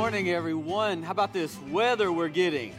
morning, 0.00 0.30
everyone. 0.30 1.02
How 1.02 1.10
about 1.10 1.34
this 1.34 1.58
weather 1.70 2.10
we're 2.10 2.30
getting? 2.30 2.74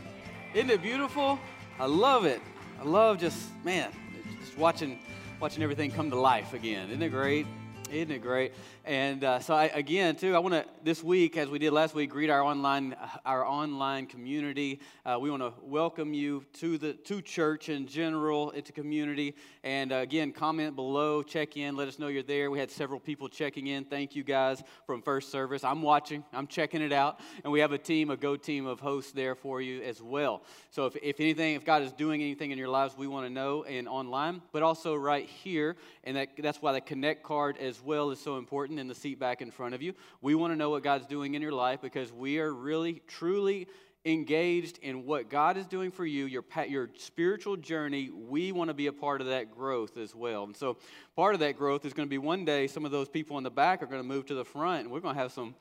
Isn't 0.55 0.71
it 0.71 0.81
beautiful? 0.81 1.37
I 1.79 1.85
love 1.85 2.25
it. 2.25 2.41
I 2.79 2.83
love 2.83 3.19
just, 3.19 3.37
man, 3.63 3.91
just 4.39 4.57
watching, 4.57 4.97
watching 5.39 5.61
everything 5.61 5.91
come 5.91 6.09
to 6.09 6.19
life 6.19 6.55
again. 6.55 6.89
Isn't 6.89 7.03
it 7.03 7.09
great? 7.09 7.45
Isn't 7.91 8.11
it 8.11 8.21
great? 8.21 8.53
And 8.85 9.21
uh, 9.21 9.39
so, 9.39 9.53
I, 9.53 9.65
again, 9.65 10.15
too, 10.15 10.33
I 10.33 10.39
want 10.39 10.53
to 10.53 10.65
this 10.81 11.03
week, 11.03 11.35
as 11.35 11.49
we 11.49 11.59
did 11.59 11.73
last 11.73 11.93
week, 11.93 12.09
greet 12.09 12.29
our 12.29 12.41
online 12.41 12.95
our 13.25 13.45
online 13.45 14.05
community. 14.05 14.79
Uh, 15.05 15.17
we 15.19 15.29
want 15.29 15.43
to 15.43 15.53
welcome 15.61 16.13
you 16.13 16.45
to 16.53 16.77
the 16.77 16.93
to 16.93 17.21
church 17.21 17.67
in 17.67 17.87
general, 17.87 18.51
into 18.51 18.71
community. 18.71 19.35
And 19.65 19.91
uh, 19.91 19.97
again, 19.97 20.31
comment 20.31 20.77
below, 20.77 21.21
check 21.21 21.57
in, 21.57 21.75
let 21.75 21.89
us 21.89 21.99
know 21.99 22.07
you're 22.07 22.23
there. 22.23 22.49
We 22.49 22.59
had 22.59 22.71
several 22.71 22.99
people 22.99 23.27
checking 23.27 23.67
in. 23.67 23.83
Thank 23.83 24.15
you 24.15 24.23
guys 24.23 24.63
from 24.85 25.01
first 25.01 25.29
service. 25.29 25.65
I'm 25.65 25.81
watching, 25.81 26.23
I'm 26.31 26.47
checking 26.47 26.81
it 26.81 26.93
out, 26.93 27.19
and 27.43 27.51
we 27.51 27.59
have 27.59 27.73
a 27.73 27.77
team, 27.77 28.09
a 28.09 28.15
go 28.15 28.37
team 28.37 28.67
of 28.67 28.79
hosts 28.79 29.11
there 29.11 29.35
for 29.35 29.61
you 29.61 29.81
as 29.83 30.01
well. 30.01 30.43
So, 30.69 30.85
if, 30.85 30.95
if 31.03 31.19
anything, 31.19 31.55
if 31.55 31.65
God 31.65 31.81
is 31.81 31.91
doing 31.91 32.21
anything 32.21 32.51
in 32.51 32.57
your 32.57 32.69
lives, 32.69 32.95
we 32.97 33.07
want 33.07 33.27
to 33.27 33.29
know 33.29 33.63
and 33.65 33.89
online, 33.89 34.41
but 34.53 34.63
also 34.63 34.95
right 34.95 35.27
here, 35.27 35.75
and 36.05 36.15
that, 36.15 36.29
that's 36.39 36.61
why 36.61 36.71
the 36.71 36.79
connect 36.79 37.21
card 37.21 37.57
as 37.57 37.80
well 37.83 38.11
is 38.11 38.19
so 38.19 38.37
important 38.37 38.79
in 38.79 38.87
the 38.87 38.95
seat 38.95 39.19
back 39.19 39.41
in 39.41 39.51
front 39.51 39.73
of 39.73 39.81
you. 39.81 39.93
We 40.21 40.35
want 40.35 40.53
to 40.53 40.57
know 40.57 40.69
what 40.69 40.83
God's 40.83 41.05
doing 41.05 41.35
in 41.35 41.41
your 41.41 41.51
life 41.51 41.81
because 41.81 42.11
we 42.11 42.39
are 42.39 42.53
really, 42.53 43.01
truly 43.07 43.67
engaged 44.05 44.79
in 44.79 45.05
what 45.05 45.29
God 45.29 45.57
is 45.57 45.67
doing 45.67 45.91
for 45.91 46.05
you, 46.05 46.25
your, 46.25 46.43
your 46.67 46.89
spiritual 46.97 47.55
journey, 47.55 48.09
we 48.09 48.51
want 48.51 48.69
to 48.69 48.73
be 48.73 48.87
a 48.87 48.93
part 48.93 49.21
of 49.21 49.27
that 49.27 49.51
growth 49.51 49.97
as 49.97 50.15
well. 50.15 50.43
And 50.43 50.57
so, 50.57 50.77
part 51.15 51.33
of 51.35 51.39
that 51.41 51.57
growth 51.57 51.85
is 51.85 51.93
going 51.93 52.07
to 52.07 52.09
be 52.09 52.17
one 52.17 52.45
day 52.45 52.67
some 52.67 52.85
of 52.85 52.91
those 52.91 53.09
people 53.09 53.37
in 53.37 53.43
the 53.43 53.51
back 53.51 53.83
are 53.83 53.85
going 53.85 54.01
to 54.01 54.07
move 54.07 54.25
to 54.27 54.33
the 54.33 54.45
front, 54.45 54.81
and 54.81 54.91
we're 54.91 55.01
going 55.01 55.15
to 55.15 55.21
have 55.21 55.31
some. 55.31 55.55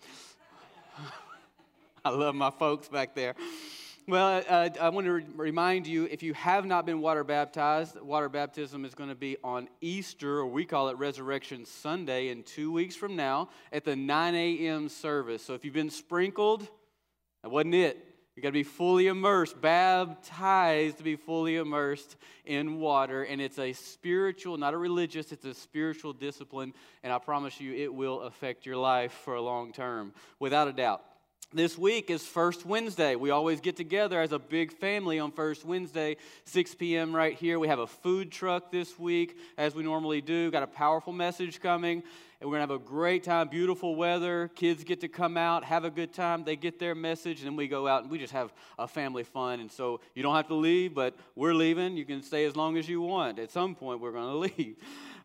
I 2.04 2.10
love 2.10 2.34
my 2.34 2.50
folks 2.50 2.88
back 2.88 3.14
there. 3.14 3.34
Well, 4.08 4.42
uh, 4.48 4.70
I 4.80 4.88
want 4.88 5.06
to 5.06 5.12
re- 5.12 5.24
remind 5.36 5.86
you 5.86 6.04
if 6.04 6.22
you 6.22 6.34
have 6.34 6.64
not 6.64 6.86
been 6.86 7.00
water 7.00 7.22
baptized, 7.22 8.00
water 8.00 8.28
baptism 8.28 8.84
is 8.84 8.94
going 8.94 9.10
to 9.10 9.14
be 9.14 9.36
on 9.44 9.68
Easter, 9.80 10.38
or 10.38 10.46
we 10.46 10.64
call 10.64 10.88
it 10.88 10.96
Resurrection 10.96 11.64
Sunday, 11.64 12.28
in 12.28 12.42
two 12.42 12.72
weeks 12.72 12.96
from 12.96 13.14
now 13.14 13.50
at 13.72 13.84
the 13.84 13.94
9 13.94 14.34
a.m. 14.34 14.88
service. 14.88 15.44
So 15.44 15.54
if 15.54 15.64
you've 15.64 15.74
been 15.74 15.90
sprinkled, 15.90 16.66
that 17.42 17.50
wasn't 17.50 17.74
it. 17.74 18.04
You 18.34 18.42
got 18.42 18.48
to 18.48 18.52
be 18.52 18.62
fully 18.62 19.06
immersed, 19.06 19.60
baptized 19.60 20.98
to 20.98 21.04
be 21.04 21.16
fully 21.16 21.56
immersed 21.56 22.16
in 22.46 22.78
water. 22.78 23.24
And 23.24 23.40
it's 23.40 23.58
a 23.58 23.72
spiritual, 23.74 24.56
not 24.56 24.72
a 24.72 24.78
religious, 24.78 25.30
it's 25.30 25.44
a 25.44 25.54
spiritual 25.54 26.14
discipline. 26.14 26.72
And 27.02 27.12
I 27.12 27.18
promise 27.18 27.60
you, 27.60 27.74
it 27.74 27.92
will 27.92 28.22
affect 28.22 28.66
your 28.66 28.76
life 28.76 29.12
for 29.12 29.34
a 29.34 29.42
long 29.42 29.72
term, 29.72 30.14
without 30.38 30.68
a 30.68 30.72
doubt. 30.72 31.04
This 31.52 31.76
week 31.76 32.10
is 32.10 32.24
First 32.24 32.64
Wednesday. 32.64 33.16
We 33.16 33.30
always 33.30 33.60
get 33.60 33.74
together 33.74 34.20
as 34.20 34.30
a 34.30 34.38
big 34.38 34.70
family 34.70 35.18
on 35.18 35.32
First 35.32 35.64
Wednesday, 35.64 36.16
6 36.44 36.76
p.m. 36.76 37.12
right 37.12 37.36
here. 37.36 37.58
We 37.58 37.66
have 37.66 37.80
a 37.80 37.88
food 37.88 38.30
truck 38.30 38.70
this 38.70 38.96
week, 39.00 39.36
as 39.58 39.74
we 39.74 39.82
normally 39.82 40.20
do. 40.20 40.52
Got 40.52 40.62
a 40.62 40.68
powerful 40.68 41.12
message 41.12 41.60
coming, 41.60 42.04
and 42.40 42.48
we're 42.48 42.58
going 42.58 42.68
to 42.68 42.72
have 42.72 42.80
a 42.80 42.84
great 42.84 43.24
time. 43.24 43.48
Beautiful 43.48 43.96
weather. 43.96 44.48
Kids 44.54 44.84
get 44.84 45.00
to 45.00 45.08
come 45.08 45.36
out, 45.36 45.64
have 45.64 45.84
a 45.84 45.90
good 45.90 46.12
time. 46.12 46.44
They 46.44 46.54
get 46.54 46.78
their 46.78 46.94
message, 46.94 47.40
and 47.40 47.48
then 47.48 47.56
we 47.56 47.66
go 47.66 47.88
out 47.88 48.02
and 48.02 48.12
we 48.12 48.18
just 48.18 48.32
have 48.32 48.52
a 48.78 48.86
family 48.86 49.24
fun. 49.24 49.58
And 49.58 49.72
so 49.72 49.98
you 50.14 50.22
don't 50.22 50.36
have 50.36 50.46
to 50.48 50.54
leave, 50.54 50.94
but 50.94 51.16
we're 51.34 51.54
leaving. 51.54 51.96
You 51.96 52.04
can 52.04 52.22
stay 52.22 52.44
as 52.44 52.54
long 52.54 52.76
as 52.76 52.88
you 52.88 53.00
want. 53.00 53.40
At 53.40 53.50
some 53.50 53.74
point, 53.74 54.00
we're 54.00 54.12
going 54.12 54.50
to 54.50 54.54
leave. 54.56 54.76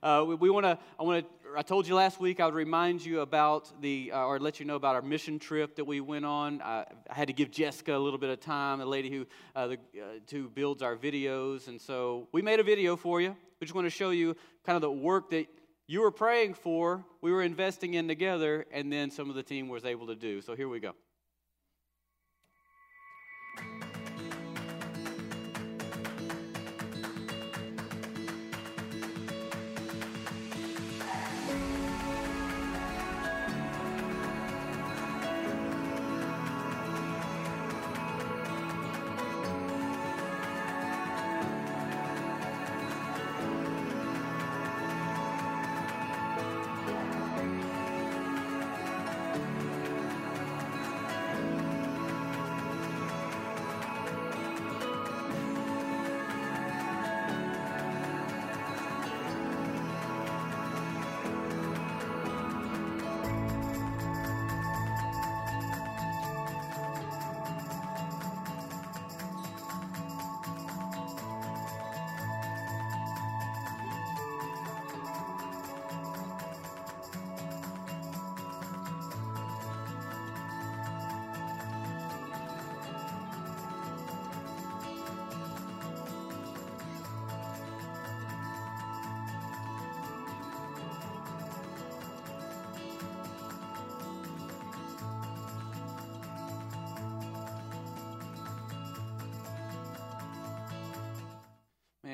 Uh, 0.01 0.25
we, 0.27 0.33
we 0.33 0.49
want 0.49 0.65
to. 0.65 0.79
I 0.99 1.03
want 1.03 1.23
to 1.23 1.34
I 1.57 1.61
told 1.61 1.87
you 1.87 1.95
last 1.95 2.19
week 2.19 2.41
I 2.41 2.45
would 2.45 2.53
remind 2.53 3.05
you 3.05 3.21
about 3.21 3.81
the, 3.81 4.11
uh, 4.13 4.25
or 4.25 4.39
let 4.39 4.59
you 4.59 4.65
know 4.65 4.75
about 4.75 4.95
our 4.95 5.01
mission 5.01 5.39
trip 5.39 5.77
that 5.77 5.85
we 5.85 6.01
went 6.01 6.25
on. 6.25 6.61
I, 6.61 6.85
I 7.09 7.13
had 7.13 7.27
to 7.27 7.33
give 7.33 7.49
Jessica 7.49 7.95
a 7.95 7.97
little 7.97 8.19
bit 8.19 8.29
of 8.29 8.41
time, 8.41 8.79
the 8.79 8.85
lady 8.85 9.09
who, 9.09 9.25
uh, 9.55 9.67
the, 9.67 9.75
uh, 9.75 10.19
who 10.29 10.49
builds 10.49 10.81
our 10.81 10.97
videos. 10.97 11.69
And 11.69 11.79
so 11.79 12.27
we 12.33 12.41
made 12.41 12.59
a 12.59 12.63
video 12.63 12.97
for 12.97 13.21
you. 13.21 13.37
We 13.61 13.65
just 13.65 13.73
want 13.73 13.85
to 13.85 13.89
show 13.91 14.09
you 14.09 14.35
kind 14.65 14.75
of 14.75 14.81
the 14.81 14.91
work 14.91 15.29
that 15.29 15.47
you 15.87 16.01
were 16.01 16.11
praying 16.11 16.55
for, 16.55 17.05
we 17.21 17.31
were 17.31 17.43
investing 17.43 17.93
in 17.93 18.07
together, 18.07 18.65
and 18.71 18.91
then 18.91 19.11
some 19.11 19.29
of 19.29 19.35
the 19.35 19.43
team 19.43 19.69
was 19.69 19.85
able 19.85 20.07
to 20.07 20.15
do. 20.15 20.41
So 20.41 20.55
here 20.55 20.67
we 20.67 20.79
go. 20.79 20.93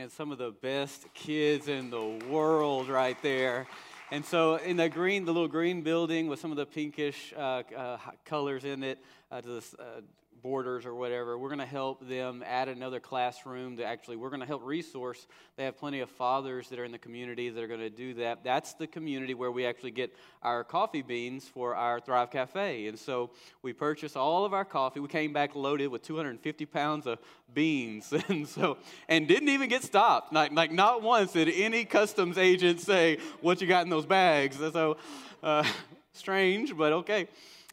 Man, 0.01 0.09
some 0.09 0.31
of 0.31 0.39
the 0.39 0.50
best 0.50 1.06
kids 1.13 1.67
in 1.67 1.91
the 1.91 2.19
world 2.28 2.89
right 2.89 3.16
there. 3.22 3.67
And 4.09 4.25
so, 4.25 4.56
in 4.56 4.78
the 4.78 4.89
green, 4.89 5.25
the 5.25 5.31
little 5.31 5.47
green 5.47 5.84
building 5.84 6.25
with 6.25 6.39
some 6.39 6.50
of 6.50 6.57
the 6.57 6.66
pinkish 6.66 7.31
uh, 7.38 7.62
uh, 7.78 7.97
colors 8.25 8.63
in 8.63 8.81
it, 8.81 8.97
uh, 9.31 9.41
to 9.41 9.47
the 9.47 9.63
uh, 9.78 10.01
borders 10.41 10.85
or 10.85 10.96
whatever, 10.96 11.38
we're 11.38 11.50
going 11.50 11.59
to 11.59 11.66
help 11.66 12.07
them 12.07 12.44
add 12.46 12.68
another 12.68 13.00
classroom 13.00 13.78
to 13.78 13.84
actually, 13.84 14.16
we're 14.16 14.29
going 14.29 14.41
to 14.41 14.46
help 14.46 14.63
resource. 14.63 15.28
They 15.56 15.66
have 15.66 15.78
plenty 15.78 16.00
of 16.00 16.09
fathers 16.09 16.69
that 16.69 16.79
are 16.79 16.84
in 16.84 16.91
the 16.91 16.97
community 16.97 17.50
that 17.50 17.63
are 17.63 17.68
going 17.68 17.79
to 17.79 17.90
do 17.90 18.13
that. 18.16 18.44
That's 18.44 18.74
the 18.74 18.88
community 18.88 19.34
where 19.34 19.51
we 19.51 19.66
actually 19.66 19.91
get 19.91 20.16
our 20.41 20.63
coffee 20.63 21.01
beans 21.01 21.47
for 21.47 21.75
our 21.75 22.00
Thrive 22.00 22.31
Cafe. 22.31 22.88
And 22.88 22.97
so 22.97 23.31
we 23.62 23.74
purchased 23.74 24.18
all 24.18 24.46
of 24.46 24.53
our 24.53 24.66
coffee. 24.66 25.00
We 25.00 25.07
came 25.07 25.34
back 25.34 25.56
loaded 25.56 25.88
with 25.88 26.01
250 26.03 26.66
pounds 26.66 27.07
of 27.07 27.19
beans. 27.53 28.13
And 28.31 28.47
so, 28.47 28.78
and 29.09 29.28
didn't 29.28 29.50
even 29.50 29.68
get 29.68 29.84
stopped. 29.84 30.31
Like, 30.31 30.53
like 30.53 30.72
not 30.72 31.01
once 31.01 31.34
did 31.34 31.50
any 31.50 31.84
customs 31.84 32.38
agent 32.38 32.80
say, 32.80 33.18
what 33.42 33.60
you 33.60 33.68
got 33.68 33.83
in 33.83 33.89
those 33.89 34.06
bags. 34.06 34.57
So, 34.57 34.98
uh, 35.44 35.63
strange, 36.13 36.75
but 36.75 36.94
okay. 36.94 37.27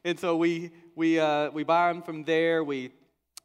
And 0.04 0.18
so 0.18 0.36
we, 0.36 0.70
we, 0.98 1.20
uh, 1.20 1.48
we 1.52 1.62
buy 1.62 1.92
them 1.92 2.02
from 2.02 2.24
there. 2.24 2.64
We 2.64 2.90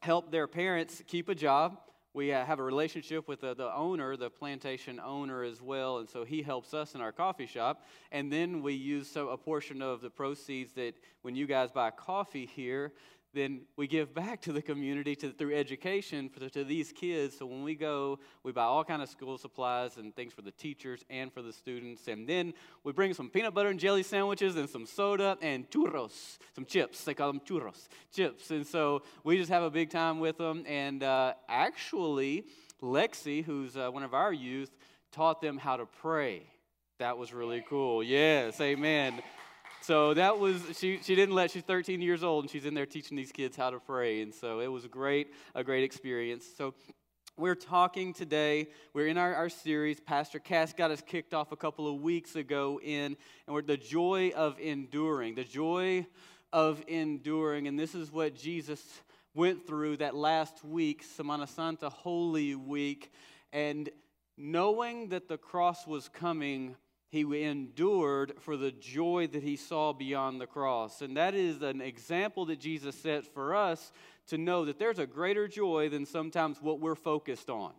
help 0.00 0.32
their 0.32 0.48
parents 0.48 1.00
keep 1.06 1.28
a 1.28 1.36
job. 1.36 1.78
We 2.12 2.32
uh, 2.32 2.44
have 2.44 2.58
a 2.58 2.64
relationship 2.64 3.28
with 3.28 3.42
the, 3.42 3.54
the 3.54 3.72
owner, 3.72 4.16
the 4.16 4.28
plantation 4.28 4.98
owner 4.98 5.44
as 5.44 5.62
well, 5.62 5.98
and 5.98 6.10
so 6.10 6.24
he 6.24 6.42
helps 6.42 6.74
us 6.74 6.96
in 6.96 7.00
our 7.00 7.12
coffee 7.12 7.46
shop. 7.46 7.84
And 8.10 8.32
then 8.32 8.60
we 8.60 8.72
use 8.72 9.08
so, 9.08 9.28
a 9.28 9.36
portion 9.36 9.82
of 9.82 10.00
the 10.00 10.10
proceeds 10.10 10.72
that 10.72 10.94
when 11.22 11.36
you 11.36 11.46
guys 11.46 11.70
buy 11.70 11.92
coffee 11.92 12.46
here, 12.46 12.92
then 13.34 13.62
we 13.76 13.86
give 13.86 14.14
back 14.14 14.40
to 14.42 14.52
the 14.52 14.62
community 14.62 15.16
to, 15.16 15.32
through 15.32 15.54
education 15.54 16.28
for, 16.28 16.48
to 16.48 16.64
these 16.64 16.92
kids. 16.92 17.36
So 17.38 17.46
when 17.46 17.62
we 17.62 17.74
go, 17.74 18.18
we 18.42 18.52
buy 18.52 18.62
all 18.62 18.84
kind 18.84 19.02
of 19.02 19.08
school 19.08 19.36
supplies 19.36 19.96
and 19.96 20.14
things 20.14 20.32
for 20.32 20.42
the 20.42 20.52
teachers 20.52 21.04
and 21.10 21.32
for 21.32 21.42
the 21.42 21.52
students. 21.52 22.06
And 22.08 22.28
then 22.28 22.54
we 22.84 22.92
bring 22.92 23.12
some 23.12 23.28
peanut 23.28 23.52
butter 23.52 23.68
and 23.68 23.80
jelly 23.80 24.02
sandwiches 24.02 24.56
and 24.56 24.68
some 24.68 24.86
soda 24.86 25.36
and 25.42 25.68
churros, 25.70 26.38
some 26.54 26.64
chips. 26.64 27.04
They 27.04 27.14
call 27.14 27.32
them 27.32 27.40
churros, 27.40 27.88
chips. 28.14 28.50
And 28.50 28.66
so 28.66 29.02
we 29.24 29.36
just 29.36 29.50
have 29.50 29.62
a 29.62 29.70
big 29.70 29.90
time 29.90 30.20
with 30.20 30.38
them. 30.38 30.64
And 30.66 31.02
uh, 31.02 31.34
actually, 31.48 32.44
Lexi, 32.80 33.44
who's 33.44 33.76
uh, 33.76 33.90
one 33.90 34.04
of 34.04 34.14
our 34.14 34.32
youth, 34.32 34.70
taught 35.12 35.40
them 35.40 35.58
how 35.58 35.76
to 35.76 35.86
pray. 35.86 36.46
That 36.98 37.18
was 37.18 37.32
really 37.34 37.64
cool. 37.68 38.02
Yes, 38.02 38.60
amen 38.60 39.20
so 39.86 40.14
that 40.14 40.38
was 40.38 40.62
she. 40.78 40.98
She 41.02 41.14
didn't 41.14 41.34
let. 41.34 41.50
She's 41.50 41.62
13 41.62 42.00
years 42.00 42.24
old, 42.24 42.44
and 42.44 42.50
she's 42.50 42.64
in 42.64 42.72
there 42.72 42.86
teaching 42.86 43.18
these 43.18 43.32
kids 43.32 43.54
how 43.54 43.68
to 43.68 43.78
pray. 43.78 44.22
And 44.22 44.32
so 44.32 44.60
it 44.60 44.68
was 44.68 44.86
great, 44.86 45.34
a 45.54 45.62
great 45.62 45.84
experience. 45.84 46.46
So 46.56 46.72
we're 47.36 47.54
talking 47.54 48.14
today, 48.14 48.68
we're 48.94 49.08
in 49.08 49.18
our, 49.18 49.34
our 49.34 49.50
series. 49.50 50.00
Pastor 50.00 50.38
Cass 50.38 50.72
got 50.72 50.90
us 50.90 51.02
kicked 51.06 51.34
off 51.34 51.52
a 51.52 51.56
couple 51.56 51.86
of 51.86 52.00
weeks 52.00 52.34
ago 52.34 52.80
in, 52.82 53.16
and 53.46 53.54
we're 53.54 53.60
the 53.60 53.76
joy 53.76 54.32
of 54.34 54.58
enduring, 54.58 55.34
the 55.34 55.44
joy 55.44 56.06
of 56.50 56.82
enduring. 56.88 57.68
And 57.68 57.78
this 57.78 57.94
is 57.94 58.10
what 58.10 58.34
Jesus 58.34 58.80
went 59.34 59.66
through 59.66 59.98
that 59.98 60.14
last 60.14 60.64
week, 60.64 61.04
Semana 61.04 61.46
Santa, 61.46 61.90
Holy 61.90 62.54
Week. 62.54 63.12
And 63.52 63.90
knowing 64.38 65.08
that 65.08 65.28
the 65.28 65.36
cross 65.36 65.86
was 65.86 66.08
coming, 66.08 66.76
he 67.14 67.44
endured 67.44 68.32
for 68.40 68.56
the 68.56 68.72
joy 68.72 69.28
that 69.28 69.42
he 69.42 69.54
saw 69.54 69.92
beyond 69.92 70.40
the 70.40 70.46
cross. 70.46 71.00
And 71.00 71.16
that 71.16 71.34
is 71.34 71.62
an 71.62 71.80
example 71.80 72.44
that 72.46 72.58
Jesus 72.58 72.96
set 72.96 73.24
for 73.24 73.54
us 73.54 73.92
to 74.26 74.36
know 74.36 74.64
that 74.64 74.80
there's 74.80 74.98
a 74.98 75.06
greater 75.06 75.46
joy 75.46 75.88
than 75.88 76.06
sometimes 76.06 76.60
what 76.60 76.80
we're 76.80 76.96
focused 76.96 77.48
on. 77.48 77.72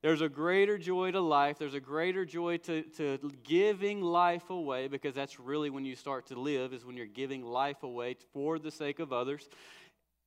There's 0.00 0.22
a 0.22 0.28
greater 0.28 0.78
joy 0.78 1.10
to 1.12 1.20
life. 1.20 1.58
There's 1.58 1.74
a 1.74 1.80
greater 1.80 2.24
joy 2.24 2.56
to, 2.58 2.82
to 2.96 3.18
giving 3.44 4.00
life 4.00 4.48
away 4.48 4.88
because 4.88 5.14
that's 5.14 5.38
really 5.38 5.68
when 5.68 5.84
you 5.84 5.94
start 5.94 6.26
to 6.28 6.40
live, 6.40 6.72
is 6.72 6.84
when 6.84 6.96
you're 6.96 7.06
giving 7.06 7.44
life 7.44 7.82
away 7.82 8.16
for 8.32 8.58
the 8.58 8.70
sake 8.70 9.00
of 9.00 9.12
others. 9.12 9.48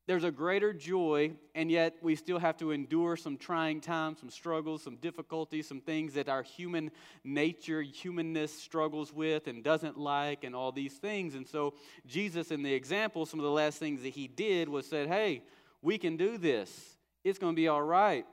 There's 0.07 0.23
a 0.23 0.31
greater 0.31 0.71
joy, 0.71 1.31
and 1.55 1.71
yet 1.71 1.95
we 2.01 2.15
still 2.15 2.37
have 2.37 2.57
to 2.57 2.69
endure 2.69 3.15
some 3.15 3.37
trying 3.37 3.81
times, 3.81 4.19
some 4.19 4.29
struggles, 4.29 4.83
some 4.83 4.97
difficulties, 4.97 5.67
some 5.67 5.81
things 5.81 6.13
that 6.13 6.29
our 6.29 6.43
human 6.43 6.91
nature, 7.23 7.81
humanness 7.81 8.53
struggles 8.53 9.11
with 9.11 9.47
and 9.47 9.63
doesn't 9.63 9.97
like, 9.97 10.43
and 10.43 10.55
all 10.55 10.71
these 10.71 10.93
things. 10.93 11.33
And 11.33 11.47
so, 11.47 11.73
Jesus, 12.05 12.51
in 12.51 12.61
the 12.61 12.73
example, 12.73 13.25
some 13.25 13.39
of 13.39 13.45
the 13.45 13.51
last 13.51 13.79
things 13.79 14.03
that 14.03 14.09
he 14.09 14.27
did 14.27 14.69
was 14.69 14.85
said, 14.85 15.07
Hey, 15.07 15.41
we 15.81 15.97
can 15.97 16.17
do 16.17 16.37
this. 16.37 16.97
It's 17.23 17.39
going 17.39 17.53
to 17.53 17.59
be 17.59 17.67
all 17.67 17.81
right. 17.81 18.27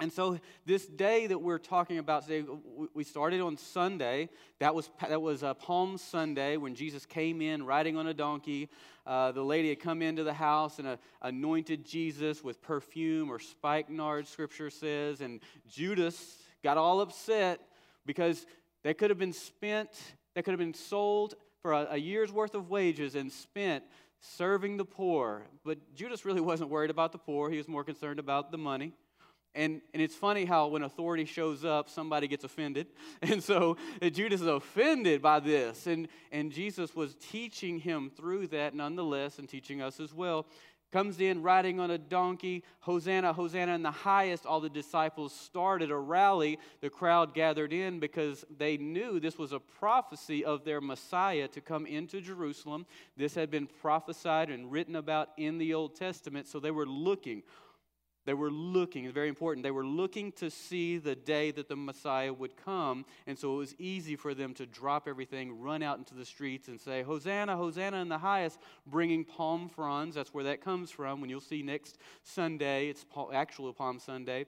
And 0.00 0.10
so, 0.10 0.38
this 0.64 0.86
day 0.86 1.26
that 1.26 1.36
we're 1.36 1.58
talking 1.58 1.98
about 1.98 2.26
today, 2.26 2.48
we 2.94 3.04
started 3.04 3.42
on 3.42 3.58
Sunday. 3.58 4.30
That 4.58 4.74
was, 4.74 4.88
that 5.06 5.20
was 5.20 5.42
uh, 5.42 5.52
Palm 5.52 5.98
Sunday 5.98 6.56
when 6.56 6.74
Jesus 6.74 7.04
came 7.04 7.42
in 7.42 7.66
riding 7.66 7.98
on 7.98 8.06
a 8.06 8.14
donkey. 8.14 8.70
Uh, 9.06 9.30
the 9.32 9.42
lady 9.42 9.68
had 9.68 9.78
come 9.78 10.00
into 10.00 10.24
the 10.24 10.32
house 10.32 10.78
and 10.78 10.88
uh, 10.88 10.96
anointed 11.20 11.84
Jesus 11.84 12.42
with 12.42 12.62
perfume 12.62 13.30
or 13.30 13.38
spikenard, 13.38 14.26
scripture 14.26 14.70
says. 14.70 15.20
And 15.20 15.40
Judas 15.68 16.38
got 16.64 16.78
all 16.78 17.02
upset 17.02 17.60
because 18.06 18.46
they 18.82 18.94
could 18.94 19.10
have 19.10 19.18
been 19.18 19.34
spent, 19.34 19.90
they 20.34 20.40
could 20.40 20.52
have 20.52 20.58
been 20.58 20.72
sold 20.72 21.34
for 21.60 21.74
a, 21.74 21.88
a 21.90 21.96
year's 21.98 22.32
worth 22.32 22.54
of 22.54 22.70
wages 22.70 23.16
and 23.16 23.30
spent 23.30 23.84
serving 24.20 24.78
the 24.78 24.84
poor. 24.86 25.42
But 25.62 25.94
Judas 25.94 26.24
really 26.24 26.40
wasn't 26.40 26.70
worried 26.70 26.90
about 26.90 27.12
the 27.12 27.18
poor, 27.18 27.50
he 27.50 27.58
was 27.58 27.68
more 27.68 27.84
concerned 27.84 28.18
about 28.18 28.50
the 28.50 28.58
money. 28.58 28.94
And, 29.54 29.80
and 29.92 30.00
it's 30.00 30.14
funny 30.14 30.44
how 30.44 30.68
when 30.68 30.82
authority 30.82 31.24
shows 31.24 31.64
up, 31.64 31.88
somebody 31.88 32.28
gets 32.28 32.44
offended. 32.44 32.86
And 33.22 33.42
so 33.42 33.76
uh, 34.00 34.08
Judas 34.08 34.40
is 34.40 34.46
offended 34.46 35.20
by 35.20 35.40
this. 35.40 35.86
And, 35.86 36.08
and 36.32 36.52
Jesus 36.52 36.94
was 36.94 37.16
teaching 37.16 37.78
him 37.80 38.10
through 38.16 38.48
that 38.48 38.74
nonetheless 38.74 39.38
and 39.38 39.48
teaching 39.48 39.82
us 39.82 40.00
as 40.00 40.14
well. 40.14 40.46
Comes 40.92 41.20
in 41.20 41.42
riding 41.42 41.78
on 41.78 41.92
a 41.92 41.98
donkey, 41.98 42.64
Hosanna, 42.80 43.32
Hosanna 43.32 43.76
in 43.76 43.82
the 43.82 43.92
highest. 43.92 44.44
All 44.44 44.60
the 44.60 44.68
disciples 44.68 45.32
started 45.32 45.92
a 45.92 45.96
rally. 45.96 46.58
The 46.80 46.90
crowd 46.90 47.32
gathered 47.32 47.72
in 47.72 48.00
because 48.00 48.44
they 48.58 48.76
knew 48.76 49.20
this 49.20 49.38
was 49.38 49.52
a 49.52 49.60
prophecy 49.60 50.44
of 50.44 50.64
their 50.64 50.80
Messiah 50.80 51.46
to 51.48 51.60
come 51.60 51.86
into 51.86 52.20
Jerusalem. 52.20 52.86
This 53.16 53.36
had 53.36 53.52
been 53.52 53.68
prophesied 53.68 54.50
and 54.50 54.72
written 54.72 54.96
about 54.96 55.28
in 55.36 55.58
the 55.58 55.74
Old 55.74 55.94
Testament. 55.94 56.48
So 56.48 56.58
they 56.58 56.72
were 56.72 56.86
looking 56.86 57.44
they 58.30 58.34
were 58.34 58.52
looking, 58.52 59.06
it's 59.06 59.12
very 59.12 59.28
important, 59.28 59.64
they 59.64 59.72
were 59.72 59.84
looking 59.84 60.30
to 60.30 60.52
see 60.52 60.98
the 60.98 61.16
day 61.16 61.50
that 61.50 61.68
the 61.68 61.74
Messiah 61.74 62.32
would 62.32 62.56
come. 62.56 63.04
And 63.26 63.36
so 63.36 63.54
it 63.54 63.56
was 63.56 63.74
easy 63.76 64.14
for 64.14 64.34
them 64.34 64.54
to 64.54 64.66
drop 64.66 65.08
everything, 65.08 65.58
run 65.58 65.82
out 65.82 65.98
into 65.98 66.14
the 66.14 66.24
streets, 66.24 66.68
and 66.68 66.80
say, 66.80 67.02
Hosanna, 67.02 67.56
Hosanna 67.56 67.96
in 67.96 68.08
the 68.08 68.18
highest, 68.18 68.60
bringing 68.86 69.24
palm 69.24 69.68
fronds. 69.68 70.14
That's 70.14 70.32
where 70.32 70.44
that 70.44 70.60
comes 70.60 70.92
from. 70.92 71.20
When 71.20 71.28
you'll 71.28 71.40
see 71.40 71.64
next 71.64 71.98
Sunday, 72.22 72.86
it's 72.86 73.04
actual 73.34 73.72
Palm 73.72 73.98
Sunday 73.98 74.46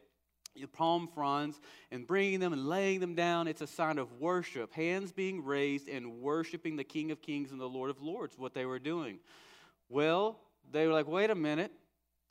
palm 0.72 1.08
fronds 1.08 1.58
and 1.90 2.06
bringing 2.06 2.38
them 2.38 2.52
and 2.52 2.68
laying 2.68 3.00
them 3.00 3.16
down. 3.16 3.48
It's 3.48 3.62
a 3.62 3.66
sign 3.66 3.98
of 3.98 4.20
worship, 4.20 4.72
hands 4.74 5.10
being 5.10 5.44
raised 5.44 5.88
and 5.88 6.20
worshiping 6.20 6.76
the 6.76 6.84
King 6.84 7.10
of 7.10 7.20
Kings 7.20 7.50
and 7.50 7.60
the 7.60 7.68
Lord 7.68 7.90
of 7.90 8.00
Lords, 8.00 8.38
what 8.38 8.54
they 8.54 8.64
were 8.64 8.78
doing. 8.78 9.18
Well, 9.88 10.38
they 10.70 10.86
were 10.86 10.92
like, 10.92 11.08
wait 11.08 11.30
a 11.30 11.34
minute. 11.34 11.72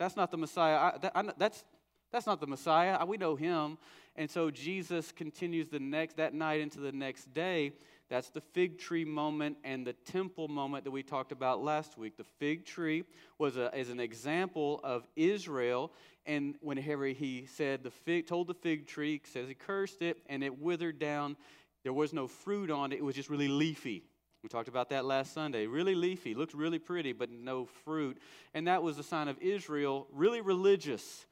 That's 0.01 0.15
not 0.15 0.31
the 0.31 0.37
Messiah. 0.37 0.77
I, 0.77 0.97
that, 0.97 1.11
I, 1.13 1.23
that's, 1.37 1.63
that's 2.11 2.25
not 2.25 2.39
the 2.39 2.47
Messiah. 2.47 3.05
We 3.05 3.17
know 3.17 3.35
him. 3.35 3.77
And 4.15 4.27
so 4.27 4.49
Jesus 4.49 5.11
continues 5.11 5.67
the 5.67 5.79
next 5.79 6.17
that 6.17 6.33
night 6.33 6.59
into 6.59 6.79
the 6.79 6.91
next 6.91 7.31
day. 7.35 7.73
That's 8.09 8.31
the 8.31 8.41
fig 8.41 8.79
tree 8.79 9.05
moment 9.05 9.57
and 9.63 9.85
the 9.85 9.93
temple 9.93 10.47
moment 10.47 10.85
that 10.85 10.91
we 10.91 11.03
talked 11.03 11.31
about 11.31 11.63
last 11.63 11.99
week. 11.99 12.17
The 12.17 12.25
fig 12.39 12.65
tree 12.65 13.03
was 13.37 13.57
a, 13.57 13.77
is 13.77 13.89
an 13.89 13.99
example 13.99 14.79
of 14.83 15.07
Israel. 15.15 15.91
And 16.25 16.55
whenever 16.61 17.05
he 17.05 17.45
said 17.45 17.83
the 17.83 17.91
fig, 17.91 18.25
told 18.25 18.47
the 18.47 18.55
fig 18.55 18.87
tree, 18.87 19.21
says 19.31 19.47
he 19.47 19.53
cursed 19.53 20.01
it 20.01 20.17
and 20.25 20.43
it 20.43 20.59
withered 20.59 20.97
down. 20.97 21.37
There 21.83 21.93
was 21.93 22.11
no 22.11 22.25
fruit 22.25 22.71
on 22.71 22.91
it. 22.91 22.95
It 22.95 23.03
was 23.05 23.13
just 23.13 23.29
really 23.29 23.49
leafy. 23.49 24.03
We 24.43 24.49
talked 24.49 24.67
about 24.67 24.89
that 24.89 25.05
last 25.05 25.33
Sunday. 25.33 25.67
Really 25.67 25.93
leafy, 25.93 26.33
looked 26.33 26.53
really 26.53 26.79
pretty, 26.79 27.13
but 27.13 27.29
no 27.29 27.65
fruit. 27.65 28.17
And 28.53 28.67
that 28.67 28.81
was 28.81 28.97
a 28.97 29.03
sign 29.03 29.27
of 29.27 29.37
Israel, 29.39 30.07
really 30.11 30.41
religious, 30.41 31.25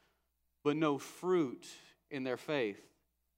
but 0.64 0.78
no 0.78 0.98
fruit 1.00 1.68
in 2.12 2.24
their 2.24 2.38
faith. 2.38 2.80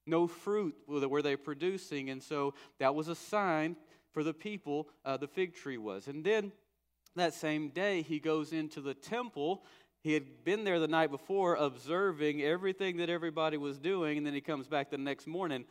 No 0.06 0.28
fruit 0.28 0.76
were 0.88 1.22
they 1.22 1.36
producing. 1.36 2.10
And 2.10 2.22
so 2.22 2.54
that 2.80 2.96
was 2.96 3.08
a 3.08 3.16
sign 3.16 3.78
for 4.12 4.24
the 4.24 4.34
people, 4.34 4.90
uh, 5.06 5.16
the 5.16 5.28
fig 5.28 5.56
tree 5.56 5.78
was. 5.78 6.08
And 6.08 6.24
then 6.24 6.52
that 7.16 7.34
same 7.34 7.70
day, 7.70 8.02
he 8.02 8.20
goes 8.20 8.52
into 8.52 8.82
the 8.82 8.94
temple. 8.94 9.64
He 10.04 10.14
had 10.14 10.44
been 10.44 10.66
there 10.66 10.80
the 10.80 10.88
night 10.88 11.12
before 11.12 11.56
observing 11.56 12.42
everything 12.42 12.98
that 12.98 13.10
everybody 13.10 13.56
was 13.56 13.78
doing. 13.78 14.18
And 14.18 14.26
then 14.26 14.34
he 14.34 14.42
comes 14.42 14.68
back 14.68 14.90
the 14.90 14.98
next 14.98 15.28
morning 15.28 15.64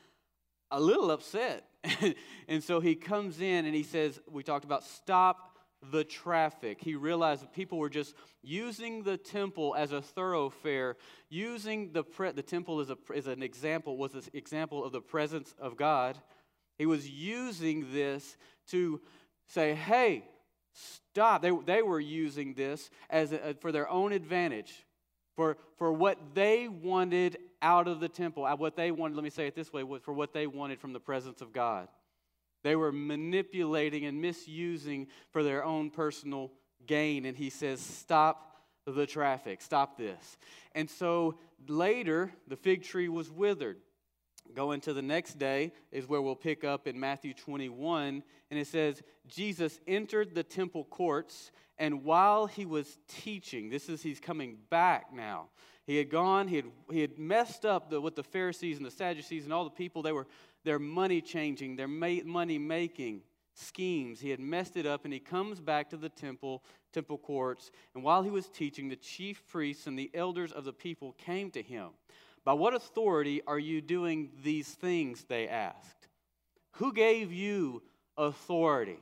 a 0.71 0.81
little 0.81 1.11
upset. 1.11 1.70
and 2.49 2.63
so 2.63 2.81
he 2.81 2.95
comes 2.95 3.41
in 3.41 3.67
and 3.67 3.75
he 3.75 3.83
says, 3.83 4.21
We 4.31 4.43
talked 4.43 4.65
about 4.65 4.85
stop 4.85 5.59
the 5.91 6.05
traffic. 6.05 6.79
He 6.83 6.95
realized 6.95 7.43
that 7.43 7.55
people 7.55 7.79
were 7.79 7.89
just 7.89 8.15
using 8.43 9.03
the 9.03 9.17
temple 9.17 9.75
as 9.77 9.93
a 9.93 10.03
thoroughfare, 10.03 10.97
using 11.31 11.93
the, 11.93 12.03
pre- 12.03 12.33
the 12.33 12.43
temple 12.43 12.81
as, 12.81 12.91
a, 12.91 12.99
as 13.15 13.27
an 13.27 13.43
example, 13.43 13.97
was 13.97 14.15
an 14.15 14.23
example 14.35 14.85
of 14.85 14.93
the 14.93 15.01
presence 15.01 15.55
of 15.59 15.77
God. 15.77 16.19
He 16.79 16.87
was 16.87 17.09
using 17.09 17.93
this 17.93 18.37
to 18.69 19.01
say, 19.47 19.75
Hey, 19.75 20.25
stop. 20.75 21.43
They, 21.43 21.53
they 21.65 21.83
were 21.83 22.01
using 22.01 22.55
this 22.55 22.91
as 23.09 23.33
a, 23.33 23.55
for 23.61 23.73
their 23.73 23.89
own 23.89 24.13
advantage, 24.13 24.85
for, 25.35 25.57
for 25.79 25.93
what 25.93 26.19
they 26.35 26.69
wanted 26.69 27.39
out 27.63 27.89
of 27.89 28.01
the 28.01 28.09
temple. 28.09 28.47
What 28.57 28.77
they 28.77 28.91
wanted, 28.91 29.15
let 29.17 29.25
me 29.25 29.31
say 29.31 29.47
it 29.47 29.55
this 29.55 29.73
way, 29.73 29.85
for 30.03 30.13
what 30.13 30.33
they 30.33 30.47
wanted 30.47 30.81
from 30.81 30.93
the 30.93 31.01
presence 31.01 31.41
of 31.41 31.53
God. 31.53 31.89
They 32.63 32.77
were 32.77 32.93
manipulating 32.93 34.05
and 34.05 34.21
misusing 34.21 35.09
for 35.31 35.43
their 35.43 35.65
own 35.65 35.91
personal 35.91 36.53
gain. 36.87 37.25
And 37.25 37.37
he 37.37 37.51
says, 37.51 37.81
Stop 37.81 38.47
the 38.87 39.07
traffic, 39.07 39.63
stop 39.63 39.97
this. 39.97 40.37
And 40.75 40.89
so 40.89 41.39
later, 41.69 42.33
the 42.49 42.57
fig 42.57 42.83
tree 42.83 43.09
was 43.09 43.31
withered. 43.31 43.79
Going 44.55 44.81
to 44.83 44.93
the 44.93 45.03
next 45.03 45.39
day 45.39 45.73
is 45.93 46.09
where 46.09 46.21
we'll 46.21 46.35
pick 46.35 46.65
up 46.65 46.87
in 46.87 46.99
Matthew 46.99 47.35
21. 47.35 48.23
And 48.51 48.59
it 48.59 48.67
says, 48.67 49.03
Jesus 49.29 49.81
entered 49.87 50.35
the 50.35 50.43
temple 50.43 50.85
courts, 50.85 51.53
and 51.79 52.05
while 52.05 52.47
he 52.47 52.67
was 52.67 52.99
teaching, 53.09 53.71
this 53.71 53.89
is, 53.89 54.03
he's 54.03 54.21
coming 54.21 54.59
back 54.69 55.15
now. 55.15 55.49
He 55.87 55.97
had 55.97 56.11
gone, 56.11 56.47
he 56.49 56.57
had, 56.57 56.67
he 56.91 57.01
had 57.01 57.19
messed 57.19 57.65
up 57.65 57.91
the, 57.91 58.01
with 58.01 58.17
the 58.17 58.23
Pharisees 58.23 58.77
and 58.77 58.85
the 58.85 58.91
Sadducees 58.91 59.45
and 59.45 59.53
all 59.53 59.65
the 59.65 59.71
people. 59.71 60.03
They 60.03 60.13
were 60.13 60.27
their 60.65 60.79
money 60.79 61.21
changing, 61.21 61.77
their 61.77 61.89
ma- 61.89 62.23
money 62.25 62.59
making 62.59 63.23
schemes. 63.55 64.21
He 64.21 64.31
had 64.31 64.41
messed 64.41 64.77
it 64.77 64.87
up, 64.87 65.05
and 65.05 65.13
he 65.13 65.21
comes 65.21 65.61
back 65.61 65.91
to 65.91 65.97
the 65.97 66.09
temple, 66.09 66.63
temple 66.93 67.19
courts. 67.19 67.71
And 67.95 68.05
while 68.05 68.23
he 68.23 68.31
was 68.31 68.49
teaching, 68.49 68.89
the 68.89 68.97
chief 68.97 69.47
priests 69.47 69.87
and 69.87 69.99
the 69.99 70.11
elders 70.15 70.53
of 70.53 70.65
the 70.65 70.73
people 70.73 71.13
came 71.13 71.51
to 71.53 71.63
him. 71.63 71.91
By 72.45 72.55
what 72.55 72.75
authority 72.75 73.43
are 73.47 73.59
you 73.59 73.81
doing 73.81 74.31
these 74.43 74.69
things? 74.69 75.25
They 75.29 75.49
asked. 75.49 76.09
Who 76.77 76.93
gave 76.93 77.33
you 77.33 77.83
authority? 78.17 78.99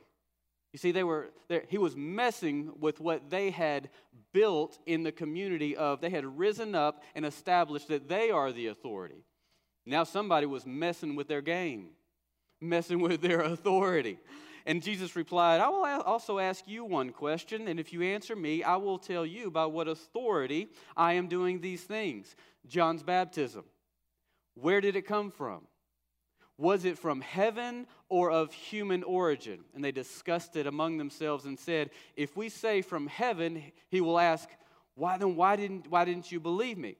You 0.73 0.79
see, 0.79 0.91
they 0.91 1.03
were 1.03 1.31
he 1.67 1.77
was 1.77 1.95
messing 1.95 2.71
with 2.79 2.99
what 2.99 3.29
they 3.29 3.49
had 3.49 3.89
built 4.33 4.77
in 4.85 5.03
the 5.03 5.11
community 5.11 5.75
of 5.75 6.01
they 6.01 6.09
had 6.09 6.37
risen 6.37 6.75
up 6.75 7.03
and 7.15 7.25
established 7.25 7.87
that 7.87 8.07
they 8.07 8.29
are 8.29 8.51
the 8.51 8.67
authority. 8.67 9.23
Now 9.85 10.03
somebody 10.03 10.45
was 10.45 10.65
messing 10.65 11.15
with 11.15 11.27
their 11.27 11.41
game, 11.41 11.89
messing 12.61 12.99
with 12.99 13.21
their 13.21 13.41
authority. 13.53 14.19
And 14.69 14.83
Jesus 14.83 15.15
replied, 15.15 15.61
I 15.61 15.69
will 15.69 15.83
also 16.03 16.37
ask 16.37 16.67
you 16.67 16.85
one 16.85 17.09
question, 17.09 17.67
and 17.67 17.79
if 17.79 17.91
you 17.91 18.03
answer 18.03 18.35
me, 18.35 18.61
I 18.61 18.75
will 18.75 18.99
tell 18.99 19.25
you 19.25 19.49
by 19.49 19.65
what 19.65 19.87
authority 19.87 20.69
I 20.95 21.13
am 21.13 21.27
doing 21.27 21.59
these 21.59 21.81
things. 21.81 22.35
John's 22.67 23.01
baptism. 23.01 23.63
Where 24.53 24.79
did 24.79 24.95
it 24.95 25.07
come 25.07 25.31
from? 25.31 25.61
Was 26.55 26.85
it 26.85 26.99
from 26.99 27.21
heaven 27.21 27.87
or 28.09 28.29
of 28.29 28.53
human 28.53 29.01
origin? 29.01 29.61
And 29.73 29.83
they 29.83 29.91
discussed 29.91 30.55
it 30.55 30.67
among 30.67 30.99
themselves 30.99 31.45
and 31.45 31.57
said, 31.57 31.89
If 32.15 32.37
we 32.37 32.47
say 32.47 32.83
from 32.83 33.07
heaven, 33.07 33.63
he 33.89 34.01
will 34.01 34.19
ask, 34.19 34.49
Why 34.93 35.17
then 35.17 35.35
why 35.35 35.55
didn't, 35.55 35.89
why 35.89 36.05
didn't 36.05 36.31
you 36.31 36.39
believe 36.39 36.77
me? 36.77 36.97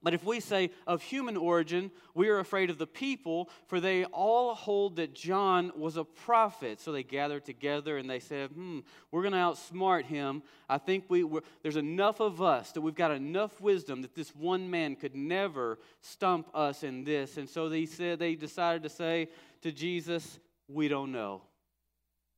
But 0.00 0.14
if 0.14 0.24
we 0.24 0.38
say 0.38 0.70
of 0.86 1.02
human 1.02 1.36
origin, 1.36 1.90
we 2.14 2.28
are 2.28 2.38
afraid 2.38 2.70
of 2.70 2.78
the 2.78 2.86
people, 2.86 3.50
for 3.66 3.80
they 3.80 4.04
all 4.04 4.54
hold 4.54 4.96
that 4.96 5.12
John 5.12 5.72
was 5.76 5.96
a 5.96 6.04
prophet. 6.04 6.80
So 6.80 6.92
they 6.92 7.02
gathered 7.02 7.44
together 7.44 7.98
and 7.98 8.08
they 8.08 8.20
said, 8.20 8.50
Hmm, 8.50 8.80
we're 9.10 9.22
going 9.22 9.32
to 9.32 9.38
outsmart 9.38 10.04
him. 10.04 10.44
I 10.68 10.78
think 10.78 11.06
we, 11.08 11.28
there's 11.62 11.76
enough 11.76 12.20
of 12.20 12.40
us 12.40 12.70
that 12.72 12.80
we've 12.80 12.94
got 12.94 13.10
enough 13.10 13.60
wisdom 13.60 14.02
that 14.02 14.14
this 14.14 14.34
one 14.36 14.70
man 14.70 14.94
could 14.94 15.16
never 15.16 15.80
stump 16.00 16.48
us 16.54 16.84
in 16.84 17.02
this. 17.02 17.36
And 17.36 17.48
so 17.48 17.68
they 17.68 17.84
said, 17.84 18.20
they 18.20 18.36
decided 18.36 18.84
to 18.84 18.88
say 18.88 19.28
to 19.62 19.72
Jesus, 19.72 20.38
We 20.68 20.86
don't 20.86 21.10
know. 21.10 21.42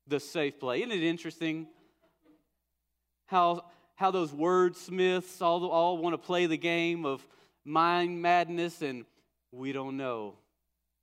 The 0.06 0.18
safe 0.18 0.58
play. 0.58 0.78
Isn't 0.78 0.92
it 0.92 1.02
interesting 1.02 1.66
how, 3.26 3.66
how 3.96 4.10
those 4.10 4.32
wordsmiths 4.32 5.42
all, 5.42 5.64
all 5.66 5.98
want 5.98 6.14
to 6.14 6.18
play 6.18 6.46
the 6.46 6.56
game 6.56 7.04
of 7.04 7.24
mind 7.64 8.20
madness, 8.20 8.82
and 8.82 9.04
we 9.52 9.72
don't 9.72 9.96
know. 9.96 10.34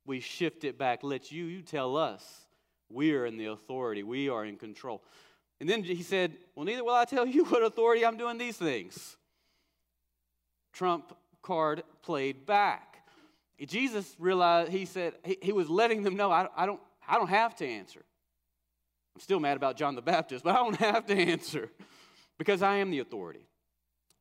We 0.06 0.20
shift 0.20 0.64
it 0.64 0.78
back. 0.78 1.00
Let 1.02 1.30
you, 1.30 1.44
you 1.44 1.62
tell 1.62 1.96
us. 1.96 2.24
We 2.90 3.12
are 3.12 3.26
in 3.26 3.36
the 3.36 3.46
authority, 3.46 4.02
we 4.02 4.28
are 4.28 4.44
in 4.44 4.56
control. 4.56 5.02
And 5.60 5.68
then 5.68 5.82
he 5.82 6.02
said, 6.02 6.36
Well, 6.54 6.64
neither 6.64 6.84
will 6.84 6.94
I 6.94 7.04
tell 7.04 7.26
you 7.26 7.44
what 7.46 7.62
authority 7.62 8.04
I'm 8.04 8.16
doing 8.16 8.38
these 8.38 8.56
things. 8.56 9.16
Trump 10.72 11.16
card 11.42 11.82
played 12.02 12.46
back. 12.46 12.96
Jesus 13.66 14.14
realized, 14.18 14.70
he 14.70 14.84
said, 14.84 15.14
he, 15.24 15.36
he 15.42 15.52
was 15.52 15.68
letting 15.68 16.04
them 16.04 16.14
know, 16.14 16.30
I, 16.30 16.46
I, 16.56 16.66
don't, 16.66 16.80
I 17.08 17.16
don't 17.16 17.28
have 17.28 17.56
to 17.56 17.66
answer. 17.66 18.04
I'm 19.16 19.20
still 19.20 19.40
mad 19.40 19.56
about 19.56 19.76
John 19.76 19.96
the 19.96 20.02
Baptist, 20.02 20.44
but 20.44 20.54
I 20.54 20.58
don't 20.58 20.76
have 20.80 21.06
to 21.06 21.14
answer 21.14 21.68
because 22.38 22.62
I 22.62 22.76
am 22.76 22.90
the 22.90 23.00
authority. 23.00 23.48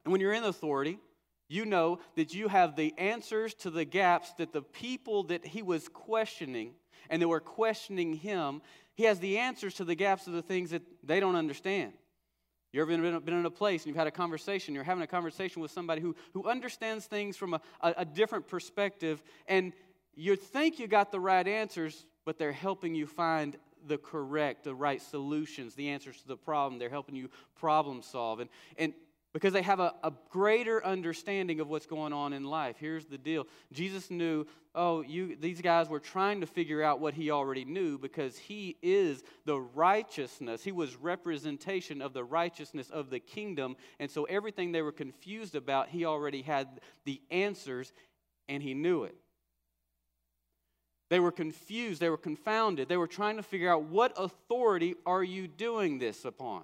And 0.03 0.11
when 0.11 0.21
you're 0.21 0.33
in 0.33 0.43
authority, 0.43 0.97
you 1.47 1.65
know 1.65 1.99
that 2.15 2.33
you 2.33 2.47
have 2.47 2.75
the 2.75 2.93
answers 2.97 3.53
to 3.55 3.69
the 3.69 3.85
gaps 3.85 4.33
that 4.33 4.53
the 4.53 4.61
people 4.61 5.23
that 5.23 5.45
he 5.45 5.61
was 5.61 5.87
questioning 5.87 6.73
and 7.09 7.21
that 7.21 7.27
were 7.27 7.39
questioning 7.39 8.13
him, 8.13 8.61
he 8.95 9.03
has 9.03 9.19
the 9.19 9.37
answers 9.37 9.75
to 9.75 9.85
the 9.85 9.95
gaps 9.95 10.27
of 10.27 10.33
the 10.33 10.41
things 10.41 10.71
that 10.71 10.81
they 11.03 11.19
don't 11.19 11.35
understand. 11.35 11.93
You 12.73 12.81
ever 12.81 12.97
been, 12.97 13.19
been 13.19 13.33
in 13.33 13.45
a 13.45 13.51
place 13.51 13.83
and 13.83 13.87
you've 13.87 13.95
had 13.95 14.07
a 14.07 14.11
conversation, 14.11 14.75
you're 14.75 14.83
having 14.83 15.03
a 15.03 15.07
conversation 15.07 15.61
with 15.61 15.71
somebody 15.71 16.01
who, 16.01 16.15
who 16.33 16.47
understands 16.49 17.05
things 17.05 17.37
from 17.37 17.53
a, 17.53 17.61
a, 17.81 17.93
a 17.97 18.05
different 18.05 18.47
perspective, 18.47 19.23
and 19.47 19.71
you 20.15 20.35
think 20.35 20.79
you 20.79 20.87
got 20.87 21.11
the 21.11 21.19
right 21.19 21.47
answers, 21.47 22.05
but 22.25 22.37
they're 22.37 22.51
helping 22.51 22.93
you 22.93 23.07
find 23.07 23.57
the 23.85 23.97
correct, 23.97 24.63
the 24.63 24.75
right 24.75 25.01
solutions, 25.01 25.75
the 25.75 25.89
answers 25.89 26.19
to 26.21 26.27
the 26.27 26.35
problem. 26.35 26.79
They're 26.79 26.89
helping 26.89 27.15
you 27.15 27.29
problem 27.55 28.01
solve. 28.01 28.39
And, 28.39 28.49
and 28.77 28.93
because 29.37 29.53
they 29.53 29.61
have 29.61 29.79
a, 29.79 29.93
a, 30.03 30.11
greater 30.31 30.83
understanding 30.83 31.59
of 31.59 31.69
what's 31.69 31.85
going 31.85 32.11
on 32.11 32.33
in 32.33 32.43
life. 32.43 32.75
Here's 32.79 33.05
the 33.05 33.19
deal 33.19 33.45
Jesus 33.71 34.09
knew, 34.09 34.47
oh, 34.73 35.01
you, 35.01 35.35
these 35.35 35.61
guys 35.61 35.89
were 35.89 35.99
trying 35.99 36.41
to 36.41 36.47
figure 36.47 36.81
out 36.81 36.99
what 36.99 37.13
he 37.13 37.29
already 37.29 37.63
knew 37.63 37.99
because 37.99 38.35
he 38.35 38.77
is 38.81 39.21
the 39.45 39.59
righteousness. 39.59 40.63
He 40.63 40.71
was 40.71 40.95
representation 40.95 42.01
of 42.01 42.13
the 42.13 42.23
righteousness 42.23 42.89
of 42.89 43.11
the 43.11 43.19
kingdom. 43.19 43.75
And 43.99 44.09
so 44.09 44.23
everything 44.23 44.71
they 44.71 44.81
were 44.81 44.91
confused 44.91 45.53
about, 45.53 45.89
he 45.89 46.03
already 46.03 46.41
had 46.41 46.67
the 47.05 47.21
answers 47.29 47.93
and 48.49 48.63
he 48.63 48.73
knew 48.73 49.03
it. 49.03 49.13
They 51.11 51.19
were 51.19 51.31
confused, 51.31 52.01
they 52.01 52.09
were 52.09 52.17
confounded. 52.17 52.89
They 52.89 52.97
were 52.97 53.05
trying 53.05 53.37
to 53.37 53.43
figure 53.43 53.71
out 53.71 53.83
what 53.83 54.13
authority 54.17 54.95
are 55.05 55.23
you 55.23 55.47
doing 55.47 55.99
this 55.99 56.25
upon? 56.25 56.63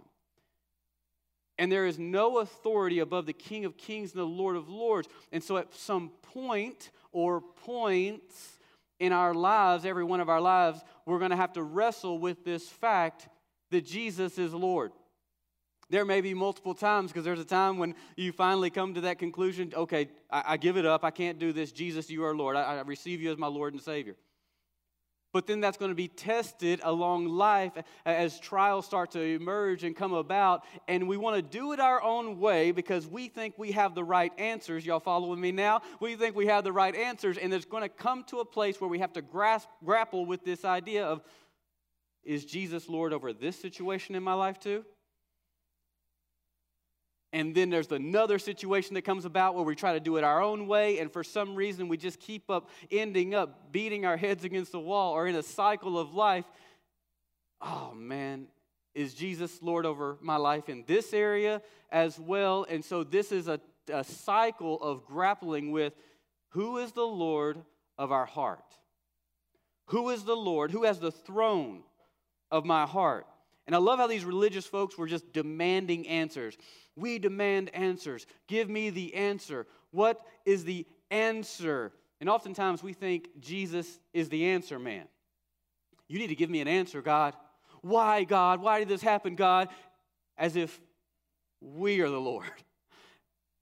And 1.57 1.71
there 1.71 1.85
is 1.85 1.99
no 1.99 2.39
authority 2.39 2.99
above 2.99 3.25
the 3.25 3.33
King 3.33 3.65
of 3.65 3.77
Kings 3.77 4.11
and 4.11 4.19
the 4.19 4.25
Lord 4.25 4.55
of 4.55 4.69
Lords. 4.69 5.07
And 5.31 5.43
so, 5.43 5.57
at 5.57 5.73
some 5.73 6.09
point 6.33 6.89
or 7.11 7.41
points 7.41 8.57
in 8.99 9.13
our 9.13 9.33
lives, 9.33 9.85
every 9.85 10.03
one 10.03 10.19
of 10.19 10.29
our 10.29 10.41
lives, 10.41 10.81
we're 11.05 11.19
going 11.19 11.31
to 11.31 11.37
have 11.37 11.53
to 11.53 11.63
wrestle 11.63 12.17
with 12.17 12.43
this 12.43 12.67
fact 12.67 13.27
that 13.69 13.85
Jesus 13.85 14.37
is 14.37 14.53
Lord. 14.53 14.91
There 15.89 16.05
may 16.05 16.21
be 16.21 16.33
multiple 16.33 16.73
times 16.73 17.11
because 17.11 17.25
there's 17.25 17.39
a 17.39 17.45
time 17.45 17.77
when 17.77 17.93
you 18.15 18.31
finally 18.31 18.69
come 18.69 18.95
to 18.95 19.01
that 19.01 19.19
conclusion 19.19 19.73
okay, 19.75 20.09
I, 20.31 20.43
I, 20.47 20.57
give 20.57 20.77
it 20.77 20.85
up. 20.85 21.03
I 21.03 21.11
can't 21.11 21.37
do 21.37 21.53
this. 21.53 21.71
Jesus, 21.71 22.09
you 22.09 22.23
are 22.23 22.35
Lord. 22.35 22.55
I, 22.55 22.77
I 22.77 22.81
receive 22.81 23.21
you 23.21 23.31
as 23.31 23.37
my 23.37 23.47
Lord 23.47 23.73
and 23.73 23.81
Savior. 23.81 24.15
But 25.33 25.47
then 25.47 25.59
that's 25.59 25.77
going 25.77 25.89
to 25.89 25.95
be 25.95 26.07
tested 26.07 26.79
along 26.83 27.27
life 27.27 27.73
as 28.05 28.39
trials 28.39 28.85
start 28.85 29.11
to 29.11 29.19
emerge 29.19 29.83
and 29.83 29.95
come 29.95 30.13
about. 30.13 30.63
And 30.87 31.07
we 31.07 31.17
want 31.17 31.35
to 31.35 31.41
do 31.41 31.73
it 31.73 31.79
our 31.79 32.01
own 32.01 32.39
way 32.39 32.71
because 32.71 33.07
we 33.07 33.27
think 33.27 33.55
we 33.57 33.71
have 33.71 33.95
the 33.95 34.03
right 34.03 34.31
answers. 34.37 34.85
Y'all 34.85 34.99
following 34.99 35.41
me 35.41 35.51
now? 35.51 35.81
We 35.99 36.15
think 36.15 36.35
we 36.35 36.45
have 36.47 36.63
the 36.63 36.71
right 36.71 36.95
answers. 36.95 37.39
And 37.39 37.51
it's 37.51 37.65
going 37.65 37.83
to 37.83 37.89
come 37.89 38.23
to 38.25 38.39
a 38.39 38.45
place 38.45 38.79
where 38.79 38.89
we 38.89 38.99
have 38.99 39.13
to 39.13 39.23
grasp, 39.23 39.67
grapple 39.83 40.25
with 40.27 40.45
this 40.45 40.63
idea 40.63 41.03
of 41.03 41.23
is 42.23 42.45
Jesus 42.45 42.87
Lord 42.87 43.11
over 43.11 43.33
this 43.33 43.59
situation 43.59 44.15
in 44.15 44.23
my 44.23 44.33
life 44.33 44.59
too? 44.59 44.85
And 47.33 47.55
then 47.55 47.71
there's 47.71 47.91
another 47.91 48.37
situation 48.37 48.93
that 48.93 49.01
comes 49.01 49.25
about 49.25 49.55
where 49.55 49.63
we 49.63 49.75
try 49.75 49.93
to 49.93 49.99
do 49.99 50.17
it 50.17 50.23
our 50.23 50.41
own 50.41 50.67
way, 50.67 50.99
and 50.99 51.11
for 51.11 51.23
some 51.23 51.55
reason 51.55 51.87
we 51.87 51.97
just 51.97 52.19
keep 52.19 52.47
up 52.47 52.69
ending 52.91 53.33
up 53.33 53.71
beating 53.71 54.05
our 54.05 54.15
heads 54.15 54.45
against 54.45 54.71
the 54.71 54.79
wall 54.79 55.13
or 55.13 55.27
in 55.27 55.35
a 55.35 55.41
cycle 55.41 55.97
of 55.97 56.13
life. 56.13 56.45
Oh 57.59 57.91
man, 57.95 58.47
is 58.93 59.15
Jesus 59.15 59.63
Lord 59.63 59.87
over 59.87 60.17
my 60.21 60.35
life 60.35 60.69
in 60.69 60.83
this 60.85 61.11
area 61.11 61.63
as 61.91 62.19
well? 62.19 62.67
And 62.69 62.85
so 62.85 63.03
this 63.03 63.31
is 63.31 63.47
a, 63.47 63.59
a 63.91 64.03
cycle 64.03 64.79
of 64.79 65.03
grappling 65.05 65.71
with 65.71 65.93
who 66.49 66.77
is 66.77 66.91
the 66.91 67.01
Lord 67.01 67.57
of 67.97 68.11
our 68.11 68.27
heart? 68.27 68.77
Who 69.87 70.11
is 70.11 70.23
the 70.23 70.35
Lord? 70.35 70.69
Who 70.69 70.83
has 70.83 70.99
the 70.99 71.11
throne 71.11 71.81
of 72.51 72.63
my 72.63 72.85
heart? 72.85 73.25
And 73.65 73.75
I 73.75 73.79
love 73.79 73.99
how 73.99 74.07
these 74.07 74.25
religious 74.25 74.65
folks 74.65 74.97
were 74.97 75.07
just 75.07 75.31
demanding 75.31 76.07
answers. 76.07 76.57
We 76.95 77.17
demand 77.17 77.73
answers. 77.73 78.25
Give 78.47 78.69
me 78.69 78.89
the 78.89 79.13
answer. 79.15 79.65
What 79.91 80.21
is 80.45 80.65
the 80.65 80.85
answer? 81.09 81.93
And 82.19 82.29
oftentimes 82.29 82.83
we 82.83 82.93
think 82.93 83.29
Jesus 83.39 83.99
is 84.13 84.29
the 84.29 84.45
answer 84.45 84.79
man. 84.79 85.05
You 86.07 86.19
need 86.19 86.27
to 86.27 86.35
give 86.35 86.49
me 86.49 86.61
an 86.61 86.67
answer, 86.67 87.01
God. 87.01 87.35
Why, 87.81 88.23
God? 88.23 88.61
Why 88.61 88.79
did 88.79 88.87
this 88.87 89.01
happen, 89.01 89.35
God? 89.35 89.69
As 90.37 90.55
if 90.55 90.79
we 91.61 92.01
are 92.01 92.09
the 92.09 92.19
Lord. 92.19 92.51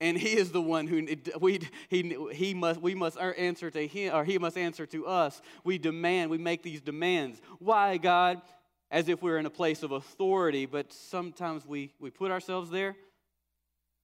And 0.00 0.18
he 0.18 0.36
is 0.36 0.50
the 0.50 0.60
one 0.60 0.88
who 0.88 1.06
we, 1.40 1.60
he, 1.88 2.16
he 2.32 2.54
must, 2.54 2.80
we 2.80 2.94
must 2.94 3.16
er, 3.16 3.34
answer 3.34 3.70
to 3.70 3.86
him, 3.86 4.12
or 4.12 4.24
he 4.24 4.36
must 4.36 4.58
answer 4.58 4.84
to 4.86 5.06
us. 5.06 5.40
We 5.62 5.78
demand, 5.78 6.28
we 6.28 6.38
make 6.38 6.64
these 6.64 6.80
demands. 6.80 7.40
Why, 7.60 7.98
God? 7.98 8.42
As 8.92 9.08
if 9.08 9.22
we're 9.22 9.38
in 9.38 9.46
a 9.46 9.50
place 9.50 9.82
of 9.82 9.90
authority, 9.90 10.66
but 10.66 10.92
sometimes 10.92 11.66
we, 11.66 11.94
we 11.98 12.10
put 12.10 12.30
ourselves 12.30 12.70
there 12.70 12.94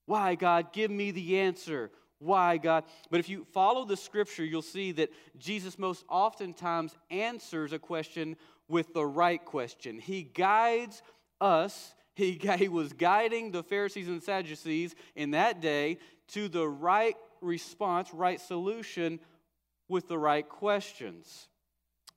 why, 0.08 0.36
God? 0.36 0.72
Give 0.72 0.90
me 0.90 1.10
the 1.10 1.40
answer. 1.40 1.90
Why, 2.18 2.56
God? 2.56 2.84
But 3.10 3.20
if 3.20 3.28
you 3.28 3.44
follow 3.52 3.84
the 3.84 3.94
scripture, 3.96 4.42
you'll 4.42 4.62
see 4.62 4.90
that 4.92 5.12
Jesus 5.36 5.78
most 5.78 6.02
oftentimes 6.08 6.96
answers 7.10 7.74
a 7.74 7.78
question 7.78 8.38
with 8.68 8.94
the 8.94 9.04
right 9.04 9.44
question. 9.44 9.98
He 9.98 10.22
guides 10.22 11.02
us, 11.42 11.94
he, 12.14 12.40
he 12.56 12.68
was 12.68 12.94
guiding 12.94 13.50
the 13.50 13.62
Pharisees 13.62 14.08
and 14.08 14.22
Sadducees 14.22 14.94
in 15.14 15.32
that 15.32 15.60
day 15.60 15.98
to 16.28 16.48
the 16.48 16.66
right 16.66 17.16
response, 17.42 18.08
right 18.14 18.40
solution 18.40 19.20
with 19.90 20.08
the 20.08 20.18
right 20.18 20.48
questions. 20.48 21.48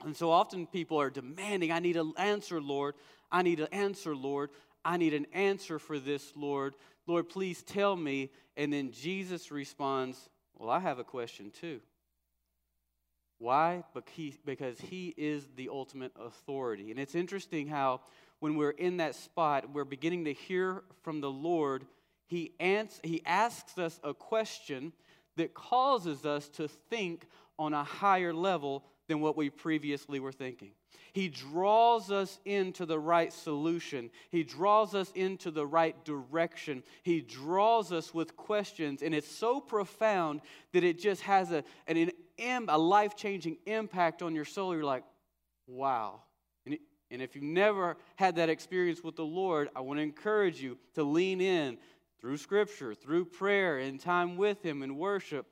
And 0.03 0.15
so 0.15 0.31
often 0.31 0.67
people 0.67 0.99
are 0.99 1.09
demanding, 1.09 1.71
I 1.71 1.79
need 1.79 1.97
an 1.97 2.13
answer, 2.17 2.61
Lord. 2.61 2.95
I 3.31 3.41
need 3.41 3.59
an 3.59 3.67
answer, 3.71 4.15
Lord. 4.15 4.49
I 4.83 4.97
need 4.97 5.13
an 5.13 5.27
answer 5.33 5.79
for 5.79 5.99
this, 5.99 6.33
Lord. 6.35 6.75
Lord, 7.07 7.29
please 7.29 7.61
tell 7.63 7.95
me. 7.95 8.31
And 8.57 8.73
then 8.73 8.91
Jesus 8.91 9.51
responds, 9.51 10.29
Well, 10.57 10.69
I 10.69 10.79
have 10.79 10.99
a 10.99 11.03
question 11.03 11.51
too. 11.51 11.81
Why? 13.37 13.83
Because 14.45 14.79
he 14.79 15.15
is 15.17 15.47
the 15.55 15.69
ultimate 15.69 16.11
authority. 16.19 16.91
And 16.91 16.99
it's 16.99 17.15
interesting 17.15 17.67
how, 17.67 18.01
when 18.39 18.55
we're 18.55 18.69
in 18.69 18.97
that 18.97 19.15
spot, 19.15 19.73
we're 19.73 19.83
beginning 19.83 20.25
to 20.25 20.33
hear 20.33 20.83
from 21.01 21.21
the 21.21 21.31
Lord. 21.31 21.85
He, 22.27 22.53
ans- 22.59 22.99
he 23.03 23.23
asks 23.25 23.79
us 23.79 23.99
a 24.03 24.13
question 24.13 24.93
that 25.37 25.55
causes 25.55 26.23
us 26.23 26.49
to 26.49 26.67
think 26.67 27.25
on 27.57 27.73
a 27.73 27.83
higher 27.83 28.33
level 28.33 28.83
than 29.11 29.19
what 29.19 29.35
we 29.35 29.49
previously 29.49 30.21
were 30.21 30.31
thinking. 30.31 30.71
He 31.11 31.27
draws 31.27 32.11
us 32.11 32.39
into 32.45 32.85
the 32.85 32.97
right 32.97 33.33
solution. 33.33 34.09
He 34.29 34.43
draws 34.43 34.95
us 34.95 35.11
into 35.15 35.51
the 35.51 35.67
right 35.67 36.05
direction. 36.05 36.81
He 37.03 37.19
draws 37.19 37.91
us 37.91 38.13
with 38.13 38.37
questions, 38.37 39.01
and 39.01 39.13
it's 39.13 39.29
so 39.29 39.59
profound 39.59 40.39
that 40.71 40.85
it 40.85 40.97
just 40.97 41.23
has 41.23 41.51
a, 41.51 41.65
an, 41.87 42.11
a 42.69 42.77
life 42.77 43.17
changing 43.17 43.57
impact 43.65 44.21
on 44.21 44.33
your 44.33 44.45
soul. 44.45 44.73
You're 44.73 44.85
like, 44.85 45.03
wow. 45.67 46.21
And, 46.65 46.77
and 47.11 47.21
if 47.21 47.35
you've 47.35 47.43
never 47.43 47.97
had 48.15 48.37
that 48.37 48.47
experience 48.47 49.03
with 49.03 49.17
the 49.17 49.25
Lord, 49.25 49.67
I 49.75 49.81
want 49.81 49.99
to 49.99 50.03
encourage 50.03 50.61
you 50.61 50.77
to 50.95 51.03
lean 51.03 51.41
in 51.41 51.77
through 52.21 52.37
Scripture, 52.37 52.93
through 52.93 53.25
prayer, 53.25 53.79
and 53.79 53.99
time 53.99 54.37
with 54.37 54.63
Him 54.63 54.81
and 54.81 54.97
worship, 54.97 55.45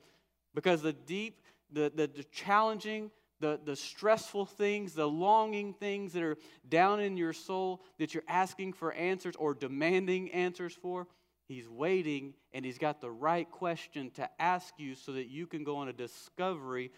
because 0.54 0.80
the 0.80 0.94
deep, 0.94 1.42
the, 1.70 1.92
the, 1.94 2.06
the 2.06 2.24
challenging, 2.32 3.10
the, 3.40 3.58
the 3.64 3.74
stressful 3.74 4.46
things, 4.46 4.92
the 4.92 5.08
longing 5.08 5.72
things 5.72 6.12
that 6.12 6.22
are 6.22 6.36
down 6.68 7.00
in 7.00 7.16
your 7.16 7.32
soul 7.32 7.82
that 7.98 8.14
you're 8.14 8.22
asking 8.28 8.74
for 8.74 8.92
answers 8.92 9.34
or 9.36 9.54
demanding 9.54 10.30
answers 10.32 10.74
for, 10.74 11.06
He's 11.48 11.68
waiting 11.68 12.34
and 12.52 12.64
He's 12.64 12.78
got 12.78 13.00
the 13.00 13.10
right 13.10 13.50
question 13.50 14.10
to 14.12 14.28
ask 14.38 14.74
you 14.78 14.94
so 14.94 15.12
that 15.12 15.28
you 15.28 15.46
can 15.46 15.64
go 15.64 15.78
on 15.78 15.88
a 15.88 15.92
discovery 15.92 16.92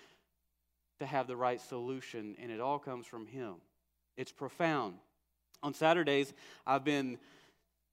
to 0.98 1.06
have 1.06 1.26
the 1.26 1.36
right 1.36 1.60
solution. 1.60 2.36
And 2.38 2.50
it 2.50 2.60
all 2.60 2.78
comes 2.78 3.06
from 3.06 3.26
Him. 3.26 3.54
It's 4.16 4.32
profound. 4.32 4.96
On 5.62 5.72
Saturdays, 5.72 6.34
I've 6.66 6.84
been 6.84 7.18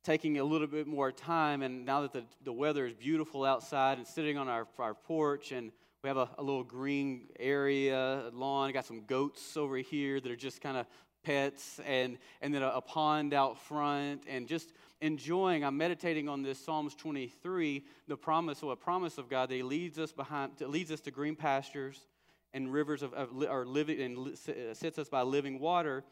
taking 0.04 0.40
a 0.40 0.44
little 0.44 0.68
bit 0.68 0.88
more 0.88 1.12
time, 1.12 1.62
and 1.62 1.86
now 1.86 2.02
that 2.02 2.14
the, 2.14 2.24
the 2.44 2.54
weather 2.54 2.86
is 2.88 2.94
beautiful 2.94 3.46
outside 3.46 3.98
and 3.98 4.08
sitting 4.08 4.38
on 4.38 4.48
our, 4.48 4.68
our 4.80 4.94
porch 4.94 5.52
and 5.52 5.72
we 6.04 6.08
have 6.08 6.18
a, 6.18 6.30
a 6.38 6.44
little 6.44 6.64
green 6.64 7.28
area, 7.40 8.24
lawn. 8.32 8.72
Got 8.72 8.86
some 8.86 9.02
goats 9.02 9.58
over 9.58 9.78
here 9.78 10.22
that 10.22 10.32
are 10.32 10.36
just 10.38 10.62
kind 10.62 10.78
of 10.78 10.86
pets, 11.24 11.82
and, 11.86 12.18
and 12.42 12.54
then 12.54 12.64
a, 12.64 12.70
a, 12.70 12.82
pond 12.82 13.34
out 13.34 13.58
front, 13.58 14.24
and 14.26 14.48
just 14.48 14.72
enjoying. 15.02 15.66
I'm 15.66 15.76
meditating 15.76 16.30
on 16.30 16.42
this 16.42 16.58
Psalms 16.58 16.96
23, 16.96 17.84
the 18.08 18.16
promise, 18.16 18.64
or 18.64 18.72
a 18.72 18.78
promise 18.78 19.18
of 19.18 19.30
God 19.30 19.50
that 19.50 19.56
He 19.56 19.64
leads 19.64 20.00
us 20.00 20.14
behind, 20.14 20.54
leads 20.62 20.90
us 20.90 21.02
to 21.02 21.12
green 21.12 21.36
pastures 21.36 22.08
and 22.54 22.72
rivers 22.72 23.04
of, 23.04 23.14
of 23.14 23.34
living, 23.34 24.00
and 24.00 24.38
sits 24.38 24.98
uh, 24.98 25.02
us 25.02 25.10
by 25.10 25.22
living 25.24 25.60
water 25.60 26.06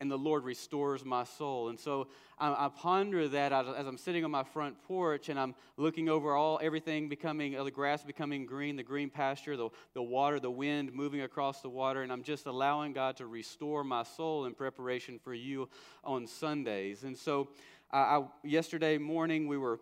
and 0.00 0.10
the 0.10 0.18
Lord 0.18 0.44
restores 0.44 1.04
my 1.04 1.24
soul. 1.24 1.68
And 1.68 1.78
so 1.78 2.08
I, 2.38 2.66
I, 2.66 2.68
ponder 2.68 3.28
that 3.28 3.52
as 3.52 3.86
I'm 3.86 3.96
sitting 3.96 4.24
on 4.24 4.30
my 4.30 4.42
front 4.42 4.82
porch 4.82 5.28
and 5.28 5.38
I'm 5.38 5.54
looking 5.76 6.08
over 6.08 6.34
all 6.34 6.58
everything 6.62 7.08
becoming, 7.08 7.56
uh, 7.56 7.64
the 7.64 7.70
grass 7.70 8.02
becoming 8.02 8.44
green, 8.44 8.76
the 8.76 8.82
green 8.82 9.08
pasture, 9.08 9.56
the, 9.56 9.70
the 9.94 10.02
water, 10.02 10.40
the 10.40 10.50
wind 10.50 10.92
moving 10.92 11.22
across 11.22 11.60
the 11.60 11.68
water, 11.68 12.02
and 12.02 12.12
I'm 12.12 12.22
just 12.22 12.46
allowing 12.46 12.92
God 12.92 13.16
to 13.18 13.26
restore 13.26 13.84
my 13.84 14.02
soul 14.02 14.46
in 14.46 14.54
preparation 14.54 15.18
for 15.18 15.32
you 15.32 15.68
on 16.02 16.26
Sundays. 16.26 17.04
And 17.04 17.16
so 17.16 17.48
I, 17.92 18.24
yesterday 18.42 18.98
morning 18.98 19.46
we 19.46 19.56
were, 19.56 19.78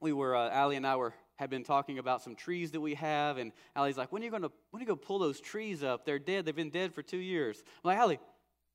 we 0.00 0.12
were, 0.12 0.34
uh, 0.34 0.50
Allie 0.50 0.76
and 0.76 0.86
I 0.86 0.96
were 0.96 1.14
had 1.36 1.50
been 1.50 1.64
talking 1.64 1.98
about 1.98 2.22
some 2.22 2.36
trees 2.36 2.70
that 2.70 2.80
we 2.80 2.94
have, 2.94 3.38
and 3.38 3.52
Allie's 3.74 3.96
like, 3.96 4.12
"When 4.12 4.22
are 4.22 4.24
you 4.26 4.30
to 4.30 4.52
when 4.70 4.80
are 4.80 4.80
you 4.80 4.86
to 4.86 4.96
pull 4.96 5.18
those 5.18 5.40
trees 5.40 5.82
up? 5.82 6.04
They're 6.04 6.18
dead. 6.18 6.44
They've 6.44 6.54
been 6.54 6.70
dead 6.70 6.94
for 6.94 7.02
two 7.02 7.18
years." 7.18 7.64
I'm 7.66 7.88
like, 7.88 7.98
"Allie, 7.98 8.20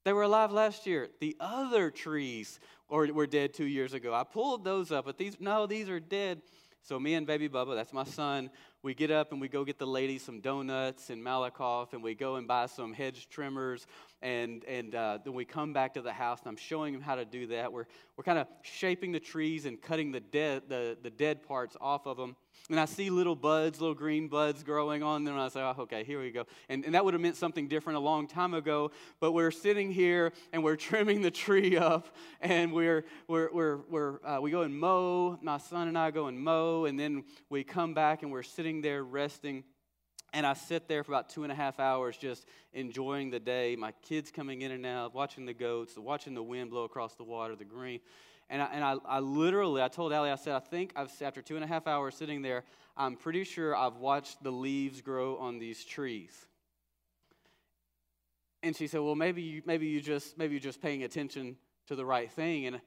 they 0.03 0.13
were 0.13 0.24
alive 0.24 0.51
last 0.51 0.86
year. 0.86 1.10
The 1.20 1.36
other 1.39 1.91
trees 1.91 2.60
were, 2.89 3.08
were 3.13 3.27
dead 3.27 3.53
two 3.53 3.65
years 3.65 3.94
ago. 3.94 4.13
I 4.13 4.24
pulled 4.24 4.63
those 4.63 4.91
up, 4.91 5.06
but 5.06 5.18
these, 5.18 5.38
no, 5.39 5.65
these 5.68 5.89
are 5.89 6.00
dead. 6.00 6.41
So 6.82 7.00
me 7.00 7.13
and 7.13 7.27
baby 7.27 7.50
Bubba, 7.50 7.75
that's 7.75 7.94
my 7.94 8.06
son, 8.06 8.50
we 8.82 8.94
get 8.94 9.12
up 9.12 9.32
and 9.32 9.41
we 9.41 9.50
go 9.50 9.65
get 9.65 9.77
the 9.77 9.86
ladies 9.86 10.24
some 10.24 10.39
donuts 10.39 11.10
and 11.10 11.22
Malakoff, 11.22 11.94
and 11.94 12.01
we 12.01 12.15
go 12.15 12.38
and 12.38 12.48
buy 12.48 12.68
some 12.68 12.94
hedge 12.94 13.27
trimmers, 13.29 13.86
and 14.22 14.63
and 14.63 14.96
uh, 14.96 15.20
then 15.24 15.34
we 15.34 15.44
come 15.44 15.74
back 15.74 15.94
to 15.96 16.01
the 16.01 16.13
house, 16.13 16.39
and 16.39 16.48
I'm 16.48 16.56
showing 16.56 16.94
him 16.94 17.01
how 17.01 17.15
to 17.15 17.25
do 17.25 17.48
that. 17.48 17.71
We're 17.71 17.86
we're 18.15 18.24
kind 18.24 18.39
of 18.39 18.47
shaping 18.62 19.12
the 19.12 19.19
trees 19.19 19.65
and 19.65 19.82
cutting 19.82 20.12
the 20.12 20.21
dead 20.21 20.63
the, 20.69 20.97
the 21.02 21.10
dead 21.10 21.43
parts 21.43 21.76
off 21.82 22.08
of 22.08 22.15
them. 22.15 22.38
And 22.69 22.80
I 22.80 22.86
see 22.86 23.10
little 23.10 23.36
buds, 23.36 23.82
little 23.82 23.95
green 23.95 24.28
buds 24.28 24.63
growing 24.63 25.02
on 25.02 25.24
them. 25.24 25.34
And 25.34 25.43
I 25.43 25.50
say, 25.50 25.62
oh, 25.62 25.74
okay, 25.80 26.04
here 26.04 26.22
we 26.22 26.32
go. 26.32 26.45
And, 26.69 26.86
and 26.86 26.93
that 26.93 27.04
would 27.04 27.13
have 27.15 27.22
meant 27.22 27.36
something 27.36 27.67
different 27.67 27.98
a 27.98 28.00
long 28.02 28.28
time 28.28 28.54
ago. 28.54 28.91
But 29.19 29.32
we're 29.32 29.52
sitting 29.52 29.91
here 29.91 30.34
and 30.54 30.63
we're 30.63 30.76
trimming 30.89 31.22
the 31.22 31.32
tree 31.32 31.78
up. 31.78 32.15
And 32.41 32.72
we're, 32.72 33.06
we're, 33.28 33.52
we're, 33.52 33.78
we're 33.89 34.26
uh, 34.26 34.39
we 34.41 34.52
go 34.52 34.62
and 34.62 34.78
mow. 34.78 35.39
My 35.41 35.58
son 35.58 35.88
and 35.88 35.98
I 35.98 36.12
go 36.12 36.28
and 36.28 36.39
mow. 36.39 36.86
And 36.86 37.00
then 37.00 37.24
we 37.50 37.63
come 37.63 37.93
back 37.93 38.22
and 38.24 38.32
we're 38.32 38.43
sitting 38.43 38.82
there 38.82 39.04
resting. 39.04 39.63
And 40.32 40.45
I 40.45 40.54
sit 40.54 40.88
there 40.88 41.04
for 41.04 41.12
about 41.12 41.30
two 41.30 41.43
and 41.43 41.52
a 41.52 41.56
half 41.56 41.80
hours 41.80 42.15
just 42.15 42.45
enjoying 42.74 43.32
the 43.32 43.39
day. 43.39 43.76
My 43.76 43.93
kids 44.04 44.30
coming 44.30 44.62
in 44.62 44.72
and 44.72 44.86
out, 44.86 45.15
watching 45.15 45.45
the 45.45 45.56
goats, 45.56 45.98
watching 45.98 46.36
the 46.36 46.43
wind 46.43 46.69
blow 46.69 46.84
across 46.84 47.15
the 47.15 47.24
water, 47.24 47.56
the 47.56 47.65
green. 47.65 48.00
And 48.50 48.62
I, 48.62 48.66
and 48.74 48.84
I, 48.84 48.96
I 49.06 49.20
literally, 49.20 49.82
I 49.82 49.90
told 49.90 50.12
Allie, 50.12 50.32
I 50.32 50.36
said, 50.36 50.56
I 50.56 50.60
think 50.60 50.92
I've, 50.96 51.12
after 51.22 51.42
two 51.42 51.56
and 51.56 51.64
a 51.64 51.68
half 51.68 51.86
hours 51.86 52.16
sitting 52.16 52.42
there, 52.42 52.64
I'm 52.98 53.16
pretty 53.16 53.44
sure 53.44 53.76
I've 53.76 53.98
watched 53.98 54.44
the 54.44 54.52
leaves 54.52 55.02
grow 55.02 55.38
on 55.38 55.60
these 55.60 55.86
trees. 55.86 56.32
And 58.64 58.76
she 58.76 58.88
said, 58.88 59.02
well, 59.02 59.16
maybe 59.16 59.42
you, 59.42 59.62
maybe 59.66 59.88
you 59.88 60.02
just, 60.02 60.38
maybe 60.38 60.56
you're 60.56 60.62
just 60.62 60.82
paying 60.82 61.04
attention 61.04 61.58
to 61.88 61.96
the 61.96 62.06
right 62.06 62.32
thing. 62.32 62.66
And, 62.66 62.82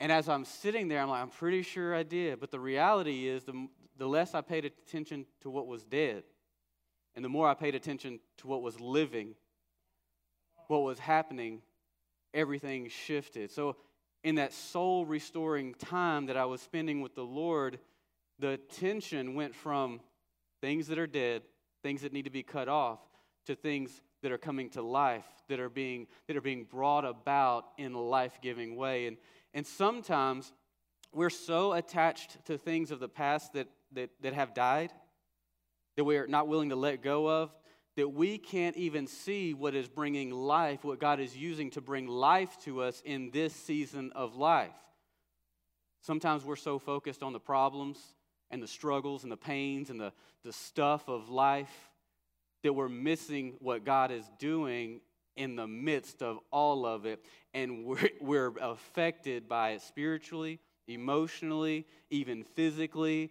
and 0.00 0.10
as 0.10 0.28
I'm 0.28 0.44
sitting 0.44 0.88
there, 0.88 1.00
I'm 1.00 1.10
like, 1.10 1.22
I'm 1.22 1.28
pretty 1.28 1.62
sure 1.62 1.94
I 1.94 2.02
did. 2.02 2.40
But 2.40 2.50
the 2.50 2.58
reality 2.58 3.28
is, 3.28 3.44
the, 3.44 3.68
the 3.98 4.08
less 4.08 4.34
I 4.34 4.40
paid 4.40 4.64
attention 4.64 5.26
to 5.42 5.50
what 5.50 5.66
was 5.66 5.84
dead, 5.84 6.24
and 7.14 7.24
the 7.24 7.28
more 7.28 7.46
I 7.46 7.54
paid 7.54 7.74
attention 7.74 8.18
to 8.38 8.48
what 8.48 8.62
was 8.62 8.80
living, 8.80 9.34
what 10.68 10.82
was 10.82 10.98
happening, 10.98 11.60
everything 12.32 12.88
shifted. 12.88 13.50
So 13.50 13.76
in 14.22 14.36
that 14.36 14.52
soul 14.52 15.06
restoring 15.06 15.74
time 15.74 16.26
that 16.26 16.36
I 16.36 16.44
was 16.44 16.60
spending 16.60 17.00
with 17.00 17.14
the 17.14 17.24
Lord, 17.24 17.78
the 18.38 18.58
tension 18.78 19.34
went 19.34 19.54
from 19.54 20.00
things 20.60 20.88
that 20.88 20.98
are 20.98 21.06
dead, 21.06 21.42
things 21.82 22.02
that 22.02 22.12
need 22.12 22.24
to 22.24 22.30
be 22.30 22.42
cut 22.42 22.68
off, 22.68 22.98
to 23.46 23.54
things 23.54 24.02
that 24.22 24.32
are 24.32 24.38
coming 24.38 24.68
to 24.70 24.82
life, 24.82 25.24
that 25.48 25.60
are 25.60 25.70
being, 25.70 26.06
that 26.26 26.36
are 26.36 26.42
being 26.42 26.64
brought 26.64 27.04
about 27.04 27.66
in 27.78 27.92
a 27.92 28.00
life 28.00 28.38
giving 28.42 28.76
way. 28.76 29.06
And, 29.06 29.16
and 29.54 29.66
sometimes 29.66 30.52
we're 31.12 31.30
so 31.30 31.72
attached 31.72 32.44
to 32.46 32.58
things 32.58 32.90
of 32.90 33.00
the 33.00 33.08
past 33.08 33.54
that, 33.54 33.68
that, 33.92 34.10
that 34.20 34.34
have 34.34 34.54
died 34.54 34.92
that 35.96 36.04
we 36.04 36.16
are 36.16 36.26
not 36.26 36.48
willing 36.48 36.68
to 36.68 36.76
let 36.76 37.02
go 37.02 37.28
of 37.28 37.50
that 38.00 38.08
we 38.08 38.38
can't 38.38 38.78
even 38.78 39.06
see 39.06 39.52
what 39.52 39.74
is 39.74 39.86
bringing 39.86 40.30
life, 40.30 40.84
what 40.84 40.98
God 40.98 41.20
is 41.20 41.36
using 41.36 41.68
to 41.72 41.82
bring 41.82 42.06
life 42.06 42.56
to 42.64 42.80
us 42.80 43.02
in 43.04 43.30
this 43.30 43.52
season 43.52 44.10
of 44.14 44.36
life. 44.36 44.72
Sometimes 46.00 46.42
we're 46.42 46.56
so 46.56 46.78
focused 46.78 47.22
on 47.22 47.34
the 47.34 47.38
problems 47.38 47.98
and 48.50 48.62
the 48.62 48.66
struggles 48.66 49.22
and 49.22 49.30
the 49.30 49.36
pains 49.36 49.90
and 49.90 50.00
the, 50.00 50.14
the 50.44 50.52
stuff 50.54 51.10
of 51.10 51.28
life 51.28 51.90
that 52.62 52.72
we're 52.72 52.88
missing 52.88 53.56
what 53.58 53.84
God 53.84 54.10
is 54.10 54.24
doing 54.38 55.02
in 55.36 55.54
the 55.54 55.66
midst 55.66 56.22
of 56.22 56.38
all 56.50 56.86
of 56.86 57.04
it. 57.04 57.22
And 57.52 57.84
we're, 57.84 58.08
we're 58.22 58.54
affected 58.62 59.46
by 59.46 59.72
it 59.72 59.82
spiritually, 59.82 60.58
emotionally, 60.88 61.86
even 62.08 62.44
physically, 62.44 63.30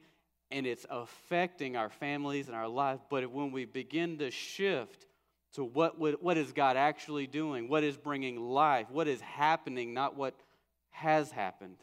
and 0.52 0.66
it's 0.66 0.86
affecting 0.90 1.76
our 1.76 1.90
families 1.90 2.48
and 2.48 2.56
our 2.56 2.68
life. 2.68 3.00
But 3.10 3.32
when 3.32 3.52
we 3.52 3.66
begin 3.66 4.18
to 4.20 4.32
shift 4.32 5.06
to 5.54 5.64
what, 5.64 6.00
would, 6.00 6.18
what 6.22 6.38
is 6.38 6.52
God 6.52 6.78
actually 6.78 7.28
doing, 7.28 7.70
what 7.70 7.84
is 7.84 7.98
bringing 7.98 8.40
life, 8.40 8.88
what 8.90 9.08
is 9.08 9.22
happening, 9.22 9.94
not 9.94 10.16
what 10.16 10.36
has 10.92 11.32
happened, 11.32 11.78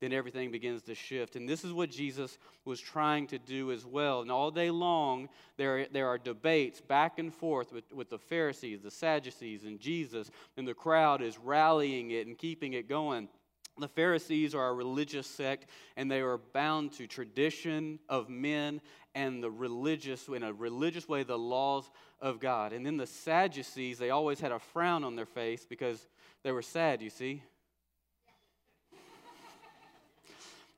then 0.00 0.12
everything 0.12 0.50
begins 0.50 0.82
to 0.82 0.94
shift. 0.94 1.36
And 1.36 1.46
this 1.48 1.62
is 1.62 1.72
what 1.72 1.90
Jesus 1.90 2.38
was 2.64 2.80
trying 2.80 3.26
to 3.28 3.38
do 3.38 3.70
as 3.70 3.84
well. 3.84 4.22
And 4.22 4.30
all 4.30 4.50
day 4.50 4.70
long, 4.70 5.28
there, 5.58 5.86
there 5.92 6.08
are 6.08 6.16
debates 6.16 6.80
back 6.80 7.18
and 7.18 7.32
forth 7.32 7.72
with, 7.72 7.92
with 7.92 8.08
the 8.08 8.18
Pharisees, 8.18 8.80
the 8.80 8.90
Sadducees, 8.90 9.64
and 9.64 9.78
Jesus, 9.78 10.30
and 10.56 10.66
the 10.66 10.74
crowd 10.74 11.20
is 11.20 11.38
rallying 11.38 12.12
it 12.12 12.26
and 12.26 12.38
keeping 12.38 12.72
it 12.72 12.88
going. 12.88 13.28
The 13.78 13.88
Pharisees 13.88 14.54
are 14.54 14.68
a 14.68 14.74
religious 14.74 15.26
sect, 15.26 15.66
and 15.96 16.10
they 16.10 16.20
are 16.20 16.38
bound 16.38 16.92
to 16.94 17.06
tradition 17.06 17.98
of 18.08 18.28
men 18.28 18.80
and 19.14 19.42
the 19.42 19.50
religious, 19.50 20.28
in 20.28 20.42
a 20.42 20.52
religious 20.52 21.08
way, 21.08 21.22
the 21.22 21.38
laws 21.38 21.90
of 22.20 22.40
God. 22.40 22.72
And 22.72 22.84
then 22.84 22.96
the 22.96 23.06
Sadducees, 23.06 23.98
they 23.98 24.10
always 24.10 24.40
had 24.40 24.52
a 24.52 24.58
frown 24.58 25.04
on 25.04 25.16
their 25.16 25.26
face 25.26 25.64
because 25.68 26.06
they 26.42 26.52
were 26.52 26.62
sad, 26.62 27.02
you 27.02 27.10
see. 27.10 27.42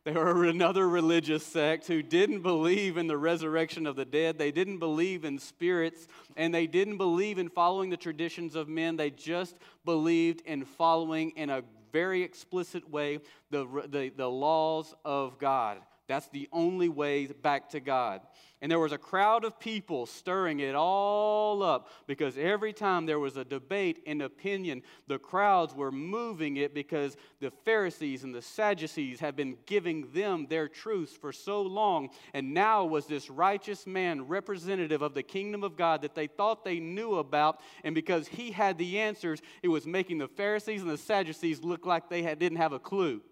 They 0.04 0.12
were 0.12 0.46
another 0.46 0.88
religious 0.88 1.46
sect 1.46 1.86
who 1.86 2.02
didn't 2.02 2.42
believe 2.42 2.96
in 2.96 3.06
the 3.06 3.16
resurrection 3.16 3.86
of 3.86 3.94
the 3.94 4.04
dead. 4.04 4.36
They 4.36 4.50
didn't 4.50 4.78
believe 4.78 5.24
in 5.24 5.38
spirits, 5.38 6.08
and 6.36 6.52
they 6.52 6.66
didn't 6.66 6.96
believe 6.96 7.38
in 7.38 7.48
following 7.48 7.90
the 7.90 7.96
traditions 7.96 8.56
of 8.56 8.68
men. 8.68 8.96
They 8.96 9.10
just 9.10 9.56
believed 9.84 10.40
in 10.40 10.64
following 10.64 11.30
in 11.36 11.50
a 11.50 11.62
very 11.92 12.22
explicit 12.22 12.88
way 12.90 13.20
the, 13.50 13.66
the, 13.88 14.10
the 14.16 14.28
laws 14.28 14.94
of 15.04 15.38
God. 15.38 15.78
That's 16.08 16.28
the 16.28 16.48
only 16.52 16.88
way 16.88 17.26
back 17.26 17.70
to 17.70 17.80
God. 17.80 18.20
And 18.62 18.70
there 18.70 18.78
was 18.78 18.92
a 18.92 18.98
crowd 18.98 19.44
of 19.44 19.58
people 19.58 20.06
stirring 20.06 20.60
it 20.60 20.76
all 20.76 21.64
up 21.64 21.88
because 22.06 22.38
every 22.38 22.72
time 22.72 23.06
there 23.06 23.18
was 23.18 23.36
a 23.36 23.44
debate 23.44 24.04
and 24.06 24.22
opinion, 24.22 24.84
the 25.08 25.18
crowds 25.18 25.74
were 25.74 25.90
moving 25.90 26.58
it 26.58 26.72
because 26.72 27.16
the 27.40 27.50
Pharisees 27.64 28.22
and 28.22 28.32
the 28.32 28.40
Sadducees 28.40 29.18
had 29.18 29.34
been 29.34 29.56
giving 29.66 30.12
them 30.12 30.46
their 30.48 30.68
truths 30.68 31.16
for 31.16 31.32
so 31.32 31.60
long. 31.60 32.10
And 32.34 32.54
now 32.54 32.84
was 32.84 33.06
this 33.06 33.28
righteous 33.28 33.84
man 33.84 34.28
representative 34.28 35.02
of 35.02 35.14
the 35.14 35.24
kingdom 35.24 35.64
of 35.64 35.76
God 35.76 36.02
that 36.02 36.14
they 36.14 36.28
thought 36.28 36.64
they 36.64 36.78
knew 36.78 37.16
about. 37.16 37.60
And 37.82 37.96
because 37.96 38.28
he 38.28 38.52
had 38.52 38.78
the 38.78 39.00
answers, 39.00 39.42
it 39.64 39.68
was 39.68 39.88
making 39.88 40.18
the 40.18 40.28
Pharisees 40.28 40.82
and 40.82 40.90
the 40.90 40.98
Sadducees 40.98 41.64
look 41.64 41.84
like 41.84 42.08
they 42.08 42.22
had, 42.22 42.38
didn't 42.38 42.58
have 42.58 42.72
a 42.72 42.78
clue. 42.78 43.22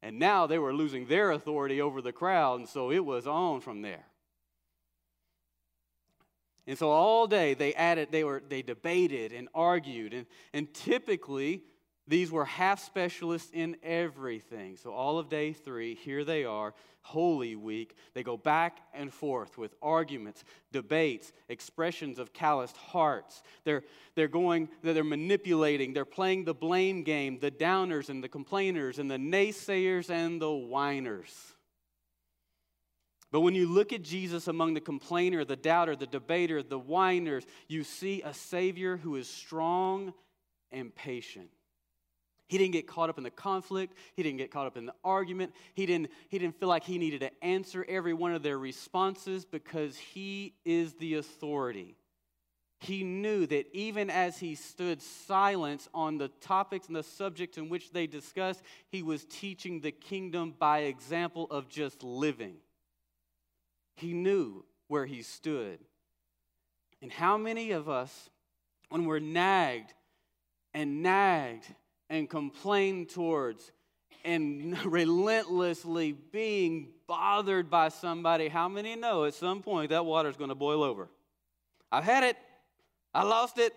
And 0.00 0.20
now 0.20 0.46
they 0.46 0.60
were 0.60 0.72
losing 0.72 1.06
their 1.06 1.32
authority 1.32 1.80
over 1.80 2.00
the 2.00 2.12
crowd, 2.12 2.60
and 2.60 2.68
so 2.68 2.92
it 2.92 3.04
was 3.04 3.26
on 3.26 3.60
from 3.60 3.82
there. 3.82 4.04
And 6.70 6.78
so 6.78 6.88
all 6.88 7.26
day 7.26 7.54
they 7.54 7.74
added, 7.74 8.12
they 8.12 8.22
were 8.22 8.40
they 8.48 8.62
debated 8.62 9.32
and 9.32 9.48
argued. 9.52 10.14
And, 10.14 10.26
and 10.52 10.72
typically 10.72 11.64
these 12.06 12.30
were 12.30 12.44
half 12.44 12.78
specialists 12.80 13.50
in 13.52 13.76
everything. 13.82 14.76
So 14.76 14.92
all 14.92 15.18
of 15.18 15.28
day 15.28 15.52
three, 15.52 15.96
here 15.96 16.24
they 16.24 16.44
are, 16.44 16.72
Holy 17.02 17.56
Week. 17.56 17.96
They 18.14 18.22
go 18.22 18.36
back 18.36 18.78
and 18.94 19.12
forth 19.12 19.58
with 19.58 19.74
arguments, 19.82 20.44
debates, 20.70 21.32
expressions 21.48 22.20
of 22.20 22.32
calloused 22.32 22.76
hearts. 22.76 23.42
They're, 23.64 23.82
they're 24.14 24.28
going, 24.28 24.68
they're 24.82 25.02
manipulating, 25.02 25.92
they're 25.92 26.04
playing 26.04 26.44
the 26.44 26.54
blame 26.54 27.02
game, 27.02 27.40
the 27.40 27.50
downers 27.50 28.10
and 28.10 28.22
the 28.22 28.28
complainers 28.28 29.00
and 29.00 29.10
the 29.10 29.16
naysayers 29.16 30.08
and 30.08 30.40
the 30.40 30.52
whiners. 30.52 31.49
But 33.32 33.40
when 33.40 33.54
you 33.54 33.68
look 33.68 33.92
at 33.92 34.02
Jesus 34.02 34.48
among 34.48 34.74
the 34.74 34.80
complainer, 34.80 35.44
the 35.44 35.56
doubter, 35.56 35.94
the 35.94 36.06
debater, 36.06 36.62
the 36.62 36.78
whiners, 36.78 37.44
you 37.68 37.84
see 37.84 38.22
a 38.22 38.34
Savior 38.34 38.96
who 38.96 39.16
is 39.16 39.28
strong 39.28 40.12
and 40.72 40.94
patient. 40.94 41.48
He 42.48 42.58
didn't 42.58 42.72
get 42.72 42.88
caught 42.88 43.08
up 43.08 43.18
in 43.18 43.22
the 43.22 43.30
conflict. 43.30 43.94
He 44.14 44.24
didn't 44.24 44.38
get 44.38 44.50
caught 44.50 44.66
up 44.66 44.76
in 44.76 44.84
the 44.84 44.94
argument. 45.04 45.54
He 45.74 45.86
didn't, 45.86 46.10
he 46.28 46.38
didn't 46.40 46.58
feel 46.58 46.68
like 46.68 46.82
he 46.82 46.98
needed 46.98 47.20
to 47.20 47.44
answer 47.44 47.86
every 47.88 48.12
one 48.12 48.34
of 48.34 48.42
their 48.42 48.58
responses 48.58 49.44
because 49.44 49.96
he 49.96 50.54
is 50.64 50.94
the 50.94 51.14
authority. 51.14 51.94
He 52.80 53.04
knew 53.04 53.46
that 53.46 53.66
even 53.72 54.10
as 54.10 54.38
he 54.38 54.56
stood 54.56 55.00
silent 55.00 55.86
on 55.94 56.18
the 56.18 56.28
topics 56.40 56.88
and 56.88 56.96
the 56.96 57.04
subjects 57.04 57.56
in 57.56 57.68
which 57.68 57.92
they 57.92 58.08
discussed, 58.08 58.62
he 58.88 59.04
was 59.04 59.24
teaching 59.26 59.80
the 59.80 59.92
kingdom 59.92 60.54
by 60.58 60.80
example 60.80 61.46
of 61.52 61.68
just 61.68 62.02
living. 62.02 62.56
He 64.00 64.14
knew 64.14 64.64
where 64.88 65.04
he 65.04 65.22
stood. 65.22 65.78
And 67.02 67.12
how 67.12 67.36
many 67.36 67.70
of 67.72 67.88
us, 67.88 68.30
when 68.88 69.04
we're 69.04 69.18
nagged 69.18 69.92
and 70.72 71.02
nagged 71.02 71.66
and 72.08 72.28
complained 72.28 73.10
towards 73.10 73.72
and 74.24 74.76
relentlessly 74.84 76.12
being 76.12 76.88
bothered 77.06 77.68
by 77.68 77.90
somebody, 77.90 78.48
how 78.48 78.68
many 78.68 78.96
know 78.96 79.24
at 79.24 79.34
some 79.34 79.62
point 79.62 79.90
that 79.90 80.04
water's 80.06 80.36
going 80.36 80.48
to 80.48 80.54
boil 80.54 80.82
over? 80.82 81.08
I've 81.92 82.04
had 82.04 82.24
it, 82.24 82.36
I 83.12 83.24
lost 83.24 83.58
it, 83.58 83.74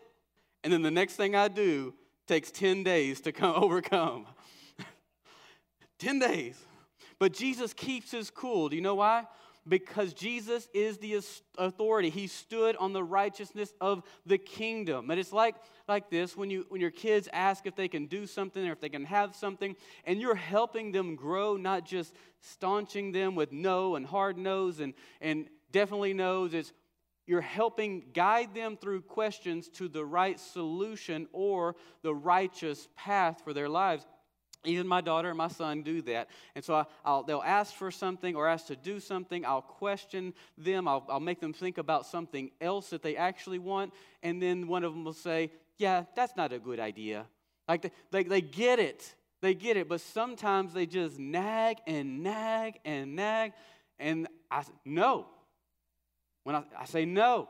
and 0.63 0.71
then 0.71 0.83
the 0.83 0.91
next 0.91 1.15
thing 1.15 1.35
I 1.35 1.49
do 1.49 1.93
takes 2.27 2.49
10 2.49 2.83
days 2.83 3.19
to 3.21 3.33
come 3.33 3.55
overcome. 3.61 4.25
10 5.99 6.19
days. 6.19 6.57
But 7.19 7.33
Jesus 7.33 7.73
keeps 7.73 8.11
his 8.11 8.29
cool. 8.29 8.69
Do 8.69 8.75
you 8.75 8.81
know 8.81 8.95
why? 8.95 9.25
Because 9.67 10.13
Jesus 10.13 10.67
is 10.73 10.97
the 10.97 11.19
authority. 11.57 12.09
He 12.09 12.27
stood 12.27 12.75
on 12.75 12.93
the 12.93 13.03
righteousness 13.03 13.73
of 13.79 14.03
the 14.25 14.37
kingdom. 14.37 15.09
And 15.09 15.19
it's 15.19 15.33
like, 15.33 15.55
like 15.87 16.09
this 16.09 16.35
when, 16.35 16.49
you, 16.49 16.65
when 16.69 16.81
your 16.81 16.91
kids 16.91 17.29
ask 17.31 17.65
if 17.65 17.75
they 17.75 17.87
can 17.87 18.07
do 18.07 18.25
something 18.25 18.67
or 18.67 18.71
if 18.71 18.81
they 18.81 18.89
can 18.89 19.05
have 19.05 19.35
something, 19.35 19.75
and 20.05 20.19
you're 20.19 20.35
helping 20.35 20.91
them 20.91 21.15
grow, 21.15 21.55
not 21.55 21.85
just 21.85 22.13
staunching 22.41 23.11
them 23.11 23.35
with 23.35 23.51
no 23.51 23.95
and 23.95 24.05
hard 24.05 24.37
no's 24.37 24.79
and, 24.79 24.93
and 25.21 25.47
definitely 25.71 26.13
no's. 26.13 26.53
It's 26.53 26.73
you're 27.25 27.41
helping 27.41 28.03
guide 28.13 28.53
them 28.53 28.75
through 28.75 29.01
questions 29.03 29.69
to 29.69 29.87
the 29.87 30.03
right 30.03 30.37
solution 30.37 31.27
or 31.31 31.75
the 32.01 32.13
righteous 32.13 32.89
path 32.97 33.41
for 33.43 33.53
their 33.53 33.69
lives. 33.69 34.05
Even 34.65 34.87
my 34.87 35.01
daughter 35.01 35.29
and 35.29 35.37
my 35.37 35.49
son 35.49 35.83
do 35.83 36.01
that. 36.03 36.29
And 36.55 36.63
so 36.63 36.73
I, 36.75 36.85
will 37.05 37.23
they'll 37.23 37.43
ask 37.45 37.73
for 37.73 37.91
something 37.91 38.35
or 38.35 38.47
ask 38.47 38.67
to 38.67 38.75
do 38.75 38.99
something. 38.99 39.45
I'll 39.45 39.61
question 39.61 40.33
them. 40.57 40.87
I'll, 40.87 41.05
I'll 41.09 41.19
make 41.19 41.39
them 41.39 41.53
think 41.53 41.77
about 41.77 42.05
something 42.05 42.51
else 42.61 42.89
that 42.91 43.01
they 43.01 43.17
actually 43.17 43.59
want. 43.59 43.93
And 44.21 44.41
then 44.41 44.67
one 44.67 44.83
of 44.83 44.93
them 44.93 45.03
will 45.03 45.13
say, 45.13 45.51
Yeah, 45.77 46.05
that's 46.15 46.35
not 46.37 46.53
a 46.53 46.59
good 46.59 46.79
idea. 46.79 47.25
Like 47.67 47.81
they, 47.81 47.91
they, 48.11 48.23
they 48.23 48.41
get 48.41 48.79
it. 48.79 49.15
They 49.41 49.53
get 49.53 49.75
it. 49.75 49.89
But 49.89 50.01
sometimes 50.01 50.73
they 50.73 50.85
just 50.85 51.19
nag 51.19 51.77
and 51.85 52.23
nag 52.23 52.79
and 52.85 53.15
nag. 53.15 53.53
And 53.99 54.27
I 54.49 54.63
no. 54.85 55.27
When 56.43 56.55
I, 56.55 56.63
I 56.79 56.85
say 56.85 57.05
no, 57.05 57.49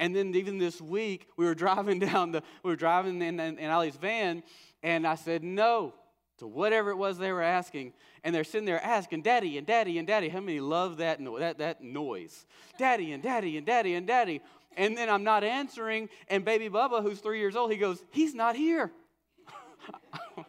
and 0.00 0.16
then 0.16 0.34
even 0.34 0.58
this 0.58 0.80
week, 0.80 1.28
we 1.36 1.44
were 1.44 1.54
driving 1.66 2.00
down 2.00 2.32
the, 2.32 2.42
we 2.64 2.70
were 2.70 2.76
driving 2.76 3.22
in, 3.22 3.38
in, 3.38 3.58
in 3.58 3.70
Allie's 3.70 3.96
van, 3.96 4.42
and 4.82 5.06
I 5.06 5.14
said 5.14 5.44
no 5.44 5.94
to 6.38 6.46
whatever 6.46 6.90
it 6.90 6.96
was 6.96 7.18
they 7.18 7.30
were 7.32 7.42
asking. 7.42 7.92
And 8.24 8.34
they're 8.34 8.44
sitting 8.44 8.64
there 8.64 8.82
asking, 8.82 9.22
Daddy 9.22 9.58
and 9.58 9.66
Daddy 9.66 9.98
and 9.98 10.08
Daddy. 10.08 10.30
How 10.30 10.40
many 10.40 10.58
love 10.58 10.96
that, 10.96 11.20
no- 11.20 11.38
that, 11.38 11.58
that 11.58 11.82
noise? 11.82 12.46
Daddy 12.78 13.12
and 13.12 13.22
Daddy 13.22 13.58
and 13.58 13.66
Daddy 13.66 13.94
and 13.94 14.06
Daddy. 14.06 14.40
And 14.76 14.96
then 14.96 15.10
I'm 15.10 15.22
not 15.22 15.44
answering, 15.44 16.08
and 16.28 16.44
baby 16.44 16.70
Bubba, 16.70 17.02
who's 17.02 17.18
three 17.20 17.38
years 17.38 17.54
old, 17.54 17.70
he 17.70 17.76
goes, 17.76 18.02
He's 18.10 18.34
not 18.34 18.56
here. 18.56 18.90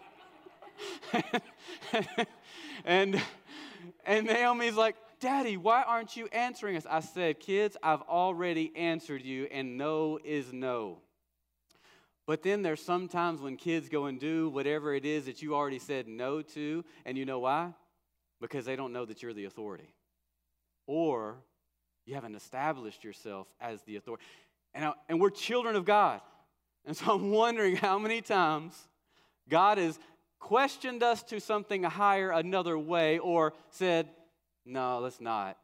and, 2.85 3.21
and 4.05 4.27
Naomi's 4.27 4.75
like, 4.75 4.95
Daddy, 5.21 5.55
why 5.55 5.83
aren't 5.83 6.17
you 6.17 6.27
answering 6.31 6.75
us? 6.75 6.87
I 6.89 6.99
said, 6.99 7.39
Kids, 7.39 7.77
I've 7.83 8.01
already 8.01 8.75
answered 8.75 9.21
you, 9.21 9.45
and 9.51 9.77
no 9.77 10.19
is 10.23 10.51
no. 10.51 10.97
But 12.25 12.41
then 12.41 12.63
there's 12.63 12.81
sometimes 12.81 13.39
when 13.39 13.55
kids 13.55 13.87
go 13.87 14.05
and 14.05 14.19
do 14.19 14.49
whatever 14.49 14.95
it 14.95 15.05
is 15.05 15.25
that 15.25 15.43
you 15.43 15.53
already 15.53 15.77
said 15.77 16.07
no 16.07 16.41
to, 16.41 16.83
and 17.05 17.19
you 17.19 17.25
know 17.25 17.39
why? 17.39 17.73
Because 18.39 18.65
they 18.65 18.75
don't 18.75 18.93
know 18.93 19.05
that 19.05 19.21
you're 19.21 19.33
the 19.33 19.45
authority. 19.45 19.93
Or 20.87 21.35
you 22.07 22.15
haven't 22.15 22.35
established 22.35 23.03
yourself 23.03 23.47
as 23.59 23.83
the 23.83 23.97
authority. 23.97 24.23
And, 24.73 24.85
I, 24.85 24.93
and 25.07 25.21
we're 25.21 25.29
children 25.29 25.75
of 25.75 25.85
God. 25.85 26.21
And 26.83 26.97
so 26.97 27.13
I'm 27.13 27.29
wondering 27.29 27.75
how 27.75 27.99
many 27.99 28.21
times 28.21 28.73
God 29.47 29.77
has 29.77 29.99
questioned 30.39 31.03
us 31.03 31.21
to 31.23 31.39
something 31.39 31.83
higher 31.83 32.31
another 32.31 32.75
way 32.75 33.19
or 33.19 33.53
said, 33.69 34.09
no, 34.65 34.99
let's 34.99 35.21
not. 35.21 35.57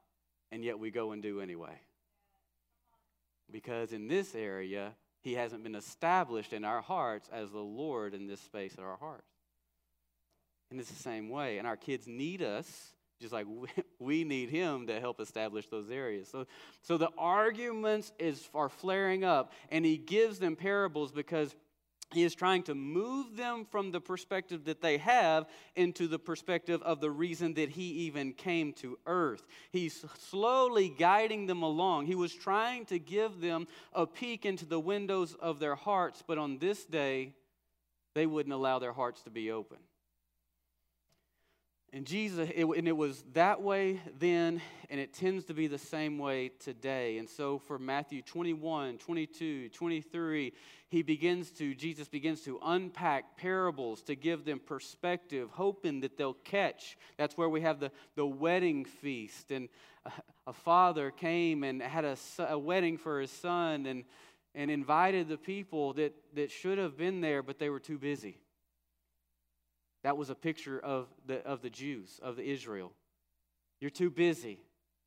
And 0.51 0.63
yet 0.63 0.79
we 0.79 0.91
go 0.91 1.11
and 1.11 1.21
do 1.21 1.41
anyway. 1.41 1.79
Because 3.51 3.93
in 3.93 4.07
this 4.07 4.35
area, 4.35 4.93
he 5.21 5.33
hasn't 5.33 5.63
been 5.63 5.75
established 5.75 6.53
in 6.53 6.63
our 6.63 6.81
hearts 6.81 7.29
as 7.31 7.51
the 7.51 7.59
Lord 7.59 8.13
in 8.13 8.27
this 8.27 8.41
space 8.41 8.73
of 8.75 8.83
our 8.83 8.97
hearts. 8.97 9.27
And 10.69 10.79
it's 10.79 10.91
the 10.91 11.01
same 11.01 11.29
way. 11.29 11.57
And 11.57 11.67
our 11.67 11.77
kids 11.77 12.07
need 12.07 12.41
us, 12.41 12.93
just 13.21 13.33
like 13.33 13.47
we 13.99 14.23
need 14.25 14.49
him 14.49 14.87
to 14.87 14.99
help 14.99 15.19
establish 15.19 15.67
those 15.67 15.89
areas. 15.89 16.27
So, 16.29 16.45
so 16.81 16.97
the 16.97 17.09
arguments 17.17 18.11
is, 18.19 18.49
are 18.53 18.69
flaring 18.69 19.23
up, 19.23 19.53
and 19.69 19.85
he 19.85 19.97
gives 19.97 20.39
them 20.39 20.55
parables 20.55 21.11
because 21.11 21.55
he 22.13 22.23
is 22.23 22.35
trying 22.35 22.63
to 22.63 22.75
move 22.75 23.35
them 23.35 23.65
from 23.65 23.91
the 23.91 23.99
perspective 23.99 24.63
that 24.65 24.81
they 24.81 24.97
have 24.97 25.45
into 25.75 26.07
the 26.07 26.19
perspective 26.19 26.81
of 26.83 27.01
the 27.01 27.11
reason 27.11 27.53
that 27.55 27.69
he 27.69 27.83
even 27.83 28.31
came 28.31 28.71
to 28.73 28.97
earth. 29.05 29.45
He's 29.71 30.05
slowly 30.17 30.93
guiding 30.97 31.47
them 31.47 31.63
along. 31.63 32.05
He 32.05 32.15
was 32.15 32.33
trying 32.33 32.85
to 32.85 32.97
give 32.97 33.41
them 33.41 33.67
a 33.93 34.07
peek 34.07 34.45
into 34.45 34.65
the 34.65 34.79
windows 34.79 35.35
of 35.35 35.59
their 35.59 35.75
hearts, 35.75 36.23
but 36.25 36.37
on 36.37 36.59
this 36.59 36.85
day, 36.85 37.33
they 38.15 38.25
wouldn't 38.25 38.53
allow 38.53 38.79
their 38.79 38.93
hearts 38.93 39.21
to 39.23 39.29
be 39.29 39.51
open. 39.51 39.77
And 41.93 42.05
Jesus, 42.05 42.49
it, 42.53 42.65
and 42.65 42.87
it 42.87 42.95
was 42.97 43.23
that 43.33 43.61
way 43.61 44.01
then, 44.19 44.61
and 44.89 44.99
it 44.99 45.13
tends 45.13 45.45
to 45.45 45.53
be 45.53 45.67
the 45.67 45.77
same 45.77 46.17
way 46.17 46.51
today. 46.59 47.17
And 47.17 47.29
so 47.29 47.59
for 47.59 47.79
Matthew 47.79 48.21
21, 48.21 48.97
22, 48.97 49.69
23, 49.69 50.53
he 50.89 51.01
begins 51.01 51.49
to, 51.51 51.73
Jesus 51.73 52.09
begins 52.09 52.41
to 52.41 52.59
unpack 52.63 53.37
parables 53.37 54.01
to 54.03 54.15
give 54.15 54.43
them 54.43 54.59
perspective, 54.59 55.49
hoping 55.51 56.01
that 56.01 56.17
they'll 56.17 56.33
catch. 56.33 56.97
That's 57.15 57.37
where 57.37 57.49
we 57.49 57.61
have 57.61 57.79
the, 57.79 57.91
the 58.15 58.25
wedding 58.25 58.83
feast. 58.83 59.51
And 59.51 59.69
a, 60.05 60.11
a 60.47 60.53
father 60.53 61.09
came 61.11 61.63
and 61.63 61.81
had 61.81 62.03
a, 62.03 62.17
a 62.49 62.59
wedding 62.59 62.97
for 62.97 63.21
his 63.21 63.31
son 63.31 63.85
and, 63.85 64.03
and 64.53 64.69
invited 64.69 65.29
the 65.29 65.37
people 65.37 65.93
that, 65.93 66.13
that 66.35 66.51
should 66.51 66.77
have 66.79 66.97
been 66.97 67.21
there, 67.21 67.41
but 67.41 67.59
they 67.59 67.69
were 67.69 67.79
too 67.79 67.97
busy. 67.97 68.37
That 70.03 70.17
was 70.17 70.29
a 70.29 70.35
picture 70.35 70.79
of 70.79 71.07
the, 71.25 71.45
of 71.45 71.61
the 71.61 71.69
Jews, 71.69 72.19
of 72.21 72.35
the 72.35 72.49
Israel. 72.49 72.91
You're 73.79 73.91
too 73.91 74.09
busy. 74.09 74.59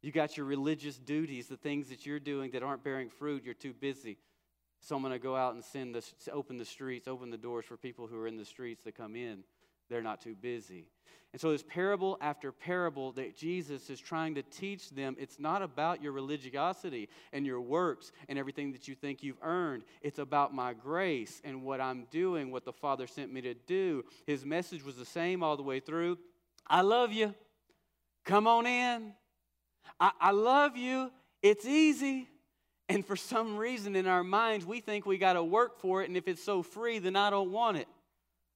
You 0.02 0.12
got 0.12 0.36
your 0.36 0.46
religious 0.46 0.96
duties, 0.96 1.46
the 1.46 1.56
things 1.56 1.88
that 1.88 2.06
you're 2.06 2.20
doing 2.20 2.52
that 2.52 2.62
aren't 2.62 2.82
bearing 2.82 3.10
fruit, 3.10 3.44
you're 3.44 3.54
too 3.54 3.74
busy. 3.74 4.18
So 4.80 4.96
I'm 4.96 5.02
going 5.02 5.12
to 5.12 5.18
go 5.18 5.36
out 5.36 5.54
and 5.54 5.62
send 5.62 5.94
the, 5.94 6.02
open 6.32 6.56
the 6.56 6.64
streets, 6.64 7.06
open 7.06 7.30
the 7.30 7.36
doors 7.36 7.66
for 7.66 7.76
people 7.76 8.06
who 8.06 8.18
are 8.18 8.26
in 8.26 8.38
the 8.38 8.44
streets 8.44 8.82
to 8.84 8.92
come 8.92 9.14
in. 9.14 9.44
They're 9.90 10.02
not 10.02 10.22
too 10.22 10.34
busy. 10.34 10.86
And 11.32 11.40
so, 11.40 11.52
this 11.52 11.62
parable 11.62 12.18
after 12.20 12.50
parable 12.50 13.12
that 13.12 13.36
Jesus 13.36 13.88
is 13.88 14.00
trying 14.00 14.34
to 14.34 14.42
teach 14.42 14.90
them, 14.90 15.14
it's 15.18 15.38
not 15.38 15.62
about 15.62 16.02
your 16.02 16.10
religiosity 16.10 17.08
and 17.32 17.46
your 17.46 17.60
works 17.60 18.10
and 18.28 18.36
everything 18.36 18.72
that 18.72 18.88
you 18.88 18.96
think 18.96 19.22
you've 19.22 19.38
earned. 19.40 19.84
It's 20.02 20.18
about 20.18 20.52
my 20.52 20.72
grace 20.72 21.40
and 21.44 21.62
what 21.62 21.80
I'm 21.80 22.06
doing, 22.10 22.50
what 22.50 22.64
the 22.64 22.72
Father 22.72 23.06
sent 23.06 23.32
me 23.32 23.40
to 23.42 23.54
do. 23.54 24.04
His 24.26 24.44
message 24.44 24.84
was 24.84 24.96
the 24.96 25.04
same 25.04 25.44
all 25.44 25.56
the 25.56 25.62
way 25.62 25.78
through. 25.78 26.18
I 26.66 26.80
love 26.80 27.12
you. 27.12 27.32
Come 28.24 28.48
on 28.48 28.66
in. 28.66 29.12
I, 30.00 30.10
I 30.20 30.30
love 30.32 30.76
you. 30.76 31.12
It's 31.42 31.64
easy. 31.64 32.28
And 32.88 33.06
for 33.06 33.14
some 33.14 33.56
reason 33.56 33.94
in 33.94 34.08
our 34.08 34.24
minds, 34.24 34.66
we 34.66 34.80
think 34.80 35.06
we 35.06 35.16
got 35.16 35.34
to 35.34 35.44
work 35.44 35.78
for 35.78 36.02
it. 36.02 36.08
And 36.08 36.16
if 36.16 36.26
it's 36.26 36.42
so 36.42 36.64
free, 36.64 36.98
then 36.98 37.14
I 37.14 37.30
don't 37.30 37.52
want 37.52 37.76
it. 37.76 37.86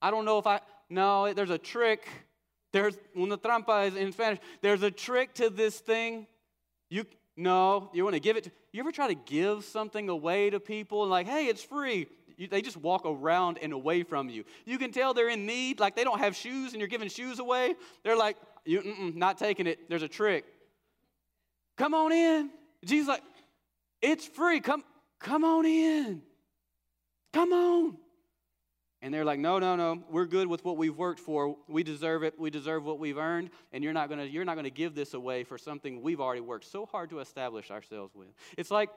I 0.03 0.11
don't 0.11 0.25
know 0.25 0.39
if 0.39 0.47
I, 0.47 0.61
no, 0.91 1.33
there's 1.33 1.51
a 1.51 1.59
trick. 1.59 2.05
There's 2.75 2.99
una 3.17 3.37
trampa 3.37 3.87
is 3.87 3.95
in 3.95 4.11
Spanish. 4.11 4.41
There's 4.61 4.83
a 4.83 4.91
trick 4.91 5.33
to 5.35 5.49
this 5.49 5.79
thing. 5.79 6.27
You 6.91 7.07
no, 7.37 7.89
you 7.95 8.03
want 8.03 8.15
to 8.15 8.21
give 8.21 8.37
it. 8.37 8.45
To, 8.45 8.51
you 8.73 8.81
ever 8.81 8.91
try 8.91 9.07
to 9.07 9.15
give 9.15 9.63
something 9.65 10.09
away 10.09 10.51
to 10.51 10.59
people 10.59 11.03
and 11.03 11.11
like, 11.11 11.29
hey, 11.29 11.47
it's 11.47 11.63
free? 11.63 12.09
You, 12.37 12.49
they 12.49 12.63
just 12.63 12.77
walk 12.77 13.03
around 13.05 13.61
and 13.63 13.73
away 13.73 14.03
from 14.03 14.29
you. 14.29 14.43
You 14.65 14.79
can 14.79 14.91
tell 14.91 15.15
they're 15.15 15.29
in 15.29 15.47
need, 15.47 15.79
like 15.79 15.95
they 15.95 16.03
don't 16.03 16.19
have 16.19 16.35
shoes 16.35 16.73
and 16.73 16.81
you're 16.81 16.89
giving 16.89 17.09
shoes 17.09 17.39
away. 17.39 17.77
They're 18.03 18.17
like, 18.17 18.37
you, 18.65 19.13
not 19.15 19.39
taking 19.39 19.69
it. 19.69 19.89
There's 19.89 20.03
a 20.03 20.09
trick. 20.09 20.45
Come 21.77 21.95
on 21.95 22.11
in. 22.11 22.51
Jesus 22.85 23.07
like, 23.07 23.23
it's 24.03 24.27
free. 24.27 24.59
Come, 24.59 24.83
come 25.21 25.45
on 25.45 25.65
in. 25.65 26.23
Come 27.33 27.53
on. 27.53 27.99
And 29.05 29.13
they're 29.13 29.25
like, 29.27 29.39
no, 29.39 29.59
no, 29.59 29.77
no, 29.77 30.03
we're 30.09 30.25
good 30.25 30.47
with 30.47 30.65
what 30.65 30.79
we've 30.79 30.97
worked 30.97 31.21
for. 31.21 31.59
We 31.69 31.83
deserve 31.83 32.23
it. 32.23 32.41
We 32.41 32.49
deserve 32.49 32.87
what 32.87 32.99
we've 32.99 33.19
earned. 33.19 33.51
And 33.71 33.85
you're 33.85 33.93
not 33.93 34.09
gonna, 34.09 34.25
you're 34.25 34.47
not 34.47 34.57
gonna 34.57 34.71
give 34.71 34.95
this 34.95 35.13
away 35.13 35.45
for 35.45 35.59
something 35.59 36.01
we've 36.01 36.23
already 36.23 36.41
worked 36.41 36.65
so 36.65 36.87
hard 36.87 37.11
to 37.11 37.21
establish 37.21 37.71
ourselves 37.71 38.15
with. 38.15 38.29
It's 38.57 38.71
like, 38.71 38.89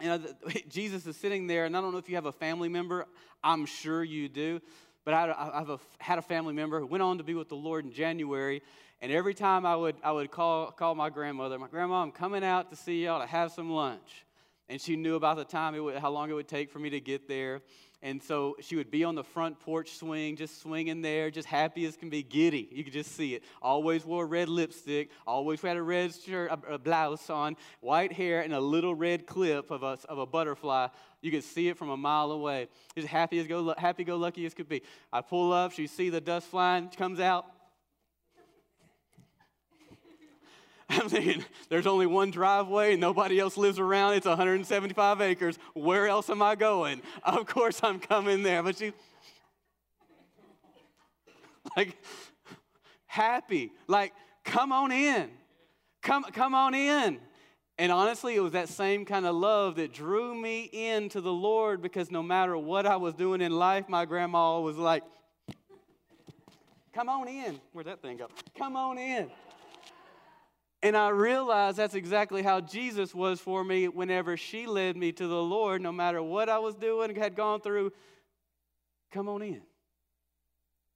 you 0.00 0.06
know, 0.06 0.20
Jesus 0.68 1.04
is 1.04 1.16
sitting 1.16 1.48
there, 1.48 1.64
and 1.64 1.76
I 1.76 1.80
don't 1.80 1.90
know 1.90 1.98
if 1.98 2.08
you 2.08 2.14
have 2.14 2.26
a 2.26 2.32
family 2.32 2.68
member. 2.68 3.06
I'm 3.42 3.66
sure 3.66 4.04
you 4.04 4.28
do. 4.28 4.60
But 5.04 5.14
I, 5.14 5.50
have 5.52 5.70
a, 5.70 5.80
had 5.98 6.18
a 6.18 6.22
family 6.22 6.54
member 6.54 6.78
who 6.78 6.86
went 6.86 7.02
on 7.02 7.18
to 7.18 7.24
be 7.24 7.34
with 7.34 7.48
the 7.48 7.56
Lord 7.56 7.84
in 7.84 7.92
January, 7.92 8.62
and 9.00 9.10
every 9.10 9.34
time 9.34 9.66
I 9.66 9.74
would, 9.74 9.96
I 10.04 10.12
would 10.12 10.30
call, 10.30 10.70
call 10.70 10.94
my 10.94 11.10
grandmother, 11.10 11.58
my 11.58 11.66
grandma, 11.66 12.02
I'm 12.02 12.12
coming 12.12 12.44
out 12.44 12.70
to 12.70 12.76
see 12.76 13.04
y'all 13.04 13.20
to 13.20 13.26
have 13.26 13.50
some 13.50 13.68
lunch. 13.68 14.24
And 14.68 14.80
she 14.80 14.94
knew 14.94 15.16
about 15.16 15.36
the 15.36 15.44
time, 15.44 15.74
it 15.74 15.80
would, 15.80 15.96
how 15.96 16.10
long 16.10 16.30
it 16.30 16.34
would 16.34 16.46
take 16.46 16.70
for 16.70 16.78
me 16.78 16.90
to 16.90 17.00
get 17.00 17.26
there. 17.26 17.62
And 18.02 18.22
so 18.22 18.56
she 18.60 18.76
would 18.76 18.90
be 18.90 19.04
on 19.04 19.14
the 19.14 19.22
front 19.22 19.60
porch 19.60 19.92
swing, 19.92 20.36
just 20.36 20.62
swinging 20.62 21.02
there, 21.02 21.30
just 21.30 21.46
happy 21.46 21.84
as 21.84 21.96
can 21.96 22.08
be, 22.08 22.22
giddy. 22.22 22.66
You 22.72 22.82
could 22.82 22.94
just 22.94 23.14
see 23.14 23.34
it. 23.34 23.42
Always 23.60 24.06
wore 24.06 24.26
red 24.26 24.48
lipstick, 24.48 25.10
always 25.26 25.60
had 25.60 25.76
a 25.76 25.82
red 25.82 26.14
shirt, 26.14 26.50
a, 26.50 26.74
a 26.74 26.78
blouse 26.78 27.28
on, 27.28 27.58
white 27.80 28.12
hair, 28.12 28.40
and 28.40 28.54
a 28.54 28.60
little 28.60 28.94
red 28.94 29.26
clip 29.26 29.70
of 29.70 29.82
a, 29.82 29.98
of 30.08 30.18
a 30.18 30.24
butterfly. 30.24 30.88
You 31.20 31.30
could 31.30 31.44
see 31.44 31.68
it 31.68 31.76
from 31.76 31.90
a 31.90 31.96
mile 31.96 32.30
away. 32.32 32.68
Just 32.94 33.08
happy 33.08 33.38
as 33.38 33.46
go, 33.46 33.74
happy 33.76 34.04
go 34.04 34.16
lucky 34.16 34.46
as 34.46 34.54
could 34.54 34.68
be. 34.68 34.82
I 35.12 35.20
pull 35.20 35.52
up, 35.52 35.72
she 35.72 35.86
see 35.86 36.08
the 36.08 36.22
dust 36.22 36.46
flying, 36.46 36.88
comes 36.88 37.20
out, 37.20 37.44
I'm 40.92 41.08
thinking, 41.08 41.44
there's 41.68 41.86
only 41.86 42.06
one 42.06 42.32
driveway 42.32 42.92
and 42.92 43.00
nobody 43.00 43.38
else 43.38 43.56
lives 43.56 43.78
around. 43.78 44.14
It's 44.14 44.26
175 44.26 45.20
acres. 45.20 45.56
Where 45.74 46.08
else 46.08 46.28
am 46.28 46.42
I 46.42 46.56
going? 46.56 47.00
Of 47.22 47.46
course 47.46 47.80
I'm 47.84 48.00
coming 48.00 48.42
there. 48.42 48.60
But 48.64 48.78
she, 48.78 48.92
like, 51.76 51.96
happy. 53.06 53.70
Like, 53.86 54.12
come 54.44 54.72
on 54.72 54.90
in. 54.90 55.30
Come, 56.02 56.24
come 56.24 56.56
on 56.56 56.74
in. 56.74 57.20
And 57.78 57.92
honestly, 57.92 58.34
it 58.34 58.40
was 58.40 58.52
that 58.52 58.68
same 58.68 59.04
kind 59.04 59.26
of 59.26 59.36
love 59.36 59.76
that 59.76 59.92
drew 59.92 60.34
me 60.34 60.64
into 60.64 61.20
the 61.20 61.32
Lord 61.32 61.80
because 61.80 62.10
no 62.10 62.22
matter 62.22 62.58
what 62.58 62.84
I 62.84 62.96
was 62.96 63.14
doing 63.14 63.40
in 63.40 63.52
life, 63.52 63.88
my 63.88 64.06
grandma 64.06 64.58
was 64.58 64.76
like, 64.76 65.04
come 66.92 67.08
on 67.08 67.28
in. 67.28 67.60
Where'd 67.72 67.86
that 67.86 68.02
thing 68.02 68.16
go? 68.16 68.26
Come 68.58 68.76
on 68.76 68.98
in. 68.98 69.30
And 70.82 70.96
I 70.96 71.10
realized 71.10 71.76
that's 71.76 71.94
exactly 71.94 72.42
how 72.42 72.60
Jesus 72.60 73.14
was 73.14 73.38
for 73.38 73.62
me 73.62 73.88
whenever 73.88 74.36
she 74.36 74.66
led 74.66 74.96
me 74.96 75.12
to 75.12 75.26
the 75.26 75.42
Lord, 75.42 75.82
no 75.82 75.92
matter 75.92 76.22
what 76.22 76.48
I 76.48 76.58
was 76.58 76.74
doing, 76.74 77.14
had 77.14 77.36
gone 77.36 77.60
through. 77.60 77.92
Come 79.12 79.28
on 79.28 79.42
in. 79.42 79.60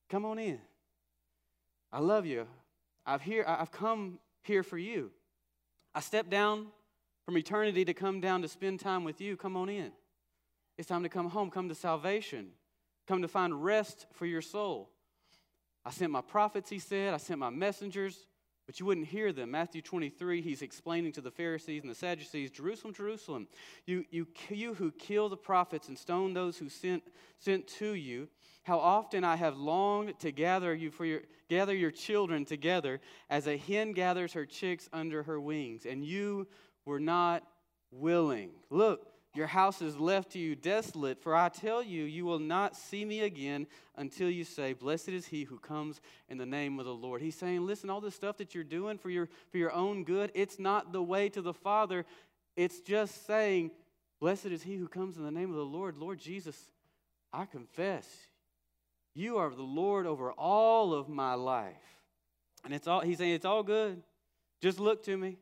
Come 0.09 0.25
on 0.25 0.39
in. 0.39 0.59
I 1.93 2.01
love 2.01 2.25
you. 2.25 2.47
I've, 3.05 3.21
here, 3.21 3.45
I've 3.47 3.71
come 3.71 4.19
here 4.43 4.63
for 4.63 4.79
you. 4.79 5.11
I 5.95 6.01
stepped 6.01 6.31
down 6.31 6.69
from 7.27 7.37
eternity 7.37 7.85
to 7.85 7.95
come 7.95 8.21
down 8.21 8.43
to 8.43 8.49
spend 8.49 8.81
time 8.81 9.05
with 9.05 9.21
you. 9.21 9.37
Come 9.37 9.57
on 9.57 9.69
in. 9.69 9.93
It's 10.79 10.89
time 10.89 11.03
to 11.03 11.09
come 11.09 11.29
home, 11.29 11.51
come 11.51 11.69
to 11.69 11.75
salvation, 11.75 12.49
come 13.07 13.23
to 13.23 13.29
find 13.29 13.65
rest 13.65 14.07
for 14.13 14.27
your 14.27 14.43
soul. 14.43 14.91
I 15.85 15.91
sent 15.91 16.11
my 16.11 16.21
prophets, 16.23 16.71
he 16.71 16.79
said. 16.79 17.15
I 17.15 17.19
sent 17.19 17.39
my 17.39 17.51
messengers. 17.51 18.27
But 18.67 18.81
you 18.81 18.87
wouldn't 18.87 19.09
hear 19.09 19.33
them. 19.33 19.51
Matthew 19.51 19.83
23, 19.83 20.41
he's 20.41 20.63
explaining 20.63 21.13
to 21.13 21.21
the 21.21 21.31
Pharisees 21.31 21.83
and 21.83 21.91
the 21.91 21.95
Sadducees 21.95 22.51
Jerusalem, 22.51 22.95
Jerusalem, 22.95 23.47
you, 23.85 24.05
you, 24.11 24.27
you 24.49 24.75
who 24.75 24.91
kill 24.93 25.29
the 25.29 25.37
prophets 25.37 25.89
and 25.89 25.99
stone 25.99 26.33
those 26.33 26.57
who 26.57 26.71
sent, 26.71 27.03
sent 27.39 27.67
to 27.79 27.93
you, 27.93 28.29
how 28.63 28.79
often 28.79 29.23
I 29.23 29.37
have 29.37 29.59
longed 29.59 30.19
to 30.21 30.33
gather 30.33 30.75
you 30.75 30.91
for 30.91 31.05
your, 31.05 31.21
gather 31.51 31.75
your 31.75 31.91
children 31.91 32.47
together 32.47 33.01
as 33.29 33.47
a 33.47 33.59
hen 33.59 33.93
gathers 33.93 34.33
her 34.33 34.47
chicks 34.47 34.89
under 34.93 35.23
her 35.25 35.39
wings, 35.39 35.85
and 35.85 36.05
you 36.05 36.47
were 36.87 37.01
not 37.01 37.43
willing. 37.91 38.51
Look, 38.71 39.14
your 39.35 39.49
house 39.49 39.83
is 39.83 39.99
left 39.99 40.33
to 40.33 40.39
you 40.39 40.55
desolate, 40.55 41.21
for 41.21 41.35
I 41.35 41.49
tell 41.49 41.83
you, 41.83 42.05
you 42.05 42.25
will 42.25 42.39
not 42.39 42.77
see 42.77 43.05
me 43.05 43.21
again 43.21 43.67
until 43.97 44.31
you 44.31 44.45
say, 44.45 44.73
Blessed 44.73 45.09
is 45.09 45.27
he 45.27 45.43
who 45.43 45.59
comes 45.59 46.01
in 46.29 46.39
the 46.39 46.47
name 46.47 46.79
of 46.79 46.87
the 46.87 46.95
Lord. 46.95 47.21
He's 47.21 47.35
saying, 47.35 47.67
Listen, 47.67 47.91
all 47.91 48.01
this 48.01 48.15
stuff 48.15 48.37
that 48.37 48.55
you're 48.55 48.63
doing 48.63 48.97
for 48.97 49.11
your, 49.11 49.29
for 49.51 49.59
your 49.59 49.73
own 49.73 50.05
good, 50.05 50.31
it's 50.35 50.61
not 50.61 50.93
the 50.93 51.03
way 51.03 51.29
to 51.31 51.43
the 51.43 51.53
Father. 51.53 52.07
It's 52.57 52.81
just 52.81 53.27
saying, 53.27 53.73
Blessed 54.21 54.47
is 54.47 54.63
he 54.63 54.77
who 54.77 54.87
comes 54.87 55.17
in 55.17 55.25
the 55.25 55.33
name 55.33 55.51
of 55.51 55.57
the 55.57 55.65
Lord. 55.65 55.97
Lord 55.97 56.21
Jesus, 56.21 56.57
I 57.33 57.45
confess, 57.45 58.07
you 59.15 59.39
are 59.39 59.51
the 59.51 59.63
Lord 59.63 60.07
over 60.07 60.31
all 60.33 60.95
of 60.95 61.09
my 61.09 61.35
life. 61.35 61.75
And 62.65 62.73
it's 62.73 62.87
all, 62.87 63.01
he's 63.01 63.19
saying, 63.19 63.35
It's 63.35 63.45
all 63.45 63.65
good. 63.65 64.01
Just 64.61 64.79
look 64.79 65.03
to 65.05 65.17
me. 65.17 65.39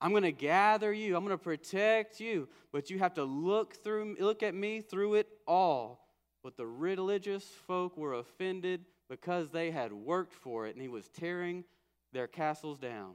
I'm 0.00 0.10
going 0.10 0.22
to 0.22 0.32
gather 0.32 0.92
you. 0.92 1.16
I'm 1.16 1.24
going 1.24 1.36
to 1.36 1.42
protect 1.42 2.20
you. 2.20 2.48
But 2.72 2.90
you 2.90 2.98
have 2.98 3.14
to 3.14 3.24
look 3.24 3.74
through 3.82 4.16
look 4.18 4.42
at 4.42 4.54
me 4.54 4.80
through 4.80 5.14
it 5.14 5.28
all. 5.46 6.06
But 6.42 6.56
the 6.56 6.66
religious 6.66 7.44
folk 7.66 7.96
were 7.96 8.14
offended 8.14 8.86
because 9.08 9.50
they 9.50 9.70
had 9.70 9.92
worked 9.92 10.32
for 10.32 10.66
it 10.66 10.74
and 10.74 10.80
he 10.80 10.88
was 10.88 11.08
tearing 11.08 11.64
their 12.12 12.26
castles 12.26 12.78
down. 12.78 13.14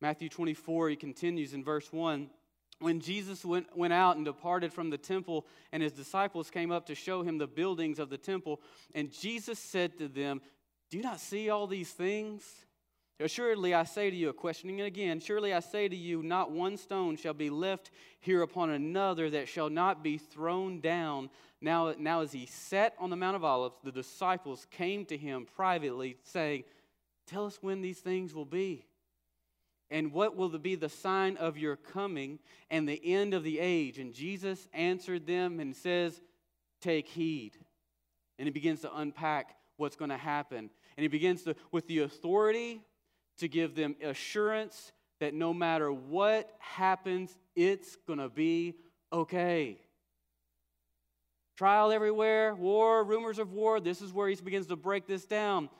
Matthew 0.00 0.28
24 0.28 0.90
he 0.90 0.96
continues 0.96 1.54
in 1.54 1.62
verse 1.62 1.92
1 1.92 2.30
when 2.78 3.00
Jesus 3.00 3.44
went, 3.44 3.74
went 3.76 3.92
out 3.92 4.16
and 4.16 4.24
departed 4.24 4.72
from 4.72 4.90
the 4.90 4.98
temple, 4.98 5.46
and 5.72 5.82
his 5.82 5.92
disciples 5.92 6.50
came 6.50 6.70
up 6.70 6.86
to 6.86 6.94
show 6.94 7.22
him 7.22 7.38
the 7.38 7.46
buildings 7.46 7.98
of 7.98 8.10
the 8.10 8.18
temple, 8.18 8.60
and 8.94 9.10
Jesus 9.10 9.58
said 9.58 9.96
to 9.98 10.08
them, 10.08 10.42
Do 10.90 10.98
you 10.98 11.02
not 11.02 11.20
see 11.20 11.48
all 11.48 11.66
these 11.66 11.90
things? 11.90 12.65
Assuredly, 13.18 13.72
I 13.72 13.84
say 13.84 14.10
to 14.10 14.16
you, 14.16 14.30
questioning 14.34 14.78
it 14.78 14.84
again, 14.84 15.20
surely 15.20 15.54
I 15.54 15.60
say 15.60 15.88
to 15.88 15.96
you, 15.96 16.22
not 16.22 16.50
one 16.50 16.76
stone 16.76 17.16
shall 17.16 17.32
be 17.32 17.48
left 17.48 17.90
here 18.20 18.42
upon 18.42 18.70
another 18.70 19.30
that 19.30 19.48
shall 19.48 19.70
not 19.70 20.02
be 20.02 20.18
thrown 20.18 20.80
down. 20.80 21.30
Now, 21.62 21.94
now 21.98 22.20
as 22.20 22.32
he 22.32 22.44
sat 22.44 22.94
on 22.98 23.08
the 23.08 23.16
Mount 23.16 23.36
of 23.36 23.44
Olives, 23.44 23.76
the 23.82 23.92
disciples 23.92 24.66
came 24.70 25.06
to 25.06 25.16
him 25.16 25.46
privately, 25.56 26.18
saying, 26.24 26.64
Tell 27.26 27.46
us 27.46 27.58
when 27.62 27.80
these 27.80 28.00
things 28.00 28.34
will 28.34 28.44
be. 28.44 28.86
And 29.90 30.12
what 30.12 30.36
will 30.36 30.50
be 30.50 30.74
the 30.74 30.88
sign 30.88 31.36
of 31.38 31.56
your 31.56 31.76
coming 31.76 32.38
and 32.70 32.86
the 32.86 33.00
end 33.02 33.32
of 33.32 33.44
the 33.44 33.58
age? 33.60 33.98
And 33.98 34.12
Jesus 34.12 34.68
answered 34.74 35.26
them 35.26 35.58
and 35.58 35.74
says, 35.74 36.20
Take 36.82 37.08
heed. 37.08 37.52
And 38.38 38.46
he 38.46 38.50
begins 38.50 38.82
to 38.82 38.94
unpack 38.94 39.56
what's 39.78 39.96
going 39.96 40.10
to 40.10 40.16
happen. 40.18 40.70
And 40.96 41.02
he 41.02 41.08
begins 41.08 41.44
to, 41.44 41.56
with 41.72 41.86
the 41.86 42.00
authority 42.00 42.82
to 43.38 43.48
give 43.48 43.74
them 43.74 43.96
assurance 44.02 44.92
that 45.20 45.34
no 45.34 45.54
matter 45.54 45.92
what 45.92 46.50
happens, 46.58 47.34
it's 47.54 47.96
going 48.06 48.18
to 48.18 48.28
be 48.28 48.74
okay. 49.12 49.78
Trial 51.56 51.90
everywhere, 51.90 52.54
war, 52.54 53.02
rumors 53.02 53.38
of 53.38 53.52
war. 53.52 53.80
This 53.80 54.02
is 54.02 54.12
where 54.12 54.28
he 54.28 54.36
begins 54.36 54.66
to 54.66 54.76
break 54.76 55.06
this 55.06 55.24
down. 55.24 55.70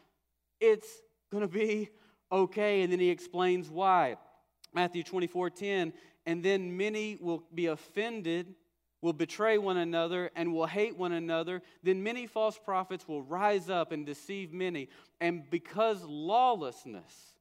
It's 0.59 0.88
going 1.31 1.42
to 1.42 1.49
be 1.49 1.90
okay, 2.33 2.83
and 2.83 2.90
then 2.90 2.99
he 2.99 3.11
explains 3.11 3.69
why. 3.69 4.16
Matthew 4.73 5.03
24 5.03 5.51
10, 5.51 5.92
and 6.25 6.42
then 6.42 6.77
many 6.77 7.19
will 7.21 7.45
be 7.55 7.66
offended, 7.66 8.55
will 9.03 9.12
betray 9.12 9.59
one 9.59 9.77
another, 9.77 10.31
and 10.35 10.55
will 10.55 10.66
hate 10.66 10.97
one 10.97 11.12
another. 11.12 11.61
Then 11.83 12.03
many 12.03 12.27
false 12.27 12.59
prophets 12.59 13.07
will 13.07 13.23
rise 13.23 13.69
up 13.69 13.92
and 13.92 14.07
deceive 14.07 14.55
many. 14.55 14.88
And 15.21 15.49
because 15.51 16.03
lawlessness 16.05 17.36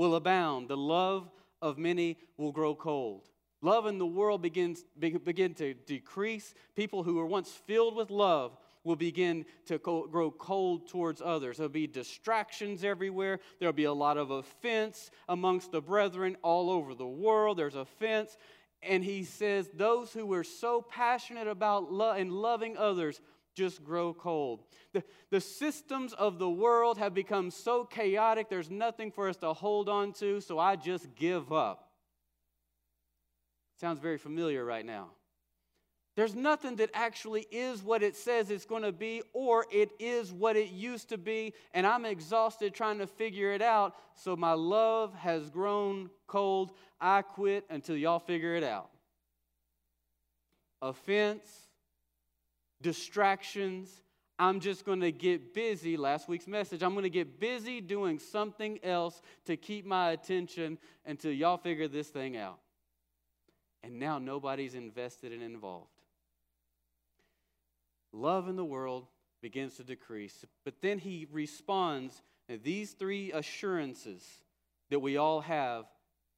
will 0.00 0.14
abound, 0.14 0.66
the 0.66 0.76
love 0.78 1.30
of 1.60 1.76
many 1.76 2.16
will 2.38 2.52
grow 2.52 2.74
cold. 2.74 3.28
Love 3.60 3.84
in 3.84 3.98
the 3.98 4.06
world 4.06 4.40
begins 4.40 4.82
begin 4.98 5.52
to 5.52 5.74
decrease. 5.74 6.54
People 6.74 7.02
who 7.02 7.16
were 7.16 7.26
once 7.26 7.50
filled 7.50 7.94
with 7.94 8.08
love 8.08 8.56
will 8.82 8.96
begin 8.96 9.44
to 9.66 9.76
grow 9.76 10.30
cold 10.30 10.88
towards 10.88 11.20
others. 11.20 11.58
There'll 11.58 11.68
be 11.68 11.86
distractions 11.86 12.82
everywhere. 12.82 13.40
There'll 13.58 13.74
be 13.74 13.84
a 13.84 13.92
lot 13.92 14.16
of 14.16 14.30
offense 14.30 15.10
amongst 15.28 15.70
the 15.70 15.82
brethren 15.82 16.38
all 16.40 16.70
over 16.70 16.94
the 16.94 17.06
world. 17.06 17.58
There's 17.58 17.74
offense. 17.74 18.38
And 18.82 19.04
he 19.04 19.24
says, 19.24 19.68
Those 19.74 20.14
who 20.14 20.24
were 20.24 20.44
so 20.44 20.80
passionate 20.80 21.46
about 21.46 21.92
love 21.92 22.16
and 22.16 22.32
loving 22.32 22.78
others 22.78 23.20
just 23.54 23.84
grow 23.84 24.12
cold. 24.12 24.62
The, 24.92 25.02
the 25.30 25.40
systems 25.40 26.12
of 26.12 26.38
the 26.38 26.50
world 26.50 26.98
have 26.98 27.14
become 27.14 27.50
so 27.50 27.84
chaotic, 27.84 28.48
there's 28.48 28.70
nothing 28.70 29.10
for 29.10 29.28
us 29.28 29.36
to 29.38 29.52
hold 29.52 29.88
on 29.88 30.12
to, 30.14 30.40
so 30.40 30.58
I 30.58 30.76
just 30.76 31.14
give 31.14 31.52
up. 31.52 31.90
Sounds 33.80 33.98
very 33.98 34.18
familiar 34.18 34.64
right 34.64 34.84
now. 34.84 35.10
There's 36.16 36.34
nothing 36.34 36.76
that 36.76 36.90
actually 36.92 37.46
is 37.50 37.82
what 37.82 38.02
it 38.02 38.16
says 38.16 38.50
it's 38.50 38.66
going 38.66 38.82
to 38.82 38.92
be, 38.92 39.22
or 39.32 39.64
it 39.72 39.90
is 39.98 40.32
what 40.32 40.56
it 40.56 40.70
used 40.70 41.08
to 41.10 41.18
be, 41.18 41.54
and 41.72 41.86
I'm 41.86 42.04
exhausted 42.04 42.74
trying 42.74 42.98
to 42.98 43.06
figure 43.06 43.52
it 43.52 43.62
out, 43.62 43.94
so 44.14 44.36
my 44.36 44.52
love 44.52 45.14
has 45.14 45.48
grown 45.48 46.10
cold. 46.26 46.72
I 47.00 47.22
quit 47.22 47.64
until 47.70 47.96
y'all 47.96 48.18
figure 48.18 48.54
it 48.54 48.64
out. 48.64 48.90
Offense, 50.82 51.69
distractions. 52.82 53.88
I'm 54.38 54.60
just 54.60 54.86
going 54.86 55.00
to 55.00 55.12
get 55.12 55.52
busy. 55.52 55.96
Last 55.96 56.28
week's 56.28 56.46
message, 56.46 56.82
I'm 56.82 56.92
going 56.92 57.02
to 57.02 57.10
get 57.10 57.38
busy 57.38 57.80
doing 57.80 58.18
something 58.18 58.78
else 58.82 59.20
to 59.44 59.56
keep 59.56 59.84
my 59.84 60.12
attention 60.12 60.78
until 61.04 61.32
y'all 61.32 61.58
figure 61.58 61.88
this 61.88 62.08
thing 62.08 62.36
out. 62.36 62.58
And 63.82 63.98
now 63.98 64.18
nobody's 64.18 64.74
invested 64.74 65.32
and 65.32 65.42
involved. 65.42 65.88
Love 68.12 68.48
in 68.48 68.56
the 68.56 68.64
world 68.64 69.06
begins 69.42 69.76
to 69.76 69.84
decrease. 69.84 70.44
But 70.64 70.80
then 70.80 70.98
he 70.98 71.26
responds 71.30 72.22
these 72.62 72.92
three 72.92 73.32
assurances 73.32 74.24
that 74.90 74.98
we 75.00 75.16
all 75.16 75.40
have, 75.42 75.84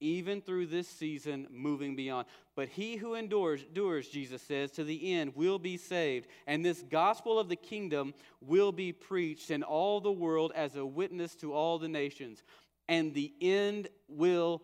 even 0.03 0.41
through 0.41 0.65
this 0.65 0.87
season, 0.87 1.47
moving 1.49 1.95
beyond. 1.95 2.27
But 2.55 2.67
he 2.67 2.97
who 2.97 3.15
endures, 3.15 3.63
endures, 3.63 4.09
Jesus 4.09 4.41
says, 4.41 4.71
to 4.71 4.83
the 4.83 5.13
end 5.13 5.33
will 5.33 5.57
be 5.57 5.77
saved. 5.77 6.27
And 6.45 6.63
this 6.63 6.83
gospel 6.91 7.39
of 7.39 7.47
the 7.47 7.55
kingdom 7.55 8.13
will 8.41 8.73
be 8.73 8.91
preached 8.91 9.49
in 9.49 9.63
all 9.63 10.01
the 10.01 10.11
world 10.11 10.51
as 10.55 10.75
a 10.75 10.85
witness 10.85 11.35
to 11.35 11.53
all 11.53 11.79
the 11.79 11.87
nations. 11.87 12.43
And 12.89 13.13
the 13.13 13.33
end 13.41 13.87
will 14.09 14.61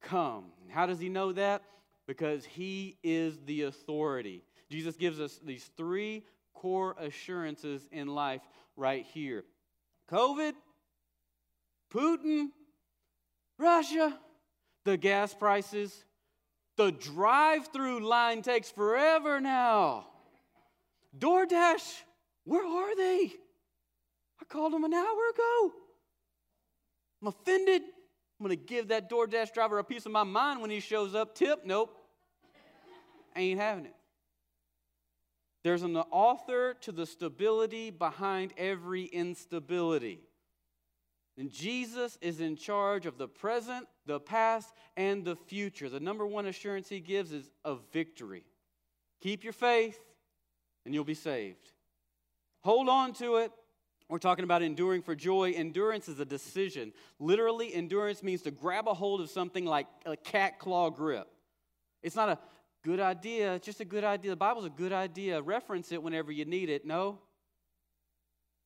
come. 0.00 0.46
How 0.70 0.86
does 0.86 0.98
he 0.98 1.10
know 1.10 1.32
that? 1.32 1.62
Because 2.06 2.46
he 2.46 2.96
is 3.02 3.38
the 3.44 3.64
authority. 3.64 4.42
Jesus 4.70 4.96
gives 4.96 5.20
us 5.20 5.38
these 5.44 5.70
three 5.76 6.24
core 6.54 6.96
assurances 6.98 7.86
in 7.92 8.08
life 8.08 8.42
right 8.74 9.04
here 9.04 9.44
COVID, 10.10 10.54
Putin, 11.92 12.46
Russia, 13.58 14.18
the 14.88 14.96
gas 14.96 15.34
prices, 15.34 16.04
the 16.78 16.90
drive 16.92 17.68
through 17.74 18.08
line 18.08 18.40
takes 18.40 18.70
forever 18.70 19.38
now. 19.38 20.06
DoorDash, 21.18 22.02
where 22.44 22.66
are 22.66 22.96
they? 22.96 23.32
I 24.40 24.44
called 24.48 24.72
them 24.72 24.84
an 24.84 24.94
hour 24.94 25.28
ago. 25.34 25.72
I'm 27.20 27.28
offended. 27.28 27.82
I'm 27.82 28.46
going 28.46 28.56
to 28.56 28.64
give 28.64 28.88
that 28.88 29.10
DoorDash 29.10 29.52
driver 29.52 29.78
a 29.78 29.84
piece 29.84 30.06
of 30.06 30.12
my 30.12 30.22
mind 30.22 30.62
when 30.62 30.70
he 30.70 30.80
shows 30.80 31.14
up. 31.14 31.34
Tip, 31.34 31.66
nope. 31.66 31.94
Ain't 33.36 33.60
having 33.60 33.84
it. 33.84 33.94
There's 35.64 35.82
an 35.82 35.96
author 35.96 36.74
to 36.80 36.92
the 36.92 37.04
stability 37.04 37.90
behind 37.90 38.54
every 38.56 39.04
instability. 39.04 40.20
And 41.36 41.50
Jesus 41.50 42.16
is 42.22 42.40
in 42.40 42.56
charge 42.56 43.04
of 43.04 43.18
the 43.18 43.28
present, 43.28 43.86
the 44.08 44.18
past, 44.18 44.74
and 44.96 45.24
the 45.24 45.36
future. 45.36 45.88
The 45.88 46.00
number 46.00 46.26
one 46.26 46.46
assurance 46.46 46.88
he 46.88 46.98
gives 46.98 47.30
is 47.30 47.48
of 47.64 47.82
victory. 47.92 48.42
Keep 49.20 49.44
your 49.44 49.52
faith, 49.52 49.98
and 50.84 50.92
you'll 50.92 51.04
be 51.04 51.14
saved. 51.14 51.70
Hold 52.62 52.88
on 52.88 53.12
to 53.14 53.36
it. 53.36 53.52
We're 54.08 54.18
talking 54.18 54.42
about 54.42 54.62
enduring 54.62 55.02
for 55.02 55.14
joy. 55.14 55.52
Endurance 55.52 56.08
is 56.08 56.18
a 56.18 56.24
decision. 56.24 56.92
Literally, 57.20 57.72
endurance 57.74 58.22
means 58.22 58.42
to 58.42 58.50
grab 58.50 58.88
a 58.88 58.94
hold 58.94 59.20
of 59.20 59.28
something 59.28 59.66
like 59.66 59.86
a 60.06 60.16
cat 60.16 60.58
claw 60.58 60.90
grip. 60.90 61.28
It's 62.02 62.16
not 62.16 62.30
a 62.30 62.38
good 62.82 63.00
idea. 63.00 63.54
It's 63.56 63.66
just 63.66 63.80
a 63.80 63.84
good 63.84 64.04
idea. 64.04 64.30
The 64.30 64.36
Bible's 64.36 64.64
a 64.64 64.70
good 64.70 64.92
idea. 64.92 65.42
Reference 65.42 65.92
it 65.92 66.02
whenever 66.02 66.32
you 66.32 66.46
need 66.46 66.70
it. 66.70 66.86
No. 66.86 67.18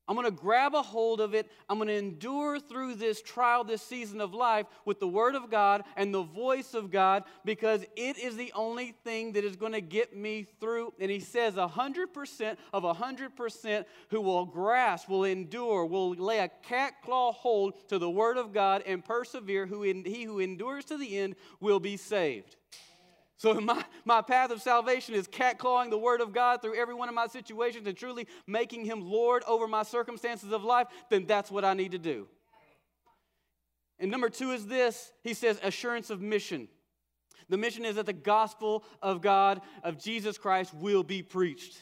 I'm 0.08 0.16
going 0.16 0.26
to 0.26 0.32
grab 0.32 0.74
a 0.74 0.82
hold 0.82 1.20
of 1.20 1.32
it. 1.32 1.50
I'm 1.68 1.78
going 1.78 1.88
to 1.88 1.94
endure 1.94 2.58
through 2.58 2.96
this 2.96 3.22
trial, 3.22 3.62
this 3.62 3.82
season 3.82 4.20
of 4.20 4.34
life 4.34 4.66
with 4.84 4.98
the 4.98 5.06
Word 5.06 5.36
of 5.36 5.48
God 5.48 5.84
and 5.96 6.12
the 6.12 6.22
voice 6.22 6.74
of 6.74 6.90
God 6.90 7.22
because 7.44 7.84
it 7.96 8.18
is 8.18 8.36
the 8.36 8.52
only 8.54 8.94
thing 9.04 9.32
that 9.32 9.44
is 9.44 9.54
going 9.54 9.72
to 9.72 9.80
get 9.80 10.16
me 10.16 10.48
through. 10.60 10.92
And 10.98 11.08
he 11.08 11.20
says 11.20 11.54
100% 11.54 12.56
of 12.72 12.82
100% 12.82 13.84
who 14.10 14.20
will 14.20 14.44
grasp, 14.44 15.08
will 15.08 15.24
endure, 15.24 15.86
will 15.86 16.10
lay 16.10 16.40
a 16.40 16.48
cat 16.48 16.94
claw 17.04 17.32
hold 17.32 17.88
to 17.88 17.98
the 17.98 18.10
Word 18.10 18.36
of 18.36 18.52
God 18.52 18.82
and 18.84 19.04
persevere. 19.04 19.66
Who 19.66 19.84
in, 19.84 20.04
he 20.04 20.24
who 20.24 20.40
endures 20.40 20.84
to 20.86 20.98
the 20.98 21.16
end 21.16 21.36
will 21.60 21.80
be 21.80 21.96
saved. 21.96 22.56
So 23.42 23.54
my, 23.60 23.84
my 24.04 24.22
path 24.22 24.52
of 24.52 24.62
salvation 24.62 25.16
is 25.16 25.26
catclawing 25.26 25.90
the 25.90 25.98
word 25.98 26.20
of 26.20 26.32
God 26.32 26.62
through 26.62 26.80
every 26.80 26.94
one 26.94 27.08
of 27.08 27.14
my 27.14 27.26
situations 27.26 27.88
and 27.88 27.96
truly 27.96 28.28
making 28.46 28.84
him 28.84 29.00
Lord 29.00 29.42
over 29.48 29.66
my 29.66 29.82
circumstances 29.82 30.52
of 30.52 30.62
life, 30.62 30.86
then 31.10 31.26
that's 31.26 31.50
what 31.50 31.64
I 31.64 31.74
need 31.74 31.90
to 31.90 31.98
do. 31.98 32.28
And 33.98 34.12
number 34.12 34.28
two 34.28 34.52
is 34.52 34.66
this 34.66 35.12
he 35.24 35.34
says, 35.34 35.58
assurance 35.64 36.08
of 36.08 36.20
mission. 36.20 36.68
The 37.48 37.58
mission 37.58 37.84
is 37.84 37.96
that 37.96 38.06
the 38.06 38.12
gospel 38.12 38.84
of 39.02 39.20
God, 39.20 39.60
of 39.82 39.98
Jesus 39.98 40.38
Christ, 40.38 40.72
will 40.72 41.02
be 41.02 41.20
preached 41.20 41.76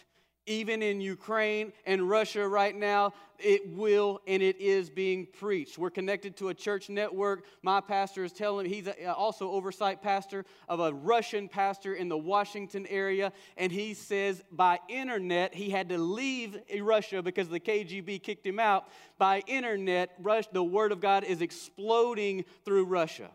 even 0.46 0.82
in 0.82 1.00
Ukraine 1.00 1.72
and 1.86 2.08
Russia 2.08 2.46
right 2.46 2.74
now, 2.74 3.12
it 3.38 3.68
will 3.68 4.20
and 4.26 4.42
it 4.42 4.60
is 4.60 4.90
being 4.90 5.26
preached. 5.26 5.78
We're 5.78 5.90
connected 5.90 6.36
to 6.38 6.48
a 6.48 6.54
church 6.54 6.88
network. 6.88 7.44
My 7.62 7.80
pastor 7.80 8.24
is 8.24 8.32
telling 8.32 8.64
me 8.66 8.74
he's 8.74 8.88
uh, 8.88 9.12
also 9.12 9.50
oversight 9.50 10.02
pastor 10.02 10.44
of 10.68 10.80
a 10.80 10.92
Russian 10.92 11.48
pastor 11.48 11.94
in 11.94 12.08
the 12.08 12.18
Washington 12.18 12.86
area, 12.88 13.32
and 13.56 13.70
he 13.70 13.94
says 13.94 14.42
by 14.50 14.78
internet 14.88 15.54
he 15.54 15.70
had 15.70 15.88
to 15.90 15.98
leave 15.98 16.58
Russia 16.80 17.22
because 17.22 17.48
the 17.48 17.60
KGB 17.60 18.22
kicked 18.22 18.46
him 18.46 18.58
out. 18.58 18.88
By 19.18 19.42
internet, 19.46 20.10
the 20.52 20.64
word 20.64 20.92
of 20.92 21.00
God 21.00 21.24
is 21.24 21.40
exploding 21.40 22.44
through 22.64 22.84
Russia. 22.86 23.30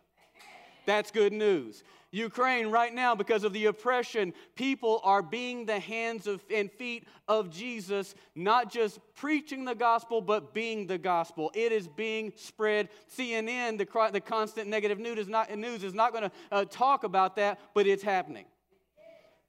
That's 0.86 1.12
good 1.12 1.34
news. 1.34 1.84
Ukraine, 2.16 2.68
right 2.68 2.94
now, 2.94 3.14
because 3.14 3.44
of 3.44 3.52
the 3.52 3.66
oppression, 3.66 4.34
people 4.56 5.02
are 5.04 5.22
being 5.22 5.66
the 5.66 5.80
hands 5.80 6.28
of, 6.28 6.42
and 6.50 6.72
feet 6.72 7.06
of 7.28 7.50
Jesus, 7.50 8.16
not 8.36 8.72
just 8.72 9.00
preaching 9.16 9.66
the 9.66 9.76
gospel, 9.76 10.22
but 10.22 10.54
being 10.54 10.88
the 10.88 10.98
gospel. 10.98 11.52
It 11.54 11.74
is 11.74 11.90
being 11.90 12.32
spread. 12.38 12.88
CNN, 13.14 13.78
the, 13.78 14.10
the 14.14 14.22
constant 14.22 14.70
negative 14.70 14.98
news 14.98 15.20
is 15.20 15.28
not, 15.28 15.54
news 15.58 15.84
is 15.84 15.94
not 15.94 16.14
going 16.14 16.24
to 16.24 16.32
uh, 16.54 16.64
talk 16.64 17.04
about 17.04 17.36
that, 17.36 17.60
but 17.74 17.86
it's 17.86 18.04
happening. 18.04 18.46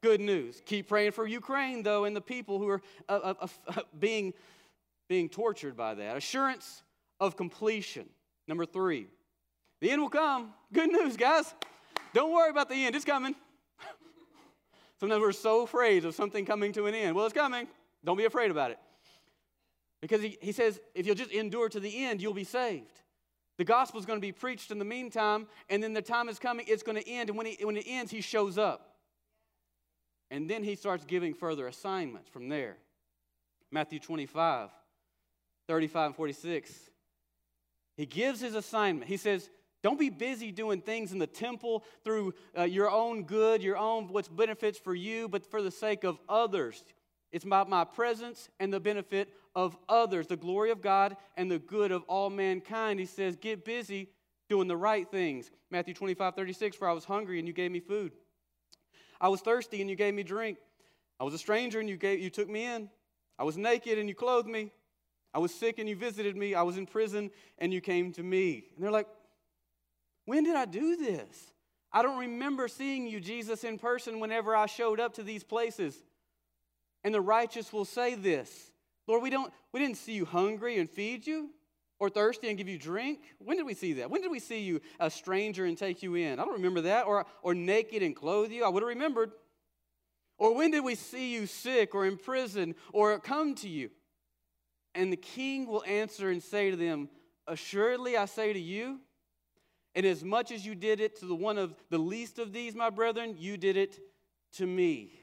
Good 0.03 0.21
news. 0.21 0.61
Keep 0.67 0.89
praying 0.89 1.13
for 1.13 1.25
Ukraine, 1.25 1.85
though, 1.85 2.05
and 2.05 2.17
the 2.17 2.21
people 2.21 2.59
who 2.59 2.69
are 2.69 2.83
uh, 3.09 3.35
uh, 3.43 3.47
uh 3.69 3.81
being, 3.97 4.35
being 5.09 5.29
tortured 5.29 5.77
by 5.77 5.95
that. 5.95 6.17
Assurance 6.17 6.83
of 7.21 7.37
completion. 7.37 8.09
Number 8.49 8.67
three, 8.67 9.07
the 9.81 9.93
end 9.93 10.03
will 10.03 10.09
come. 10.09 10.53
Good 10.73 10.91
news, 10.91 11.17
guys. 11.17 11.55
Don't 12.13 12.33
worry 12.33 12.51
about 12.51 12.69
the 12.69 12.87
end, 12.87 12.95
it's 12.95 13.05
coming. 13.05 13.35
Sometimes 15.01 15.21
we're 15.21 15.33
so 15.33 15.63
afraid 15.63 16.05
of 16.05 16.15
something 16.15 16.45
coming 16.45 16.73
to 16.73 16.87
an 16.87 16.95
end. 16.95 17.15
Well, 17.15 17.27
it's 17.27 17.35
coming. 17.35 17.67
Don't 18.05 18.17
be 18.17 18.25
afraid 18.25 18.51
about 18.51 18.71
it. 18.71 18.79
Because 20.01 20.23
he, 20.23 20.39
he 20.41 20.53
says, 20.53 20.81
if 20.95 21.07
you'll 21.07 21.15
just 21.15 21.31
endure 21.31 21.69
to 21.69 21.81
the 21.81 22.05
end, 22.05 22.23
you'll 22.23 22.35
be 22.35 22.45
saved. 22.45 23.01
The 23.59 23.65
gospel 23.65 23.99
is 23.99 24.07
going 24.07 24.19
to 24.19 24.27
be 24.27 24.33
preached 24.33 24.71
in 24.71 24.79
the 24.79 24.85
meantime, 24.85 25.47
and 25.71 25.83
then 25.83 25.95
the 25.95 26.03
time 26.03 26.29
is 26.29 26.39
coming, 26.39 26.67
it's 26.69 26.83
going 26.83 27.01
to 27.01 27.09
end. 27.09 27.31
And 27.31 27.39
when, 27.39 27.47
he, 27.47 27.65
when 27.65 27.77
it 27.77 27.85
ends, 27.87 28.13
he 28.13 28.21
shows 28.21 28.59
up. 28.59 28.97
And 30.31 30.51
then 30.51 30.63
he 30.63 30.75
starts 30.75 31.05
giving 31.05 31.35
further 31.35 31.67
assignments 31.67 32.29
from 32.29 32.49
there. 32.49 32.77
Matthew 33.71 33.99
25, 33.99 34.71
35 35.69 36.07
and 36.07 36.17
46. 36.17 36.91
He 37.97 38.07
gives 38.07 38.41
his 38.41 38.55
assignment. 38.55 39.09
He 39.09 39.17
says, 39.17 39.49
don't 39.87 40.01
be 40.01 40.11
busy 40.11 40.51
doing 40.51 40.81
things 40.81 41.13
in 41.13 41.21
the 41.21 41.29
temple 41.29 41.85
through 42.03 42.35
uh, 42.59 42.65
your 42.65 42.91
own 42.91 43.23
good, 43.23 43.63
your 43.63 43.77
own 43.77 44.09
what's 44.09 44.27
benefits 44.27 44.81
for 44.81 44.97
you, 44.97 45.29
but 45.29 45.49
for 45.49 45.63
the 45.63 45.71
sake 45.71 46.03
of 46.03 46.19
others. 46.29 46.83
It's 47.31 47.45
about 47.45 47.69
my 47.69 47.85
presence 47.85 48.49
and 48.59 48.73
the 48.73 48.81
benefit 48.81 49.33
of 49.55 49.77
others, 49.89 50.27
the 50.27 50.37
glory 50.37 50.73
of 50.73 50.83
God 50.83 51.17
and 51.37 51.49
the 51.49 51.61
good 51.61 51.93
of 51.93 52.03
all 52.09 52.31
mankind. 52.31 52.99
He 52.99 53.07
says, 53.07 53.37
Get 53.37 53.65
busy 53.65 54.09
doing 54.49 54.67
the 54.67 54.77
right 54.77 55.09
things. 55.09 55.53
Matthew 55.71 55.95
25, 55.95 56.35
36, 56.35 56.77
for 56.77 56.89
I 56.89 56.93
was 56.93 57.05
hungry 57.05 57.39
and 57.39 57.47
you 57.47 57.55
gave 57.55 57.71
me 57.71 57.79
food. 57.79 58.11
I 59.21 59.29
was 59.29 59.41
thirsty 59.41 59.81
and 59.83 59.89
you 59.89 59.95
gave 59.95 60.15
me 60.15 60.25
drink. 60.25 60.59
I 61.21 61.23
was 61.23 61.33
a 61.33 61.39
stranger 61.39 61.79
and 61.79 61.89
you, 61.89 61.97
gave, 61.97 62.19
you 62.19 62.29
took 62.29 62.49
me 62.49 62.65
in. 62.65 62.91
I 63.39 63.45
was 63.45 63.57
naked 63.57 63.99
and 63.99 64.09
you 64.09 64.17
clothed 64.17 64.49
me. 64.49 64.73
I 65.33 65.39
was 65.39 65.55
sick 65.55 65.79
and 65.79 65.89
you 65.89 65.95
visited 65.95 66.37
me. 66.37 66.57
I 66.57 66.63
was 66.63 66.77
in 66.77 66.87
prison 66.87 67.31
and 67.59 67.73
you 67.73 67.81
came 67.81 68.11
to 68.15 68.25
me. 68.25 68.65
And 68.75 68.83
they're 68.83 68.91
like, 68.91 69.07
when 70.27 70.45
did 70.45 70.57
I 70.57 70.67
do 70.67 70.97
this? 70.97 71.53
I 71.93 72.03
don't 72.03 72.19
remember 72.19 72.69
seeing 72.69 73.07
you, 73.07 73.21
Jesus, 73.21 73.65
in 73.65 73.79
person 73.79 74.21
whenever 74.21 74.55
I 74.55 74.67
showed 74.67 75.01
up 75.01 75.15
to 75.15 75.23
these 75.23 75.43
places. 75.43 75.97
And 77.05 77.15
the 77.15 77.21
righteous 77.21 77.73
will 77.73 77.85
say 77.85 78.15
this 78.15 78.71
Lord, 79.07 79.23
we, 79.23 79.31
don't, 79.31 79.53
we 79.73 79.81
didn't 79.81 79.97
see 79.97 80.13
you 80.13 80.25
hungry 80.25 80.79
and 80.79 80.91
feed 80.91 81.27
you, 81.27 81.51
or 81.99 82.11
thirsty 82.11 82.49
and 82.49 82.59
give 82.59 82.69
you 82.69 82.79
drink. 82.79 83.21
When 83.39 83.57
did 83.57 83.65
we 83.65 83.75
see 83.75 83.95
that? 83.95 84.11
When 84.11 84.21
did 84.21 84.31
we 84.31 84.41
see 84.41 84.61
you 84.61 84.81
a 85.01 85.11
stranger 85.11 85.65
and 85.65 85.79
take 85.79 86.03
you 86.03 86.15
in? 86.17 86.39
I 86.39 86.45
don't 86.45 86.55
remember 86.55 86.83
that. 86.83 87.07
Or, 87.07 87.25
or 87.43 87.55
naked 87.55 88.03
and 88.03 88.15
clothe 88.15 88.51
you. 88.51 88.65
I 88.65 88.69
would 88.69 88.83
have 88.83 88.89
remembered. 88.89 89.31
Or 90.39 90.55
when 90.55 90.71
did 90.71 90.85
we 90.85 90.95
see 90.95 91.33
you 91.33 91.47
sick 91.47 91.95
or 91.95 92.05
in 92.05 92.19
prison 92.19 92.75
or 92.93 93.19
come 93.19 93.55
to 93.57 93.69
you? 93.69 93.91
And 94.95 95.13
the 95.13 95.17
king 95.17 95.67
will 95.67 95.85
answer 95.87 96.31
and 96.31 96.43
say 96.43 96.71
to 96.71 96.77
them, 96.77 97.09
Assuredly, 97.47 98.17
I 98.17 98.25
say 98.25 98.53
to 98.53 98.59
you, 98.59 99.01
and 99.97 100.05
as 100.05 100.23
much 100.23 100.53
as 100.53 100.65
you 100.65 100.75
did 100.75 101.01
it 101.01 101.19
to 101.21 101.27
the 101.27 101.35
one 101.35 101.57
of 101.57 101.75
the 101.89 101.99
least 101.99 102.39
of 102.39 102.53
these, 102.53 102.75
my 102.75 102.91
brethren, 102.91 103.35
you 103.39 103.57
did 103.57 103.79
it 103.79 103.99
to 104.53 104.67
me. 104.67 105.19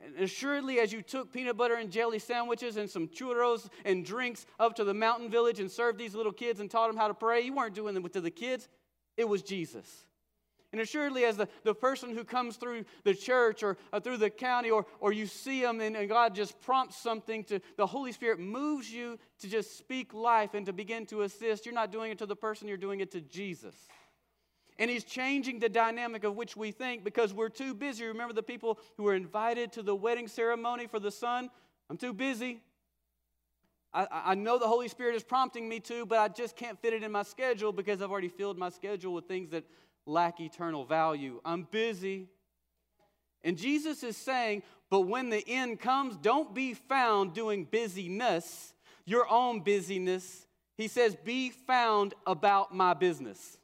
And 0.00 0.14
assuredly, 0.20 0.78
as 0.78 0.92
you 0.92 1.02
took 1.02 1.32
peanut 1.32 1.56
butter 1.56 1.74
and 1.74 1.90
jelly 1.90 2.20
sandwiches 2.20 2.76
and 2.76 2.88
some 2.88 3.08
churros 3.08 3.68
and 3.84 4.06
drinks 4.06 4.46
up 4.60 4.76
to 4.76 4.84
the 4.84 4.94
mountain 4.94 5.28
village 5.28 5.58
and 5.58 5.68
served 5.68 5.98
these 5.98 6.14
little 6.14 6.32
kids 6.32 6.60
and 6.60 6.70
taught 6.70 6.86
them 6.86 6.96
how 6.96 7.08
to 7.08 7.14
pray, 7.14 7.40
you 7.40 7.52
weren't 7.52 7.74
doing 7.74 7.94
them 7.94 8.08
to 8.08 8.20
the 8.20 8.30
kids, 8.30 8.68
it 9.16 9.28
was 9.28 9.42
Jesus. 9.42 10.06
And 10.72 10.82
assuredly, 10.82 11.24
as 11.24 11.38
the, 11.38 11.48
the 11.64 11.74
person 11.74 12.14
who 12.14 12.24
comes 12.24 12.56
through 12.56 12.84
the 13.04 13.14
church 13.14 13.62
or, 13.62 13.78
or 13.90 14.00
through 14.00 14.18
the 14.18 14.28
county, 14.28 14.70
or, 14.70 14.84
or 15.00 15.12
you 15.12 15.26
see 15.26 15.62
them 15.62 15.80
and, 15.80 15.96
and 15.96 16.08
God 16.08 16.34
just 16.34 16.60
prompts 16.60 16.96
something 16.98 17.42
to, 17.44 17.60
the 17.78 17.86
Holy 17.86 18.12
Spirit 18.12 18.38
moves 18.38 18.92
you 18.92 19.18
to 19.40 19.48
just 19.48 19.78
speak 19.78 20.12
life 20.12 20.52
and 20.52 20.66
to 20.66 20.74
begin 20.74 21.06
to 21.06 21.22
assist. 21.22 21.64
You're 21.64 21.74
not 21.74 21.90
doing 21.90 22.12
it 22.12 22.18
to 22.18 22.26
the 22.26 22.36
person, 22.36 22.68
you're 22.68 22.76
doing 22.76 23.00
it 23.00 23.10
to 23.12 23.22
Jesus. 23.22 23.74
And 24.78 24.90
he's 24.90 25.04
changing 25.04 25.58
the 25.58 25.70
dynamic 25.70 26.22
of 26.22 26.36
which 26.36 26.56
we 26.56 26.70
think 26.70 27.02
because 27.02 27.32
we're 27.32 27.48
too 27.48 27.74
busy. 27.74 28.04
Remember 28.04 28.34
the 28.34 28.42
people 28.42 28.78
who 28.96 29.04
were 29.04 29.14
invited 29.14 29.72
to 29.72 29.82
the 29.82 29.94
wedding 29.94 30.28
ceremony 30.28 30.86
for 30.86 31.00
the 31.00 31.10
son? 31.10 31.50
I'm 31.90 31.96
too 31.96 32.12
busy. 32.12 32.60
I, 33.92 34.06
I 34.12 34.34
know 34.34 34.58
the 34.58 34.68
Holy 34.68 34.88
Spirit 34.88 35.16
is 35.16 35.24
prompting 35.24 35.68
me 35.68 35.80
to, 35.80 36.04
but 36.04 36.18
I 36.18 36.28
just 36.28 36.56
can't 36.56 36.78
fit 36.80 36.92
it 36.92 37.02
in 37.02 37.10
my 37.10 37.22
schedule 37.22 37.72
because 37.72 38.02
I've 38.02 38.10
already 38.10 38.28
filled 38.28 38.58
my 38.58 38.68
schedule 38.68 39.14
with 39.14 39.24
things 39.24 39.50
that 39.50 39.64
lack 40.08 40.40
eternal 40.40 40.84
value. 40.84 41.40
I'm 41.44 41.68
busy. 41.70 42.28
And 43.44 43.56
Jesus 43.56 44.02
is 44.02 44.16
saying, 44.16 44.62
but 44.90 45.02
when 45.02 45.30
the 45.30 45.44
end 45.46 45.80
comes, 45.80 46.16
don't 46.16 46.54
be 46.54 46.74
found 46.74 47.34
doing 47.34 47.64
busyness, 47.64 48.72
your 49.04 49.30
own 49.30 49.60
busyness. 49.60 50.46
He 50.76 50.88
says, 50.88 51.14
be 51.24 51.50
found 51.50 52.14
about 52.26 52.74
my 52.74 52.94
business. 52.94 53.58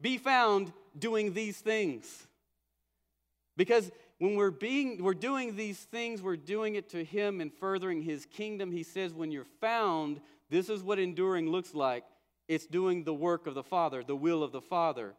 Be 0.00 0.18
found 0.18 0.72
doing 0.98 1.32
these 1.32 1.58
things. 1.58 2.26
Because 3.56 3.90
when 4.18 4.36
we're 4.36 4.50
being 4.50 5.02
we're 5.02 5.14
doing 5.14 5.56
these 5.56 5.78
things, 5.78 6.20
we're 6.20 6.36
doing 6.36 6.74
it 6.74 6.90
to 6.90 7.04
him 7.04 7.40
and 7.40 7.52
furthering 7.52 8.02
his 8.02 8.26
kingdom. 8.26 8.70
He 8.70 8.82
says, 8.82 9.14
when 9.14 9.30
you're 9.30 9.46
found, 9.60 10.20
this 10.50 10.68
is 10.68 10.82
what 10.82 10.98
enduring 10.98 11.50
looks 11.50 11.74
like. 11.74 12.04
It's 12.46 12.66
doing 12.66 13.04
the 13.04 13.14
work 13.14 13.46
of 13.46 13.54
the 13.54 13.62
Father, 13.62 14.04
the 14.04 14.16
will 14.16 14.42
of 14.42 14.52
the 14.52 14.60
Father. 14.60 15.14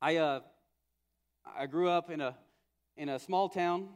I, 0.00 0.16
uh, 0.16 0.40
I 1.56 1.66
grew 1.66 1.88
up 1.88 2.10
in 2.10 2.20
a, 2.20 2.34
in 2.96 3.08
a 3.08 3.20
small 3.20 3.48
town, 3.48 3.88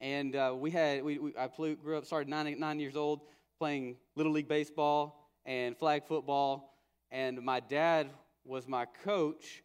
and 0.00 0.34
uh, 0.34 0.54
we 0.56 0.70
had, 0.70 1.04
we, 1.04 1.18
we 1.18 1.36
I 1.36 1.48
grew 1.48 1.98
up, 1.98 2.06
started 2.06 2.30
nine, 2.30 2.58
nine 2.58 2.80
years 2.80 2.96
old, 2.96 3.20
playing 3.58 3.96
Little 4.16 4.32
League 4.32 4.48
Baseball 4.48 5.28
and 5.44 5.76
flag 5.76 6.06
football, 6.06 6.78
and 7.10 7.42
my 7.42 7.60
dad 7.60 8.08
was 8.46 8.66
my 8.66 8.86
coach, 9.04 9.62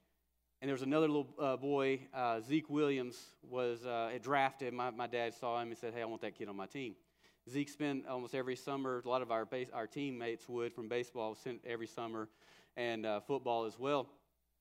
and 0.61 0.67
there 0.67 0.75
was 0.75 0.81
another 0.81 1.07
little 1.07 1.33
uh, 1.39 1.55
boy, 1.55 2.01
uh, 2.13 2.41
Zeke 2.41 2.69
Williams, 2.69 3.17
was 3.41 3.85
uh, 3.85 4.11
drafted. 4.21 4.73
My, 4.73 4.89
my 4.89 5.07
dad 5.07 5.33
saw 5.33 5.61
him 5.61 5.69
and 5.69 5.77
said, 5.77 5.93
hey, 5.93 6.01
I 6.01 6.05
want 6.05 6.21
that 6.23 6.37
kid 6.37 6.49
on 6.49 6.57
my 6.57 6.65
team. 6.65 6.95
Zeke 7.49 7.69
spent 7.69 8.05
almost 8.07 8.35
every 8.35 8.55
summer, 8.55 9.01
a 9.03 9.09
lot 9.09 9.21
of 9.21 9.31
our, 9.31 9.43
base, 9.43 9.69
our 9.73 9.87
teammates 9.87 10.47
would 10.47 10.73
from 10.73 10.87
baseball, 10.87 11.33
sent 11.33 11.61
every 11.65 11.87
summer, 11.87 12.29
and 12.77 13.05
uh, 13.05 13.19
football 13.21 13.65
as 13.65 13.79
well 13.79 14.07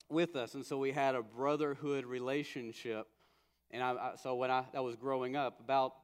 with 0.09 0.37
us. 0.37 0.55
And 0.55 0.65
so 0.65 0.79
we 0.79 0.93
had 0.93 1.15
a 1.15 1.23
brotherhood 1.23 2.07
relationship. 2.07 3.07
And 3.71 3.83
I, 3.83 3.91
I, 3.93 4.13
so 4.23 4.35
when 4.37 4.51
I, 4.51 4.65
was 4.81 4.97
growing 4.97 5.37
up, 5.37 5.61
about 5.61 5.95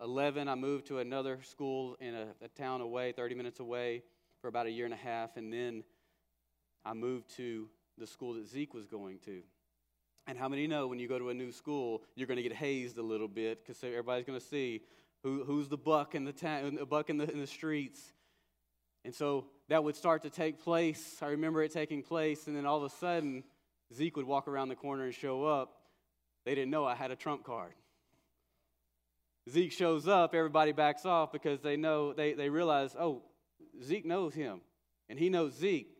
11, 0.00 0.48
I 0.48 0.56
moved 0.56 0.86
to 0.88 0.98
another 0.98 1.38
school 1.42 1.96
in 2.00 2.14
a, 2.14 2.26
a 2.42 2.48
town 2.48 2.80
away, 2.80 3.12
30 3.12 3.36
minutes 3.36 3.60
away, 3.60 4.02
for 4.40 4.48
about 4.48 4.66
a 4.66 4.70
year 4.70 4.84
and 4.84 4.94
a 4.94 4.98
half. 4.98 5.36
And 5.36 5.52
then 5.52 5.84
I 6.84 6.92
moved 6.92 7.36
to 7.36 7.68
the 7.98 8.06
school 8.06 8.34
that 8.34 8.46
Zeke 8.48 8.74
was 8.74 8.86
going 8.86 9.20
to. 9.26 9.42
And 10.26 10.36
how 10.36 10.48
many 10.48 10.66
know 10.66 10.88
when 10.88 10.98
you 10.98 11.06
go 11.06 11.20
to 11.20 11.28
a 11.28 11.34
new 11.34 11.52
school, 11.52 12.02
you're 12.16 12.26
going 12.26 12.36
to 12.36 12.42
get 12.42 12.52
hazed 12.52 12.98
a 12.98 13.02
little 13.02 13.28
bit 13.28 13.64
because 13.64 13.82
everybody's 13.84 14.26
going 14.26 14.38
to 14.38 14.44
see 14.44 14.82
who, 15.26 15.42
who's 15.42 15.66
the 15.66 15.76
buck 15.76 16.14
in 16.14 16.24
the 16.24 16.32
town, 16.32 16.76
the 16.76 16.86
buck 16.86 17.10
in 17.10 17.16
the, 17.16 17.28
in 17.28 17.40
the 17.40 17.48
streets. 17.48 18.00
And 19.04 19.12
so 19.12 19.46
that 19.68 19.82
would 19.82 19.96
start 19.96 20.22
to 20.22 20.30
take 20.30 20.62
place. 20.62 21.16
I 21.20 21.26
remember 21.30 21.64
it 21.64 21.72
taking 21.72 22.04
place, 22.04 22.46
and 22.46 22.56
then 22.56 22.64
all 22.64 22.76
of 22.76 22.84
a 22.84 22.94
sudden, 22.94 23.42
Zeke 23.92 24.16
would 24.16 24.26
walk 24.26 24.46
around 24.46 24.68
the 24.68 24.76
corner 24.76 25.02
and 25.02 25.12
show 25.12 25.44
up. 25.44 25.72
They 26.44 26.54
didn't 26.54 26.70
know 26.70 26.84
I 26.84 26.94
had 26.94 27.10
a 27.10 27.16
trump 27.16 27.42
card. 27.42 27.72
Zeke 29.50 29.72
shows 29.72 30.06
up, 30.06 30.32
everybody 30.32 30.70
backs 30.70 31.04
off 31.04 31.32
because 31.32 31.60
they 31.60 31.76
know, 31.76 32.12
they, 32.12 32.34
they 32.34 32.48
realize, 32.48 32.94
oh, 32.96 33.22
Zeke 33.82 34.06
knows 34.06 34.32
him, 34.32 34.60
and 35.08 35.18
he 35.18 35.28
knows 35.28 35.54
Zeke. 35.54 35.90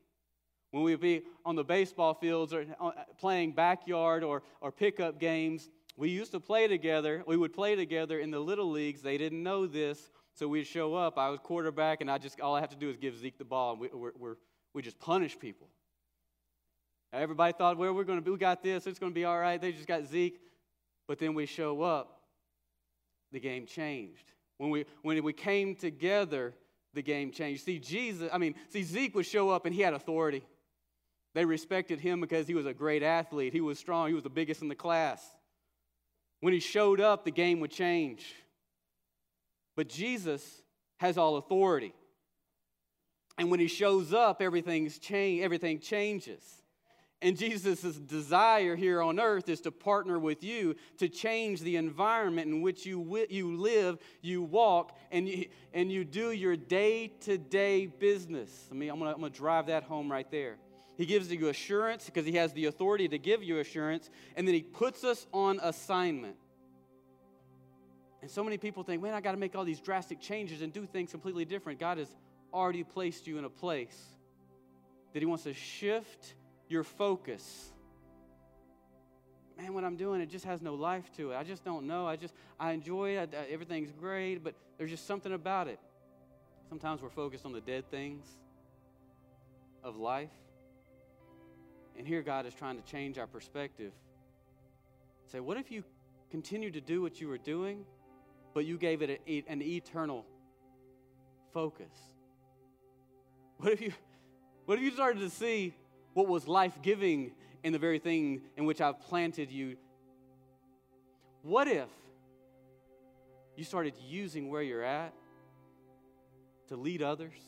When 0.70 0.84
we'd 0.84 1.00
be 1.00 1.22
on 1.44 1.56
the 1.56 1.64
baseball 1.64 2.14
fields 2.14 2.52
or 2.52 2.64
uh, 2.80 2.90
playing 3.18 3.54
backyard 3.54 4.22
or, 4.22 4.44
or 4.60 4.70
pickup 4.70 5.18
games, 5.18 5.68
we 5.96 6.10
used 6.10 6.32
to 6.32 6.40
play 6.40 6.68
together. 6.68 7.24
We 7.26 7.36
would 7.36 7.52
play 7.52 7.74
together 7.74 8.18
in 8.18 8.30
the 8.30 8.38
little 8.38 8.70
leagues. 8.70 9.02
They 9.02 9.16
didn't 9.16 9.42
know 9.42 9.66
this, 9.66 10.10
so 10.34 10.46
we'd 10.46 10.66
show 10.66 10.94
up. 10.94 11.16
I 11.16 11.30
was 11.30 11.40
quarterback, 11.42 12.00
and 12.00 12.10
I 12.10 12.18
just 12.18 12.40
all 12.40 12.54
I 12.54 12.60
have 12.60 12.70
to 12.70 12.76
do 12.76 12.90
is 12.90 12.96
give 12.96 13.16
Zeke 13.16 13.38
the 13.38 13.44
ball, 13.44 13.72
and 13.72 13.80
we 13.80 13.88
we're, 13.88 14.12
we're, 14.18 14.36
we 14.74 14.82
just 14.82 14.98
punish 14.98 15.38
people. 15.38 15.68
Everybody 17.12 17.54
thought, 17.56 17.78
well, 17.78 17.94
we're 17.94 18.04
going 18.04 18.18
to 18.18 18.24
be, 18.24 18.30
we 18.30 18.36
got 18.36 18.62
this. 18.62 18.86
It's 18.86 18.98
going 18.98 19.12
to 19.12 19.14
be 19.14 19.24
all 19.24 19.38
right. 19.38 19.58
They 19.60 19.72
just 19.72 19.86
got 19.86 20.04
Zeke, 20.04 20.38
but 21.08 21.18
then 21.18 21.32
we 21.34 21.46
show 21.46 21.80
up. 21.82 22.20
The 23.32 23.40
game 23.40 23.66
changed. 23.66 24.32
When 24.58 24.70
we 24.70 24.84
when 25.02 25.22
we 25.24 25.32
came 25.32 25.74
together, 25.74 26.54
the 26.94 27.02
game 27.02 27.30
changed. 27.30 27.64
See, 27.64 27.78
Jesus. 27.78 28.28
I 28.32 28.38
mean, 28.38 28.54
see, 28.68 28.82
Zeke 28.82 29.14
would 29.14 29.26
show 29.26 29.50
up, 29.50 29.66
and 29.66 29.74
he 29.74 29.80
had 29.80 29.94
authority. 29.94 30.44
They 31.34 31.44
respected 31.44 32.00
him 32.00 32.20
because 32.20 32.46
he 32.46 32.54
was 32.54 32.66
a 32.66 32.72
great 32.72 33.02
athlete. 33.02 33.52
He 33.52 33.60
was 33.60 33.78
strong. 33.78 34.08
He 34.08 34.14
was 34.14 34.22
the 34.22 34.30
biggest 34.30 34.62
in 34.62 34.68
the 34.68 34.74
class. 34.74 35.22
When 36.40 36.52
he 36.52 36.60
showed 36.60 37.00
up, 37.00 37.24
the 37.24 37.30
game 37.30 37.60
would 37.60 37.70
change. 37.70 38.34
But 39.74 39.88
Jesus 39.88 40.62
has 40.98 41.18
all 41.18 41.36
authority. 41.36 41.94
And 43.38 43.50
when 43.50 43.60
he 43.60 43.68
shows 43.68 44.12
up, 44.12 44.40
everything's 44.40 44.98
change, 44.98 45.42
everything 45.42 45.78
changes. 45.78 46.42
And 47.22 47.36
Jesus' 47.36 47.96
desire 47.96 48.76
here 48.76 49.00
on 49.00 49.18
earth 49.18 49.48
is 49.48 49.62
to 49.62 49.70
partner 49.70 50.18
with 50.18 50.44
you 50.44 50.76
to 50.98 51.08
change 51.08 51.60
the 51.60 51.76
environment 51.76 52.48
in 52.48 52.60
which 52.60 52.84
you, 52.84 53.26
you 53.30 53.56
live, 53.56 53.98
you 54.20 54.42
walk, 54.42 54.96
and 55.10 55.26
you, 55.26 55.46
and 55.72 55.90
you 55.90 56.04
do 56.04 56.30
your 56.30 56.56
day 56.56 57.08
to 57.20 57.38
day 57.38 57.86
business. 57.86 58.68
I 58.70 58.74
mean, 58.74 58.90
I'm 58.90 58.98
going 58.98 59.20
to 59.20 59.30
drive 59.30 59.66
that 59.66 59.84
home 59.84 60.12
right 60.12 60.30
there. 60.30 60.56
He 60.96 61.04
gives 61.04 61.30
you 61.30 61.48
assurance 61.48 62.06
because 62.06 62.24
he 62.24 62.32
has 62.36 62.52
the 62.52 62.66
authority 62.66 63.06
to 63.08 63.18
give 63.18 63.42
you 63.42 63.58
assurance, 63.58 64.08
and 64.34 64.46
then 64.46 64.54
he 64.54 64.62
puts 64.62 65.04
us 65.04 65.26
on 65.32 65.60
assignment. 65.62 66.36
And 68.22 68.30
so 68.30 68.42
many 68.42 68.56
people 68.56 68.82
think, 68.82 69.02
man, 69.02 69.12
I 69.12 69.20
got 69.20 69.32
to 69.32 69.38
make 69.38 69.54
all 69.54 69.64
these 69.64 69.80
drastic 69.80 70.20
changes 70.20 70.62
and 70.62 70.72
do 70.72 70.86
things 70.86 71.10
completely 71.10 71.44
different. 71.44 71.78
God 71.78 71.98
has 71.98 72.08
already 72.52 72.82
placed 72.82 73.26
you 73.26 73.38
in 73.38 73.44
a 73.44 73.50
place 73.50 73.96
that 75.12 75.20
He 75.20 75.26
wants 75.26 75.44
to 75.44 75.52
shift 75.52 76.34
your 76.68 76.82
focus. 76.82 77.72
Man, 79.58 79.74
what 79.74 79.84
I'm 79.84 79.96
doing, 79.96 80.20
it 80.20 80.30
just 80.30 80.44
has 80.46 80.62
no 80.62 80.74
life 80.74 81.10
to 81.18 81.32
it. 81.32 81.36
I 81.36 81.44
just 81.44 81.64
don't 81.64 81.86
know. 81.86 82.06
I 82.06 82.16
just, 82.16 82.34
I 82.58 82.72
enjoy 82.72 83.10
it. 83.10 83.34
I, 83.34 83.50
everything's 83.52 83.92
great, 83.92 84.42
but 84.42 84.54
there's 84.78 84.90
just 84.90 85.06
something 85.06 85.32
about 85.32 85.68
it. 85.68 85.78
Sometimes 86.68 87.02
we're 87.02 87.10
focused 87.10 87.44
on 87.44 87.52
the 87.52 87.60
dead 87.60 87.90
things 87.90 88.26
of 89.84 89.96
life. 89.96 90.30
And 91.98 92.06
here 92.06 92.22
God 92.22 92.46
is 92.46 92.54
trying 92.54 92.76
to 92.76 92.82
change 92.82 93.18
our 93.18 93.26
perspective. 93.26 93.92
Say, 95.26 95.40
what 95.40 95.56
if 95.56 95.70
you 95.70 95.82
continued 96.30 96.74
to 96.74 96.80
do 96.80 97.02
what 97.02 97.20
you 97.20 97.28
were 97.28 97.38
doing, 97.38 97.84
but 98.54 98.64
you 98.64 98.78
gave 98.78 99.02
it 99.02 99.20
an 99.48 99.62
eternal 99.62 100.24
focus? 101.52 101.92
What 103.58 103.72
if 103.72 103.80
you 103.80 103.92
what 104.66 104.78
if 104.78 104.84
you 104.84 104.90
started 104.90 105.20
to 105.20 105.30
see 105.30 105.74
what 106.12 106.26
was 106.26 106.48
life-giving 106.48 107.32
in 107.62 107.72
the 107.72 107.78
very 107.78 107.98
thing 107.98 108.42
in 108.56 108.64
which 108.64 108.80
I've 108.80 109.00
planted 109.00 109.50
you? 109.50 109.76
What 111.42 111.68
if 111.68 111.88
you 113.56 113.64
started 113.64 113.94
using 114.08 114.50
where 114.50 114.62
you're 114.62 114.82
at 114.82 115.14
to 116.68 116.76
lead 116.76 117.00
others, 117.00 117.38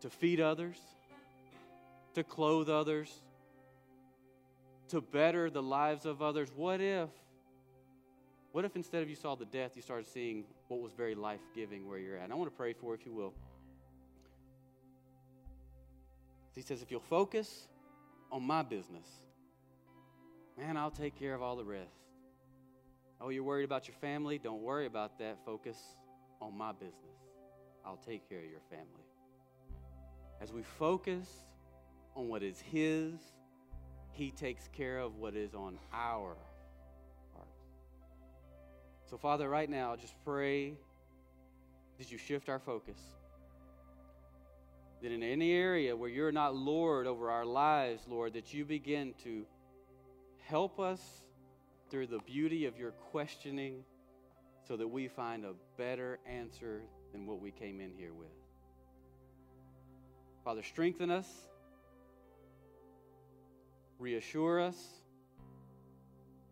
to 0.00 0.10
feed 0.10 0.40
others, 0.40 0.76
to 2.14 2.24
clothe 2.24 2.68
others, 2.68 3.22
to 4.88 5.00
better 5.00 5.50
the 5.50 5.62
lives 5.62 6.06
of 6.06 6.22
others? 6.22 6.50
What 6.54 6.80
if, 6.80 7.08
what 8.52 8.64
if 8.64 8.76
instead 8.76 9.02
of 9.02 9.10
you 9.10 9.16
saw 9.16 9.34
the 9.34 9.46
death, 9.46 9.72
you 9.74 9.82
started 9.82 10.06
seeing 10.06 10.44
what 10.68 10.80
was 10.80 10.92
very 10.92 11.14
life 11.14 11.40
giving 11.54 11.88
where 11.88 11.98
you're 11.98 12.16
at? 12.16 12.24
And 12.24 12.32
I 12.32 12.36
want 12.36 12.50
to 12.50 12.56
pray 12.56 12.72
for, 12.72 12.94
if 12.94 13.04
you 13.04 13.12
will. 13.12 13.34
He 16.54 16.62
says, 16.62 16.82
if 16.82 16.90
you'll 16.90 17.00
focus 17.00 17.66
on 18.30 18.44
my 18.44 18.62
business, 18.62 19.08
man, 20.56 20.76
I'll 20.76 20.90
take 20.90 21.18
care 21.18 21.34
of 21.34 21.42
all 21.42 21.56
the 21.56 21.64
rest. 21.64 21.96
Oh, 23.20 23.30
you're 23.30 23.42
worried 23.42 23.64
about 23.64 23.88
your 23.88 23.96
family? 23.96 24.38
Don't 24.38 24.62
worry 24.62 24.86
about 24.86 25.18
that. 25.18 25.38
Focus 25.44 25.78
on 26.40 26.56
my 26.56 26.72
business. 26.72 26.94
I'll 27.84 27.96
take 27.96 28.28
care 28.28 28.38
of 28.38 28.44
your 28.44 28.60
family. 28.70 29.04
As 30.40 30.52
we 30.52 30.62
focus 30.62 31.26
on 32.16 32.28
what 32.28 32.42
is 32.42 32.60
His, 32.60 33.12
He 34.12 34.30
takes 34.30 34.68
care 34.68 34.98
of 34.98 35.16
what 35.16 35.34
is 35.34 35.54
on 35.54 35.78
our 35.92 36.36
hearts. 37.34 37.50
So, 39.10 39.16
Father, 39.16 39.48
right 39.48 39.68
now, 39.68 39.96
just 39.96 40.14
pray 40.24 40.74
that 41.98 42.10
you 42.10 42.18
shift 42.18 42.48
our 42.48 42.58
focus. 42.58 42.98
That 45.02 45.12
in 45.12 45.22
any 45.22 45.52
area 45.52 45.94
where 45.94 46.08
you're 46.08 46.32
not 46.32 46.54
Lord 46.54 47.06
over 47.06 47.30
our 47.30 47.44
lives, 47.44 48.04
Lord, 48.08 48.34
that 48.34 48.54
you 48.54 48.64
begin 48.64 49.14
to 49.24 49.44
help 50.46 50.80
us 50.80 51.00
through 51.90 52.06
the 52.06 52.20
beauty 52.20 52.64
of 52.64 52.78
your 52.78 52.92
questioning 53.12 53.84
so 54.66 54.76
that 54.76 54.88
we 54.88 55.08
find 55.08 55.44
a 55.44 55.52
better 55.76 56.18
answer 56.26 56.82
than 57.12 57.26
what 57.26 57.40
we 57.40 57.50
came 57.50 57.80
in 57.80 57.92
here 57.96 58.12
with. 58.12 58.28
Father, 60.44 60.62
strengthen 60.62 61.10
us, 61.10 61.26
reassure 63.98 64.60
us, 64.60 64.76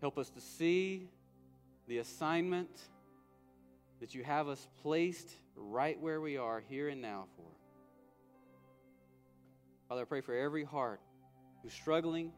help 0.01 0.19
us 0.19 0.31
to 0.31 0.41
see 0.41 1.09
the 1.87 1.99
assignment 1.99 2.71
that 4.01 4.15
you 4.15 4.25
have 4.25 4.49
us 4.49 4.67
placed 4.83 5.31
right 5.57 5.99
where 6.01 6.21
we 6.21 6.37
are 6.37 6.63
here 6.69 6.89
and 6.89 7.01
now 7.01 7.27
for. 7.37 7.47
Father, 9.89 10.03
I 10.03 10.05
pray 10.05 10.21
for 10.21 10.35
every 10.35 10.65
heart 10.65 11.01
who's 11.63 11.73
struggling, 11.73 12.33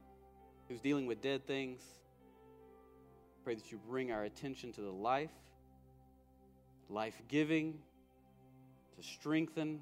who's 0.68 0.80
dealing 0.80 1.06
with 1.06 1.22
dead 1.22 1.46
things. 1.46 1.80
Pray 3.44 3.54
that 3.54 3.70
you 3.70 3.80
bring 3.88 4.10
our 4.10 4.24
attention 4.24 4.72
to 4.72 4.80
the 4.80 4.90
life, 4.90 5.30
life 6.88 7.14
giving, 7.28 7.78
to 8.96 9.02
strengthen, 9.02 9.80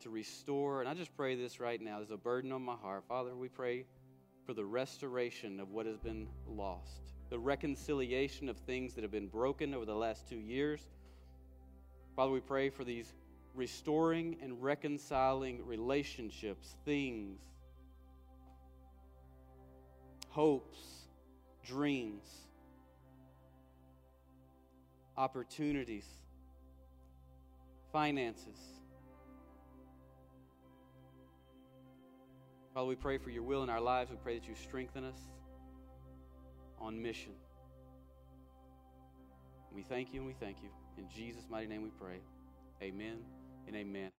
to 0.00 0.10
restore. 0.10 0.80
And 0.80 0.88
I 0.88 0.94
just 0.94 1.14
pray 1.16 1.34
this 1.34 1.60
right 1.60 1.80
now. 1.80 1.98
There's 1.98 2.10
a 2.10 2.16
burden 2.16 2.52
on 2.52 2.62
my 2.62 2.76
heart. 2.76 3.04
Father, 3.08 3.34
we 3.34 3.48
pray 3.48 3.84
for 4.48 4.54
the 4.54 4.64
restoration 4.64 5.60
of 5.60 5.72
what 5.72 5.84
has 5.84 5.98
been 5.98 6.26
lost, 6.48 7.02
the 7.28 7.38
reconciliation 7.38 8.48
of 8.48 8.56
things 8.56 8.94
that 8.94 9.02
have 9.02 9.10
been 9.10 9.28
broken 9.28 9.74
over 9.74 9.84
the 9.84 9.94
last 9.94 10.26
two 10.26 10.38
years. 10.38 10.80
Father, 12.16 12.32
we 12.32 12.40
pray 12.40 12.70
for 12.70 12.82
these 12.82 13.12
restoring 13.54 14.38
and 14.40 14.62
reconciling 14.62 15.66
relationships, 15.66 16.76
things, 16.86 17.38
hopes, 20.30 20.78
dreams, 21.62 22.26
opportunities, 25.18 26.06
finances. 27.92 28.77
Father, 32.78 32.90
we 32.90 32.94
pray 32.94 33.18
for 33.18 33.30
your 33.30 33.42
will 33.42 33.64
in 33.64 33.70
our 33.70 33.80
lives. 33.80 34.08
We 34.08 34.18
pray 34.22 34.38
that 34.38 34.46
you 34.46 34.54
strengthen 34.54 35.02
us 35.02 35.18
on 36.80 37.02
mission. 37.02 37.32
We 39.74 39.82
thank 39.82 40.14
you 40.14 40.20
and 40.20 40.28
we 40.28 40.34
thank 40.38 40.58
you. 40.62 40.68
In 40.96 41.08
Jesus' 41.08 41.42
mighty 41.50 41.66
name 41.66 41.82
we 41.82 41.90
pray. 41.90 42.20
Amen 42.80 43.16
and 43.66 43.74
amen. 43.74 44.12